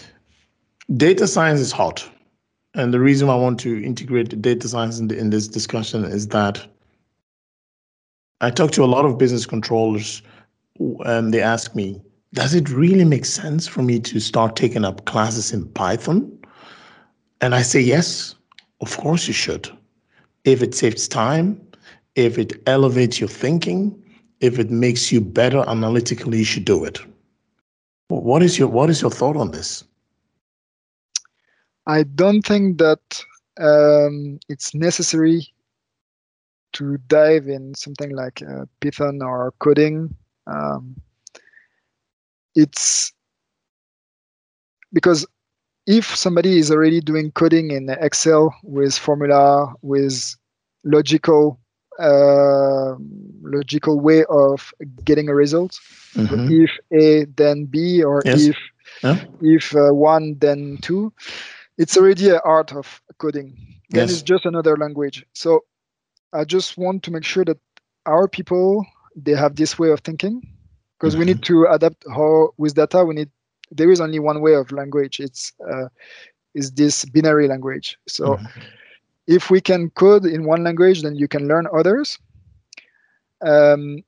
data 0.96 1.26
science 1.26 1.60
is 1.60 1.72
hot. 1.72 2.08
And 2.74 2.94
the 2.94 3.00
reason 3.00 3.28
I 3.28 3.34
want 3.34 3.58
to 3.60 3.82
integrate 3.84 4.40
data 4.40 4.68
science 4.68 4.98
in, 4.98 5.08
the, 5.08 5.18
in 5.18 5.30
this 5.30 5.48
discussion 5.48 6.04
is 6.04 6.28
that 6.28 6.64
I 8.40 8.50
talk 8.50 8.70
to 8.72 8.84
a 8.84 8.86
lot 8.86 9.04
of 9.04 9.18
business 9.18 9.44
controllers 9.44 10.22
and 11.04 11.34
they 11.34 11.42
ask 11.42 11.74
me, 11.74 12.00
does 12.32 12.54
it 12.54 12.70
really 12.70 13.04
make 13.04 13.24
sense 13.24 13.66
for 13.66 13.82
me 13.82 13.98
to 14.00 14.20
start 14.20 14.56
taking 14.56 14.84
up 14.84 15.04
classes 15.04 15.52
in 15.52 15.66
Python? 15.70 16.38
And 17.40 17.54
I 17.54 17.62
say, 17.62 17.80
yes, 17.80 18.34
of 18.80 18.96
course 18.98 19.26
you 19.26 19.34
should. 19.34 19.68
If 20.44 20.62
it 20.62 20.74
saves 20.74 21.08
time, 21.08 21.60
if 22.14 22.38
it 22.38 22.60
elevates 22.66 23.20
your 23.20 23.28
thinking, 23.28 24.00
if 24.40 24.58
it 24.58 24.70
makes 24.70 25.12
you 25.12 25.20
better 25.20 25.64
analytically, 25.68 26.38
you 26.38 26.44
should 26.44 26.64
do 26.64 26.84
it. 26.84 26.98
What 28.08 28.42
is 28.42 28.58
your 28.58 28.68
what 28.68 28.90
is 28.90 29.02
your 29.02 29.10
thought 29.10 29.36
on 29.36 29.52
this? 29.52 29.84
I 31.86 32.02
don't 32.02 32.42
think 32.42 32.78
that 32.78 33.22
um, 33.60 34.38
it's 34.48 34.74
necessary 34.74 35.46
to 36.72 36.98
dive 37.08 37.48
in 37.48 37.74
something 37.74 38.10
like 38.14 38.42
uh, 38.42 38.64
Python 38.80 39.22
or 39.22 39.52
coding. 39.58 40.14
Um, 40.46 40.96
it's 42.54 43.12
because 44.92 45.26
if 45.86 46.14
somebody 46.14 46.58
is 46.58 46.70
already 46.70 47.00
doing 47.00 47.32
coding 47.32 47.70
in 47.70 47.88
Excel 47.88 48.54
with 48.62 48.96
formula, 48.96 49.72
with 49.82 50.36
logical 50.84 51.58
uh, 51.98 52.94
logical 53.42 54.00
way 54.00 54.24
of 54.30 54.72
getting 55.04 55.28
a 55.28 55.34
result. 55.34 55.78
Mm-hmm. 56.14 56.48
If 56.50 56.70
A 56.92 57.24
then 57.36 57.66
B, 57.66 58.02
or 58.02 58.22
yes. 58.24 58.46
if 58.46 58.56
yeah. 59.02 59.24
if 59.42 59.74
uh, 59.76 59.92
one 59.92 60.36
then 60.38 60.78
two, 60.80 61.12
it's 61.76 61.96
already 61.96 62.30
an 62.30 62.40
art 62.44 62.72
of 62.72 63.02
coding. 63.18 63.56
Then 63.90 64.08
yes. 64.08 64.12
it's 64.12 64.22
just 64.22 64.46
another 64.46 64.76
language. 64.76 65.26
So 65.34 65.64
I 66.32 66.44
just 66.44 66.78
want 66.78 67.02
to 67.02 67.10
make 67.10 67.24
sure 67.24 67.44
that 67.44 67.58
our 68.06 68.28
people 68.28 68.86
they 69.14 69.32
have 69.32 69.56
this 69.56 69.78
way 69.78 69.90
of 69.90 70.00
thinking 70.00 70.42
because 71.00 71.14
mm-hmm. 71.14 71.20
we 71.20 71.26
need 71.26 71.42
to 71.42 71.66
adapt 71.70 72.04
how 72.14 72.50
with 72.58 72.74
data 72.74 73.04
we 73.04 73.14
need 73.14 73.30
there 73.70 73.90
is 73.90 74.00
only 74.00 74.18
one 74.18 74.40
way 74.40 74.54
of 74.54 74.70
language 74.72 75.20
it's 75.20 75.52
uh, 75.70 75.88
is 76.54 76.72
this 76.72 77.04
binary 77.06 77.48
language 77.48 77.98
so 78.06 78.34
mm-hmm. 78.34 78.60
if 79.26 79.50
we 79.50 79.60
can 79.60 79.90
code 79.90 80.24
in 80.24 80.44
one 80.44 80.62
language 80.62 81.02
then 81.02 81.14
you 81.14 81.28
can 81.28 81.48
learn 81.48 81.66
others 81.74 82.18
um, 83.42 84.02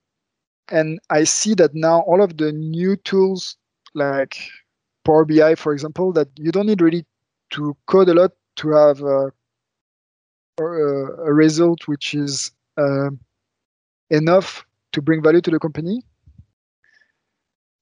and 0.68 1.01
i 1.11 1.24
see 1.24 1.55
that 1.55 1.74
now 1.74 2.01
all 2.01 2.22
of 2.22 2.36
the 2.36 2.53
new 2.53 2.97
tools 2.97 3.57
like 3.95 4.36
power 5.05 5.24
bi 5.24 5.55
for 5.55 5.72
example 5.72 6.12
that 6.12 6.28
you 6.36 6.53
don't 6.53 6.66
need 6.66 6.80
really 6.80 7.05
to 7.51 7.76
code 7.86 8.09
a 8.09 8.14
lot 8.14 8.32
to 8.57 8.70
have 8.70 9.01
a, 9.03 9.32
a 10.59 11.32
result 11.32 11.88
which 11.88 12.14
is 12.14 12.53
uh, 12.76 13.11
enough 14.11 14.64
to 14.93 15.01
bring 15.01 15.22
value 15.22 15.40
to 15.40 15.51
the 15.51 15.59
company 15.59 16.03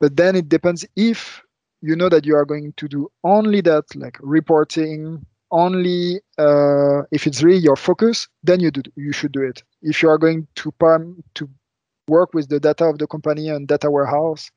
but 0.01 0.17
then 0.17 0.35
it 0.35 0.49
depends 0.49 0.85
if 0.97 1.43
you 1.83 1.95
know 1.95 2.09
that 2.09 2.27
you 2.27 2.35
are 2.37 2.45
going 2.45 2.73
to 2.77 2.89
do 2.89 3.11
only 3.25 3.61
that, 3.63 3.85
like 3.95 4.19
reporting, 4.21 5.25
only 5.51 6.21
uh, 6.39 7.03
if 7.11 7.27
it's 7.27 7.43
really 7.43 7.61
your 7.61 7.77
focus, 7.77 8.29
then 8.43 8.61
you 8.61 8.71
do 8.71 8.83
you 8.97 9.13
should 9.13 9.33
do 9.33 9.43
it. 9.43 9.63
If 9.83 10.03
you 10.03 10.09
are 10.09 10.19
going 10.19 10.47
to 10.57 10.73
palm, 10.73 11.23
to 11.35 11.49
work 12.09 12.35
with 12.35 12.49
the 12.49 12.61
data 12.61 12.85
of 12.85 12.99
the 12.99 13.07
company 13.07 13.49
and 13.49 13.69
data 13.69 13.91
warehouse, 13.91 14.51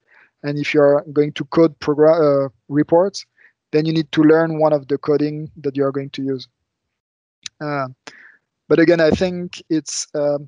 and 0.44 0.58
if 0.58 0.74
you 0.74 0.82
are 0.82 1.06
going 1.14 1.34
to 1.34 1.46
code 1.46 1.78
program 1.80 2.22
uh, 2.22 2.50
reports, 2.68 3.26
then 3.72 3.86
you 3.86 3.94
need 3.94 4.12
to 4.12 4.22
learn 4.22 4.60
one 4.60 4.74
of 4.74 4.88
the 4.88 4.98
coding 4.98 5.50
that 5.58 5.76
you 5.76 5.84
are 5.84 5.92
going 5.92 6.10
to 6.12 6.24
use. 6.24 6.48
Uh, 7.62 7.88
but 8.68 8.80
again, 8.80 9.00
I 9.00 9.12
think 9.12 9.62
it's 9.70 10.08
um, 10.14 10.48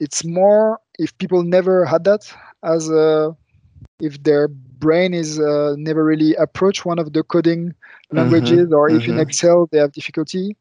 it's 0.00 0.24
more 0.24 0.78
if 0.98 1.16
people 1.18 1.42
never 1.42 1.84
had 1.84 2.04
that 2.04 2.32
as 2.62 2.88
a 2.90 3.36
if 4.00 4.22
their 4.22 4.48
brain 4.48 5.14
is 5.14 5.38
uh, 5.38 5.74
never 5.78 6.04
really 6.04 6.34
approached 6.34 6.84
one 6.84 6.98
of 6.98 7.12
the 7.12 7.22
coding 7.22 7.68
mm-hmm. 7.68 8.16
languages 8.18 8.66
mm-hmm, 8.66 8.74
or 8.74 8.90
if 8.90 9.02
mm-hmm. 9.02 9.12
in 9.12 9.20
excel 9.20 9.68
they 9.70 9.78
have 9.78 9.92
difficulty 9.92 10.56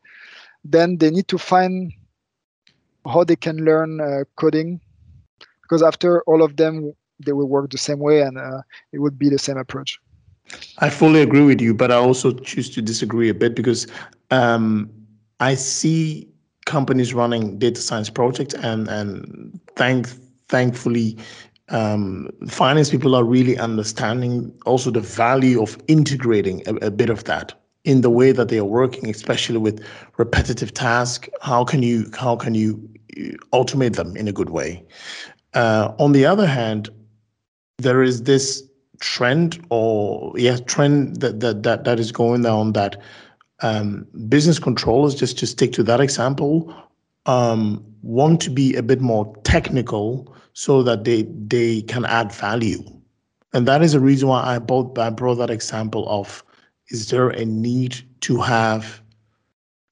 then 0.64 0.98
they 0.98 1.10
need 1.10 1.28
to 1.28 1.38
find 1.38 1.92
how 3.06 3.24
they 3.24 3.36
can 3.36 3.58
learn 3.58 4.00
uh, 4.00 4.24
coding 4.36 4.80
because 5.62 5.84
after 5.84 6.22
all 6.24 6.42
of 6.42 6.56
them 6.56 6.94
they 7.26 7.34
will 7.34 7.48
work 7.48 7.70
the 7.70 7.78
same 7.78 8.00
way 8.00 8.22
and 8.22 8.38
uh, 8.38 8.62
it 8.92 9.00
would 9.00 9.20
be 9.20 9.30
the 9.30 9.40
same 9.40 9.58
approach 9.58 10.00
i 10.80 10.90
fully 10.90 11.22
agree 11.22 11.44
with 11.44 11.60
you 11.60 11.74
but 11.74 11.92
i 11.92 11.96
also 11.96 12.34
choose 12.40 12.70
to 12.70 12.82
disagree 12.82 13.30
a 13.30 13.34
bit 13.34 13.56
because 13.56 13.88
um, 14.32 14.90
i 15.40 15.54
see 15.54 16.28
companies 16.66 17.14
running 17.14 17.58
data 17.60 17.82
science 17.82 18.10
projects 18.10 18.54
and 18.56 18.88
and 18.88 19.60
thank 19.76 20.08
thankfully 20.48 21.18
um, 21.74 22.30
finance 22.48 22.92
people 22.92 23.16
are 23.16 23.24
really 23.24 23.58
understanding 23.58 24.54
also 24.66 24.92
the 24.92 25.02
value 25.02 25.62
of 25.62 25.78
integrating 25.88 26.62
a, 26.68 26.76
a, 26.76 26.92
bit 26.92 27.10
of 27.10 27.24
that 27.24 27.54
in 27.84 28.02
the 28.02 28.12
way 28.12 28.32
that 28.32 28.50
they 28.50 28.60
are 28.60 28.66
working, 28.66 29.10
especially 29.10 29.58
with 29.58 29.84
repetitive 30.18 30.74
tasks. 30.74 31.28
How 31.42 31.66
can 31.66 31.82
you 31.82 32.10
how 32.18 32.36
can 32.36 32.54
you 32.54 32.80
uh, 33.18 33.58
automate 33.58 33.96
them 33.96 34.16
in 34.16 34.28
a 34.28 34.32
good 34.32 34.52
way? 34.52 34.84
Uh, 35.56 35.94
on 35.98 36.12
the 36.12 36.26
other 36.28 36.46
hand, 36.46 36.90
there 37.80 38.04
is 38.04 38.24
this 38.24 38.64
trend 39.00 39.66
or 39.70 40.32
yeah 40.38 40.58
trend 40.58 41.22
that 41.22 41.40
that 41.40 41.64
that, 41.64 41.84
that 41.86 42.00
is 42.00 42.12
going 42.12 42.46
on 42.46 42.74
that 42.74 42.96
um, 43.62 44.06
business 44.30 44.60
controllers 44.60 45.16
just 45.16 45.40
to 45.40 45.48
stick 45.48 45.74
to 45.74 45.84
that 45.84 46.00
example 46.00 46.74
um, 47.26 47.84
want 48.04 48.40
to 48.42 48.50
be 48.50 48.76
a 48.76 48.84
bit 48.84 49.02
more 49.02 49.36
technical 49.44 50.34
so 50.54 50.84
that 50.84 51.04
they 51.04 51.24
they 51.48 51.82
can 51.84 52.06
add 52.06 52.32
value. 52.32 52.84
And 53.54 53.68
that 53.68 53.84
is 53.84 53.94
the 53.94 54.00
reason 54.00 54.30
why 54.30 54.42
I 54.44 54.60
brought 54.60 54.98
I 54.98 55.10
brought 55.10 55.36
that 55.36 55.50
example 55.50 56.08
of 56.10 56.44
is 56.90 57.10
there 57.10 57.30
a 57.30 57.46
need 57.46 57.98
to 58.22 58.40
have 58.42 59.02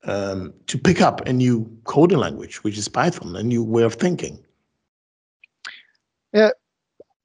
um, 0.04 0.54
to 0.68 0.78
pick 0.78 1.02
up 1.02 1.28
a 1.28 1.34
new 1.34 1.70
coding 1.84 2.18
language, 2.18 2.64
which 2.64 2.78
is 2.78 2.88
Python, 2.88 3.36
a 3.36 3.44
new 3.44 3.64
way 3.64 3.84
of 3.84 3.96
thinking. 3.96 4.44
Yeah, 6.34 6.52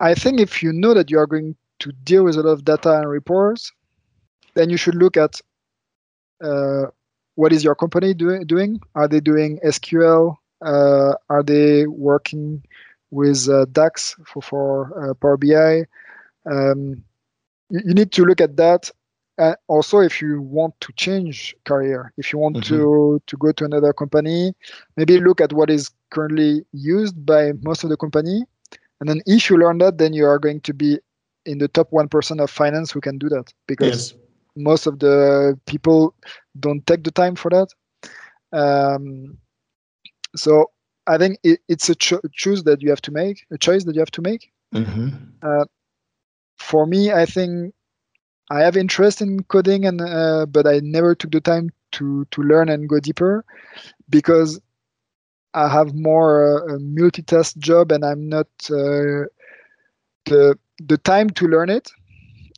I 0.01 0.15
think 0.15 0.41
if 0.41 0.63
you 0.63 0.73
know 0.73 0.93
that 0.95 1.11
you 1.11 1.19
are 1.19 1.27
going 1.27 1.57
to 1.79 1.93
deal 2.05 2.25
with 2.25 2.37
a 2.37 2.43
lot 2.43 2.51
of 2.51 2.65
data 2.65 2.99
and 2.99 3.09
reports, 3.09 3.73
then 4.55 4.69
you 4.69 4.77
should 4.77 4.95
look 4.95 5.17
at 5.17 5.41
uh, 6.43 6.87
what 7.37 7.53
is 7.53 7.65
your 7.65 7.75
company 7.75 8.13
doing. 8.15 8.47
Doing? 8.47 8.81
Are 8.95 9.09
they 9.09 9.21
doing 9.21 9.59
SQL? 9.65 10.37
Uh, 10.63 11.15
are 11.29 11.43
they 11.43 11.87
working 11.87 12.63
with 13.11 13.49
uh, 13.49 13.67
DAX 13.73 14.17
for, 14.27 14.43
for 14.43 15.11
uh, 15.11 15.15
Power 15.15 15.37
BI. 15.37 15.85
Um, 16.51 17.03
you, 17.71 17.81
you, 17.87 17.95
need 17.95 18.13
to 18.13 18.25
look 18.25 18.41
at 18.41 18.57
that. 18.57 18.91
Uh, 19.39 19.55
also, 19.69 20.01
if 20.01 20.23
you 20.23 20.41
want 20.41 20.75
to 20.81 20.93
change 20.95 21.55
career, 21.65 22.13
if 22.17 22.33
you 22.33 22.39
want 22.39 22.57
mm-hmm. 22.57 22.75
to 22.75 23.23
to 23.27 23.37
go 23.37 23.53
to 23.53 23.65
another 23.65 23.93
company, 23.93 24.55
maybe 24.97 25.21
look 25.21 25.41
at 25.41 25.53
what 25.53 25.71
is 25.71 25.91
currently 26.11 26.65
used 26.73 27.27
by 27.27 27.53
most 27.63 27.85
of 27.85 27.91
the 27.91 27.97
company, 27.97 28.45
and 29.01 29.09
then 29.09 29.21
if 29.27 29.51
you 29.51 29.59
learn 29.59 29.79
that, 29.79 29.99
then 29.99 30.15
you 30.15 30.25
are 30.25 30.39
going 30.39 30.61
to 30.63 30.73
be 30.73 30.99
in 31.45 31.59
the 31.59 31.69
top 31.69 31.89
one 31.91 32.09
percent 32.09 32.41
of 32.41 32.51
finance 32.51 32.91
who 32.91 33.01
can 33.01 33.19
do 33.19 33.29
that 33.29 33.53
because 33.67 34.13
yes. 34.13 34.21
most 34.57 34.87
of 34.87 34.99
the 35.01 35.59
people 35.67 36.15
don't 36.59 36.87
take 36.87 37.05
the 37.05 37.11
time 37.11 37.37
for 37.37 37.51
that. 37.51 37.69
Um, 38.53 39.37
so 40.35 40.71
I 41.07 41.19
think 41.19 41.39
it, 41.43 41.61
it's 41.69 41.89
a 41.89 41.95
cho- 41.95 42.21
choice 42.33 42.63
that 42.63 42.83
you 42.83 42.91
have 42.91 43.03
to 43.03 43.13
make, 43.13 43.47
a 43.51 43.59
choice 43.59 43.85
that 43.85 43.95
you 43.95 44.01
have 44.01 44.11
to 44.13 44.23
make. 44.23 44.53
Mm-hmm. 44.75 45.09
Uh, 45.43 45.65
for 46.59 46.87
me, 46.87 47.13
I 47.13 47.27
think 47.27 47.75
I 48.51 48.61
have 48.61 48.77
interest 48.77 49.21
in 49.21 49.43
coding, 49.45 49.87
and 49.87 50.01
uh, 50.01 50.47
but 50.47 50.67
I 50.67 50.81
never 50.83 51.15
took 51.15 51.33
the 51.33 51.41
time 51.41 51.71
to 51.93 52.27
to 52.31 52.43
learn 52.43 52.69
and 52.69 52.89
go 52.89 53.01
deeper 53.01 53.45
because 54.09 54.61
I 55.55 55.69
have 55.69 55.95
more 55.95 56.69
uh, 56.71 56.75
a 56.75 56.79
multitask 56.79 57.57
job, 57.59 57.93
and 57.93 58.05
I'm 58.05 58.29
not 58.29 58.49
uh, 58.71 59.27
the 60.27 60.59
the 60.79 60.99
time 60.99 61.31
to 61.31 61.49
learn 61.49 61.71
it 61.71 61.91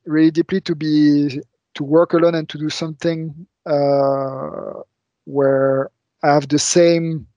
really 0.04 0.30
deeply 0.30 0.60
to 0.62 0.74
be 0.74 1.40
to 1.74 1.84
work 1.84 2.12
alone 2.12 2.34
and 2.34 2.48
to 2.48 2.58
do 2.58 2.68
something 2.68 3.46
uh, 3.66 4.82
where 5.24 5.90
I 6.24 6.34
have 6.34 6.48
the 6.48 6.58
same 6.58 7.27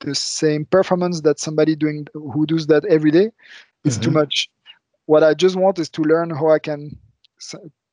the 0.00 0.14
same 0.14 0.64
performance 0.64 1.20
that 1.22 1.38
somebody 1.38 1.74
doing 1.74 2.06
who 2.14 2.46
does 2.46 2.66
that 2.66 2.84
every 2.86 3.10
day 3.10 3.30
is 3.84 3.94
mm-hmm. 3.94 4.02
too 4.02 4.10
much. 4.10 4.50
What 5.06 5.24
I 5.24 5.34
just 5.34 5.56
want 5.56 5.78
is 5.78 5.88
to 5.90 6.02
learn 6.02 6.30
how 6.30 6.50
I 6.50 6.58
can 6.58 6.96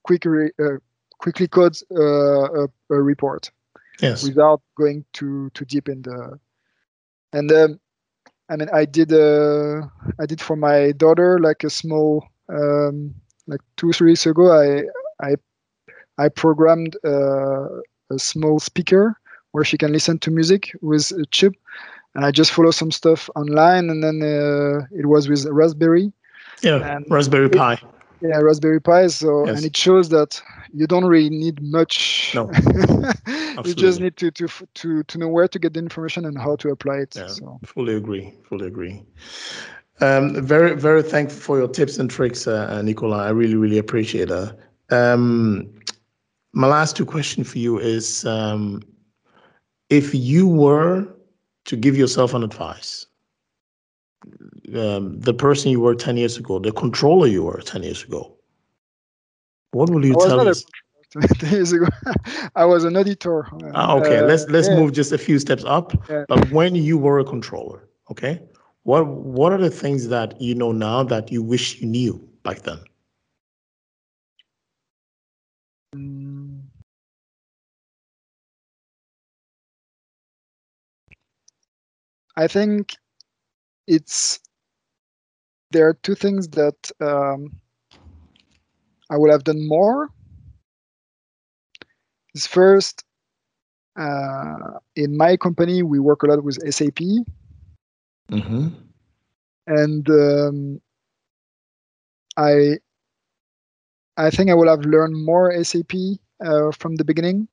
quickly 0.04 0.52
uh, 0.60 0.78
quickly 1.20 1.48
code 1.48 1.78
uh, 1.92 2.64
a, 2.64 2.68
a, 2.90 3.02
report 3.02 3.50
yes. 4.02 4.24
without 4.24 4.62
going 4.76 5.06
too 5.14 5.50
too 5.54 5.66
deep 5.66 5.90
in 5.90 6.02
the. 6.02 6.40
And 7.34 7.52
um, 7.52 7.80
I 8.50 8.56
mean, 8.58 8.70
I 8.74 8.86
did 8.86 9.12
uh, 9.14 9.82
I 10.20 10.26
did 10.26 10.42
for 10.42 10.56
my 10.56 10.92
daughter 10.92 11.40
like 11.40 11.64
a 11.64 11.70
small 11.70 12.28
um, 12.50 13.16
like 13.48 13.62
two 13.78 13.92
three 13.92 14.12
years 14.12 14.26
ago. 14.26 14.52
I 14.52 14.84
I 15.26 15.36
I 16.18 16.30
programmed 16.30 16.98
uh, 17.04 17.68
a 18.12 18.20
small 18.20 18.60
speaker 18.60 19.18
where 19.56 19.64
she 19.64 19.78
can 19.78 19.94
listen 19.94 20.20
to 20.20 20.30
music 20.30 20.76
with 20.82 21.12
a 21.12 21.26
chip 21.32 21.56
and 22.16 22.26
I 22.26 22.32
just 22.32 22.52
follow 22.52 22.72
some 22.72 22.92
stuff 22.92 23.30
online, 23.36 23.90
and 23.90 24.04
then 24.04 24.22
uh, 24.22 24.88
it 24.92 25.06
was 25.06 25.30
with 25.30 25.46
Raspberry. 25.46 26.12
Yeah, 26.62 27.00
Raspberry 27.10 27.50
Pi. 27.50 27.80
Yeah, 28.22 28.38
Raspberry 28.40 28.82
Pi. 28.82 29.08
So 29.08 29.46
yes. 29.46 29.58
and 29.58 29.66
it 29.66 29.76
shows 29.76 30.10
that 30.10 30.42
you 30.74 30.88
don't 30.88 31.06
really 31.06 31.30
need 31.30 31.62
much. 31.62 32.32
No, 32.34 32.50
you 33.66 33.76
just 33.76 34.00
need 34.00 34.16
to, 34.18 34.32
to 34.32 34.48
to 34.76 35.04
to 35.04 35.18
know 35.18 35.28
where 35.28 35.50
to 35.50 35.60
get 35.60 35.74
the 35.74 35.80
information 35.80 36.26
and 36.26 36.38
how 36.38 36.56
to 36.58 36.70
apply 36.70 37.00
it. 37.00 37.16
Yeah, 37.16 37.28
so. 37.28 37.60
fully 37.66 37.96
agree. 37.96 38.34
Fully 38.48 38.68
agree. 38.68 39.04
Um, 40.00 40.42
very 40.42 40.76
very 40.76 41.04
thankful 41.04 41.40
for 41.40 41.58
your 41.58 41.68
tips 41.68 41.98
and 41.98 42.10
tricks, 42.10 42.48
uh, 42.48 42.68
uh 42.70 42.82
Nicolas. 42.82 43.20
I 43.20 43.30
really 43.30 43.56
really 43.56 43.78
appreciate 43.78 44.30
that. 44.30 44.58
Um, 44.90 45.70
my 46.54 46.68
last 46.68 46.96
two 46.96 47.06
questions 47.06 47.52
for 47.52 47.58
you 47.58 47.78
is 47.78 48.24
um, 48.24 48.82
if 49.90 50.14
you 50.14 50.48
were 50.48 51.08
to 51.66 51.76
give 51.76 51.98
yourself 51.98 52.34
an 52.34 52.44
advice. 52.44 53.06
Um, 54.76 55.20
the 55.20 55.34
person 55.34 55.72
you 55.72 55.80
were 55.80 55.94
10 55.94 56.18
years 56.18 56.38
ago, 56.38 56.58
the 56.58 56.72
controller 56.72 57.28
you 57.28 57.44
were 57.44 57.62
10 57.62 57.84
years 57.84 58.04
ago, 58.04 58.36
what 59.72 59.90
will 59.90 60.06
you 60.06 60.14
tell 60.14 60.44
yourself? 60.44 60.72
20 61.12 61.48
years 61.48 61.72
ago. 61.72 61.88
I 62.56 62.66
was 62.66 62.84
an 62.84 62.98
auditor. 62.98 63.48
Ah, 63.74 63.96
okay, 63.96 64.20
uh, 64.20 64.26
let's 64.26 64.50
let's 64.50 64.68
yeah. 64.68 64.76
move 64.76 64.92
just 64.94 65.12
a 65.12 65.18
few 65.18 65.40
steps 65.40 65.64
up. 65.66 65.94
Yeah. 66.10 66.26
But 66.28 66.52
when 66.52 66.76
you 66.76 66.98
were 66.98 67.20
a 67.20 67.24
controller, 67.24 67.88
okay, 68.12 68.42
what 68.84 69.08
what 69.08 69.54
are 69.54 69.58
the 69.58 69.70
things 69.70 70.08
that 70.10 70.40
you 70.42 70.56
know 70.56 70.72
now 70.72 71.04
that 71.04 71.32
you 71.32 71.42
wish 71.44 71.80
you 71.80 71.88
knew 71.88 72.28
back 72.44 72.64
then? 72.64 72.80
Mm. 75.96 76.25
I 82.38 82.48
think 82.48 82.96
it's 83.88 84.40
there 85.72 85.88
are 85.88 85.94
two 86.04 86.16
things 86.16 86.48
that 86.50 86.92
um, 87.02 87.52
I 89.10 89.18
would 89.18 89.32
have 89.32 89.44
done 89.44 89.68
more. 89.68 90.10
Is 92.34 92.48
first, 92.48 93.04
uh, 93.98 94.80
in 94.96 95.16
my 95.16 95.38
company, 95.38 95.84
we 95.84 96.00
work 96.00 96.24
a 96.24 96.28
lot 96.28 96.44
with 96.44 96.60
SAP. 96.74 97.00
Mm-hmm. 98.32 98.68
And 99.68 100.10
um, 100.10 100.82
I, 102.38 102.78
I 104.18 104.30
think 104.30 104.50
I 104.50 104.54
would 104.54 104.68
have 104.68 104.82
learned 104.82 105.26
more 105.26 105.64
SAP 105.64 105.94
uh, 106.46 106.72
from 106.72 106.96
the 106.96 107.06
beginning, 107.06 107.48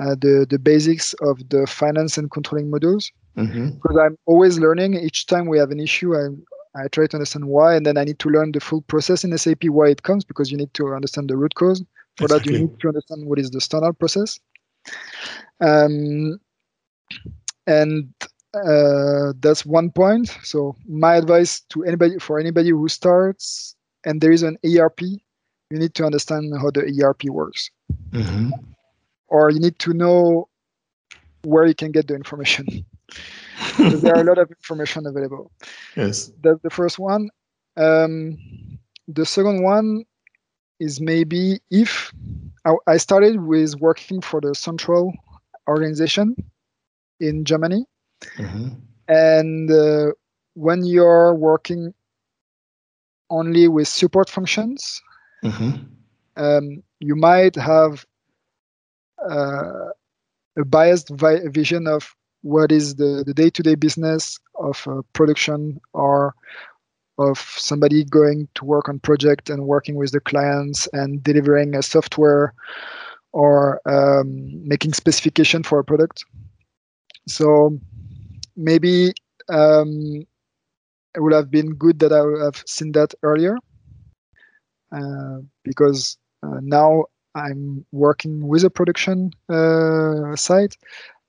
uh, 0.00 0.16
the 0.20 0.46
the 0.48 0.58
basics 0.58 1.14
of 1.20 1.48
the 1.48 1.66
finance 1.66 2.18
and 2.18 2.30
controlling 2.30 2.70
modules. 2.70 3.10
Mm-hmm. 3.36 3.70
Because 3.70 3.98
I'm 3.98 4.16
always 4.26 4.58
learning. 4.58 4.94
Each 4.94 5.26
time 5.26 5.46
we 5.46 5.58
have 5.58 5.70
an 5.70 5.80
issue, 5.80 6.16
I 6.16 6.28
I 6.76 6.88
try 6.88 7.06
to 7.06 7.16
understand 7.16 7.46
why, 7.46 7.74
and 7.74 7.86
then 7.86 7.96
I 7.96 8.04
need 8.04 8.18
to 8.20 8.28
learn 8.28 8.52
the 8.52 8.60
full 8.60 8.82
process 8.82 9.24
in 9.24 9.36
SAP 9.36 9.64
why 9.64 9.88
it 9.88 10.02
comes 10.02 10.24
because 10.24 10.50
you 10.50 10.58
need 10.58 10.74
to 10.74 10.88
understand 10.88 11.30
the 11.30 11.36
root 11.36 11.54
cause. 11.54 11.82
For 12.18 12.24
exactly. 12.24 12.52
that, 12.52 12.58
you 12.58 12.66
need 12.66 12.80
to 12.80 12.88
understand 12.88 13.26
what 13.26 13.38
is 13.38 13.50
the 13.50 13.60
standard 13.60 13.98
process. 13.98 14.38
Um, 15.60 16.38
and 17.66 18.12
uh, 18.54 19.32
that's 19.40 19.66
one 19.66 19.90
point. 19.90 20.36
So 20.42 20.76
my 20.86 21.16
advice 21.16 21.60
to 21.70 21.84
anybody, 21.84 22.18
for 22.18 22.38
anybody 22.38 22.70
who 22.70 22.88
starts 22.88 23.74
and 24.04 24.20
there 24.20 24.32
is 24.32 24.42
an 24.42 24.56
ERP, 24.64 25.00
you 25.02 25.78
need 25.78 25.94
to 25.94 26.04
understand 26.04 26.52
how 26.60 26.70
the 26.70 27.02
ERP 27.02 27.24
works, 27.24 27.70
mm-hmm. 28.10 28.50
or 29.28 29.50
you 29.50 29.58
need 29.58 29.78
to 29.80 29.92
know 29.92 30.48
where 31.42 31.66
you 31.66 31.74
can 31.74 31.90
get 31.90 32.06
the 32.06 32.14
information. 32.14 32.66
there 33.78 34.16
are 34.16 34.20
a 34.20 34.24
lot 34.24 34.38
of 34.38 34.50
information 34.62 35.06
available. 35.06 35.50
Yes. 35.96 36.32
That's 36.42 36.60
the 36.62 36.70
first 36.70 36.98
one. 36.98 37.28
Um, 37.76 38.38
the 39.08 39.26
second 39.26 39.62
one 39.62 40.04
is 40.80 41.00
maybe 41.00 41.60
if 41.70 42.12
I, 42.86 42.96
started 42.96 43.40
with 43.40 43.76
working 43.76 44.20
for 44.20 44.40
the 44.40 44.54
central 44.54 45.12
organization 45.68 46.34
in 47.20 47.44
Germany. 47.44 47.86
Mm-hmm. 48.36 48.68
And 49.08 49.70
uh, 49.70 50.12
when 50.54 50.84
you're 50.84 51.34
working 51.34 51.94
only 53.30 53.68
with 53.68 53.88
support 53.88 54.28
functions, 54.28 55.00
mm-hmm. 55.44 55.84
um, 56.36 56.82
you 57.00 57.14
might 57.14 57.54
have 57.56 58.04
uh, 59.18 59.90
a 60.58 60.64
biased 60.64 61.10
vi- 61.10 61.46
vision 61.48 61.86
of 61.86 62.14
what 62.46 62.70
is 62.70 62.94
the, 62.94 63.24
the 63.26 63.34
day-to-day 63.34 63.74
business 63.74 64.38
of 64.54 64.86
production 65.12 65.80
or 65.92 66.34
of 67.18 67.38
somebody 67.38 68.04
going 68.04 68.46
to 68.54 68.64
work 68.64 68.88
on 68.88 69.00
project 69.00 69.50
and 69.50 69.66
working 69.66 69.96
with 69.96 70.12
the 70.12 70.20
clients 70.20 70.86
and 70.92 71.22
delivering 71.22 71.74
a 71.74 71.82
software 71.82 72.54
or 73.32 73.80
um, 73.86 74.28
making 74.66 74.92
specification 74.92 75.62
for 75.62 75.80
a 75.80 75.84
product? 75.84 76.24
So 77.26 77.78
maybe 78.56 79.12
um, 79.48 80.24
it 81.16 81.20
would 81.20 81.32
have 81.32 81.50
been 81.50 81.74
good 81.74 81.98
that 81.98 82.12
i 82.12 82.20
would 82.20 82.42
have 82.42 82.62
seen 82.66 82.92
that 82.92 83.14
earlier 83.22 83.56
uh, 84.92 85.38
because 85.64 86.18
uh, 86.42 86.60
now 86.60 87.04
i'm 87.34 87.84
working 87.90 88.46
with 88.46 88.64
a 88.64 88.70
production 88.70 89.30
uh, 89.48 90.36
site 90.36 90.76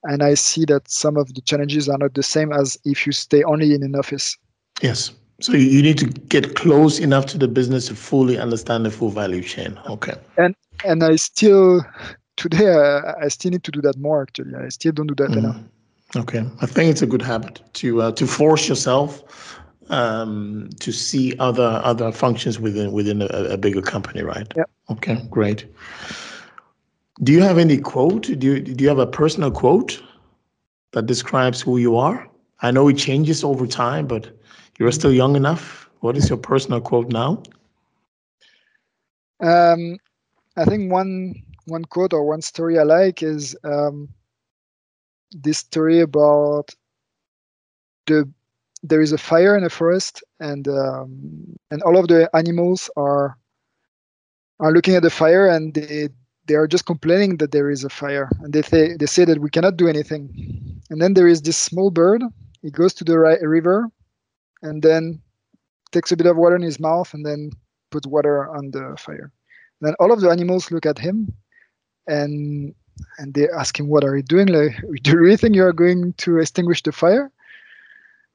and 0.07 0.23
I 0.23 0.33
see 0.35 0.65
that 0.65 0.89
some 0.89 1.17
of 1.17 1.33
the 1.33 1.41
challenges 1.41 1.89
are 1.89 1.97
not 1.97 2.13
the 2.13 2.23
same 2.23 2.51
as 2.51 2.77
if 2.85 3.05
you 3.05 3.11
stay 3.11 3.43
only 3.43 3.73
in 3.73 3.83
an 3.83 3.95
office. 3.95 4.37
Yes. 4.81 5.11
So 5.39 5.53
you 5.53 5.83
need 5.83 5.99
to 5.99 6.05
get 6.05 6.55
close 6.55 6.99
enough 6.99 7.27
to 7.27 7.37
the 7.37 7.47
business 7.47 7.87
to 7.87 7.95
fully 7.95 8.39
understand 8.39 8.85
the 8.85 8.91
full 8.91 9.09
value 9.09 9.43
chain. 9.43 9.79
Okay. 9.87 10.15
And 10.37 10.55
and 10.83 11.03
I 11.03 11.15
still 11.17 11.85
today 12.37 12.73
I, 12.73 13.25
I 13.25 13.27
still 13.27 13.51
need 13.51 13.63
to 13.63 13.71
do 13.71 13.81
that 13.81 13.97
more. 13.97 14.23
Actually, 14.23 14.55
I 14.55 14.69
still 14.69 14.93
don't 14.93 15.07
do 15.07 15.15
that 15.15 15.31
mm. 15.31 15.37
enough. 15.37 15.57
Okay, 16.15 16.43
I 16.61 16.65
think 16.65 16.89
it's 16.89 17.01
a 17.01 17.05
good 17.05 17.21
habit 17.21 17.61
to 17.73 18.01
uh, 18.01 18.11
to 18.13 18.25
force 18.25 18.69
yourself 18.69 19.59
um, 19.89 20.69
to 20.79 20.91
see 20.91 21.35
other 21.37 21.81
other 21.83 22.11
functions 22.11 22.59
within 22.59 22.91
within 22.91 23.21
a, 23.21 23.25
a 23.25 23.57
bigger 23.57 23.81
company, 23.81 24.23
right? 24.23 24.51
Yeah. 24.55 24.63
Okay, 24.89 25.21
great. 25.29 25.65
Do 27.23 27.31
you 27.31 27.41
have 27.41 27.57
any 27.57 27.77
quote? 27.77 28.23
Do 28.23 28.47
you, 28.47 28.59
do 28.59 28.83
you 28.83 28.89
have 28.89 28.99
a 28.99 29.07
personal 29.07 29.51
quote 29.51 30.01
that 30.91 31.07
describes 31.07 31.61
who 31.61 31.77
you 31.77 31.97
are? 31.97 32.27
I 32.61 32.71
know 32.71 32.87
it 32.87 32.97
changes 32.97 33.43
over 33.43 33.65
time, 33.65 34.07
but 34.07 34.29
you're 34.77 34.91
still 34.91 35.13
young 35.13 35.35
enough. 35.35 35.89
What 36.01 36.15
is 36.15 36.29
your 36.29 36.37
personal 36.37 36.79
quote 36.81 37.09
now? 37.09 37.41
Um, 39.39 39.97
I 40.55 40.65
think 40.65 40.91
one 40.91 41.35
one 41.65 41.85
quote 41.85 42.13
or 42.13 42.23
one 42.25 42.41
story 42.41 42.79
I 42.79 42.83
like 42.83 43.21
is 43.21 43.55
um, 43.63 44.09
this 45.31 45.59
story 45.59 45.99
about 45.99 46.73
the 48.05 48.29
there 48.83 49.01
is 49.01 49.11
a 49.11 49.17
fire 49.17 49.57
in 49.57 49.63
a 49.63 49.69
forest 49.69 50.23
and 50.39 50.67
um, 50.67 51.57
and 51.71 51.81
all 51.83 51.97
of 51.97 52.07
the 52.07 52.29
animals 52.35 52.89
are 52.95 53.37
are 54.59 54.71
looking 54.71 54.95
at 54.95 55.03
the 55.03 55.09
fire 55.09 55.47
and 55.47 55.73
they 55.73 56.09
they 56.47 56.55
are 56.55 56.67
just 56.67 56.85
complaining 56.85 57.37
that 57.37 57.51
there 57.51 57.69
is 57.69 57.83
a 57.83 57.89
fire 57.89 58.29
and 58.41 58.53
they 58.53 58.61
say 58.61 58.95
they 58.95 59.05
say 59.05 59.25
that 59.25 59.39
we 59.39 59.49
cannot 59.49 59.77
do 59.77 59.87
anything. 59.87 60.81
And 60.89 61.01
then 61.01 61.13
there 61.13 61.27
is 61.27 61.41
this 61.41 61.57
small 61.57 61.91
bird 61.91 62.23
he 62.61 62.71
goes 62.71 62.93
to 62.95 63.03
the 63.03 63.17
river 63.19 63.89
and 64.61 64.81
then 64.81 65.21
takes 65.91 66.11
a 66.11 66.17
bit 66.17 66.27
of 66.27 66.37
water 66.37 66.55
in 66.55 66.61
his 66.61 66.79
mouth 66.79 67.13
and 67.13 67.25
then 67.25 67.51
puts 67.91 68.07
water 68.07 68.49
on 68.49 68.71
the 68.71 68.95
fire. 68.99 69.31
Then 69.81 69.93
all 69.99 70.11
of 70.11 70.21
the 70.21 70.29
animals 70.29 70.71
look 70.71 70.85
at 70.85 70.97
him 70.97 71.33
and 72.07 72.73
and 73.19 73.33
they 73.35 73.47
ask 73.49 73.79
him 73.79 73.87
what 73.87 74.03
are 74.03 74.15
you 74.15 74.23
doing? 74.23 74.47
Like 74.47 74.75
do 75.03 75.11
you 75.11 75.17
really 75.19 75.37
think 75.37 75.55
you 75.55 75.65
are 75.65 75.73
going 75.73 76.13
to 76.13 76.39
extinguish 76.39 76.81
the 76.83 76.91
fire? 76.91 77.31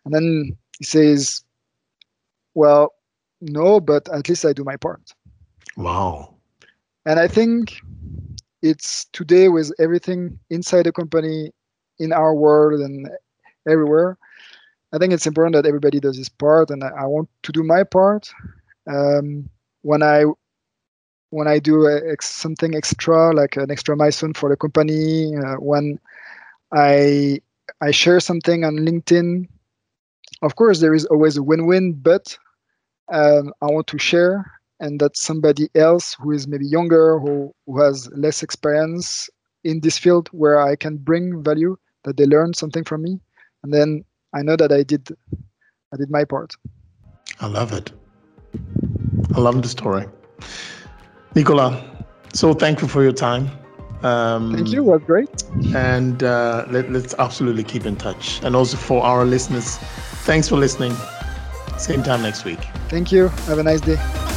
And 0.04 0.14
then 0.14 0.56
he 0.78 0.84
says 0.84 1.42
well 2.54 2.92
no 3.40 3.80
but 3.80 4.08
at 4.10 4.28
least 4.28 4.44
i 4.44 4.52
do 4.52 4.64
my 4.64 4.76
part. 4.76 5.12
Wow 5.76 6.31
and 7.06 7.18
i 7.18 7.26
think 7.26 7.80
it's 8.62 9.06
today 9.12 9.48
with 9.48 9.72
everything 9.78 10.38
inside 10.50 10.84
the 10.84 10.92
company 10.92 11.50
in 11.98 12.12
our 12.12 12.34
world 12.34 12.80
and 12.80 13.08
everywhere 13.68 14.16
i 14.92 14.98
think 14.98 15.12
it's 15.12 15.26
important 15.26 15.54
that 15.54 15.66
everybody 15.66 16.00
does 16.00 16.16
his 16.16 16.28
part. 16.28 16.70
And 16.70 16.84
i, 16.84 17.06
want 17.06 17.28
to 17.42 17.52
do 17.52 17.62
my 17.62 17.84
part. 17.84 18.30
Um, 18.90 19.48
when 19.82 20.02
i 20.02 20.24
when 21.30 21.48
i 21.48 21.58
do 21.58 21.86
a, 21.86 22.00
something 22.20 22.74
extra 22.74 23.32
like 23.32 23.56
an 23.56 23.70
extra 23.70 23.96
milestone 23.96 24.34
for 24.34 24.48
the 24.48 24.56
company 24.56 25.34
uh, 25.36 25.54
when 25.56 25.98
i 26.72 27.40
i 27.80 27.90
share 27.90 28.20
something 28.20 28.64
on 28.64 28.76
linkedin 28.76 29.48
of 30.42 30.56
course 30.56 30.80
there 30.80 30.94
is 30.94 31.06
always 31.06 31.36
a 31.36 31.42
win-win 31.42 31.92
but 31.92 32.36
um, 33.12 33.52
i 33.62 33.66
want 33.66 33.86
to 33.86 33.98
share 33.98 34.44
and 34.82 35.00
that 35.00 35.16
somebody 35.16 35.68
else 35.74 36.14
who 36.20 36.32
is 36.32 36.46
maybe 36.46 36.66
younger 36.66 37.18
who, 37.18 37.54
who 37.66 37.80
has 37.80 38.10
less 38.14 38.42
experience 38.42 39.30
in 39.64 39.80
this 39.80 39.96
field 39.96 40.28
where 40.32 40.60
i 40.60 40.76
can 40.76 40.96
bring 40.98 41.42
value 41.42 41.76
that 42.04 42.16
they 42.18 42.26
learn 42.26 42.52
something 42.52 42.84
from 42.84 43.02
me 43.02 43.18
and 43.62 43.72
then 43.72 44.04
i 44.34 44.42
know 44.42 44.56
that 44.56 44.72
i 44.72 44.82
did 44.82 45.08
i 45.94 45.96
did 45.96 46.10
my 46.10 46.24
part 46.24 46.52
i 47.40 47.46
love 47.46 47.72
it 47.72 47.92
i 49.34 49.40
love 49.40 49.62
the 49.62 49.68
story 49.68 50.04
nicolas 51.34 51.80
so 52.34 52.52
thankful 52.52 52.88
for 52.88 53.02
your 53.02 53.12
time 53.12 53.48
um, 54.02 54.52
Thank 54.52 54.72
you. 54.72 54.80
It 54.80 54.84
was 54.84 55.02
great. 55.04 55.28
And 55.76 56.24
uh, 56.24 56.66
let, 56.70 56.90
let's 56.90 57.14
absolutely 57.20 57.62
keep 57.62 57.86
in 57.86 57.94
touch. 57.94 58.42
And 58.42 58.56
also 58.56 58.76
for 58.76 59.00
our 59.04 59.24
listeners, 59.24 59.76
thanks 60.26 60.48
for 60.48 60.56
listening. 60.56 60.92
Same 61.78 62.02
time 62.02 62.22
next 62.22 62.44
week. 62.44 62.58
Thank 62.88 63.12
you. 63.12 63.28
Have 63.46 63.58
a 63.58 63.62
nice 63.62 63.80
day. 63.80 64.31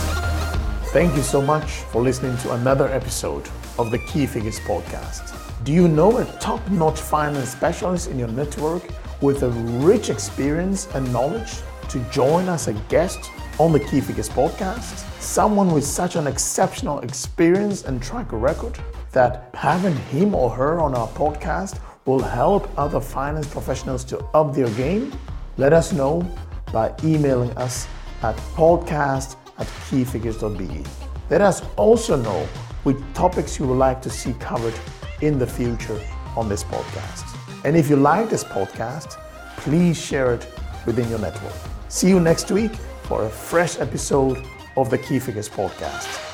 Thank 0.96 1.18
you 1.18 1.24
so 1.24 1.42
much 1.42 1.66
for 1.92 2.02
listening 2.02 2.38
to 2.38 2.54
another 2.54 2.88
episode 2.88 3.50
of 3.78 3.92
the 3.92 4.00
Key 4.00 4.26
Figures 4.26 4.62
podcast. 4.62 5.38
Do 5.66 5.74
you 5.74 5.90
know 5.90 6.20
a 6.20 6.26
top 6.40 6.66
notch 6.70 7.02
finance 7.02 7.50
specialist 7.50 8.10
in 8.10 8.18
your 8.18 8.30
network 8.30 8.82
with 9.22 9.44
a 9.44 9.50
rich 9.84 10.10
experience 10.10 10.88
and 10.96 11.12
knowledge 11.12 11.52
to 11.90 12.00
join 12.12 12.48
us 12.48 12.70
as 12.70 12.78
a 12.78 12.80
guest 12.88 13.30
on 13.60 13.74
the 13.74 13.80
Key 13.82 14.00
Figures 14.00 14.30
podcast, 14.30 15.04
someone 15.20 15.74
with 15.74 15.84
such 15.84 16.16
an 16.16 16.28
exceptional 16.28 17.00
experience 17.00 17.84
and 17.84 18.02
track 18.02 18.28
record 18.32 18.80
that 19.12 19.50
having 19.54 19.98
him 20.14 20.34
or 20.34 20.50
her 20.50 20.80
on 20.80 20.96
our 20.96 21.10
podcast 21.10 21.78
will 22.06 22.24
help 22.24 22.70
other 22.80 23.02
finance 23.02 23.48
professionals 23.48 24.06
to 24.06 24.20
up 24.34 24.56
their 24.56 24.70
game? 24.76 25.12
Let 25.58 25.74
us 25.74 25.92
know 25.92 26.26
by 26.72 26.96
emailing 27.04 27.52
us 27.58 27.86
at 28.24 28.38
podcast 28.56 29.36
at 29.58 29.68
keyfigures.be. 29.90 30.84
Let 31.30 31.42
us 31.42 31.64
also 31.76 32.16
know 32.16 32.48
which 32.84 32.98
topics 33.14 33.60
you 33.60 33.68
would 33.68 33.78
like 33.78 34.02
to 34.04 34.10
see 34.10 34.34
covered 34.34 34.74
in 35.22 35.40
the 35.40 35.48
future 35.48 36.00
on 36.36 36.48
this 36.50 36.64
podcast. 36.64 37.36
And 37.64 37.76
if 37.76 37.90
you 37.90 37.96
like 37.96 38.30
this 38.30 38.44
podcast, 38.44 39.18
please 39.58 40.00
share 40.00 40.34
it 40.34 40.48
within 40.86 41.10
your 41.10 41.20
network. 41.20 41.54
See 41.90 42.10
you 42.10 42.20
next 42.20 42.52
week 42.52 42.76
for 43.04 43.26
a 43.26 43.30
fresh 43.30 43.80
episode 43.80 44.46
of 44.78 44.90
the 44.90 44.98
Key 44.98 45.20
Figures 45.20 45.50
Podcast. 45.50 46.25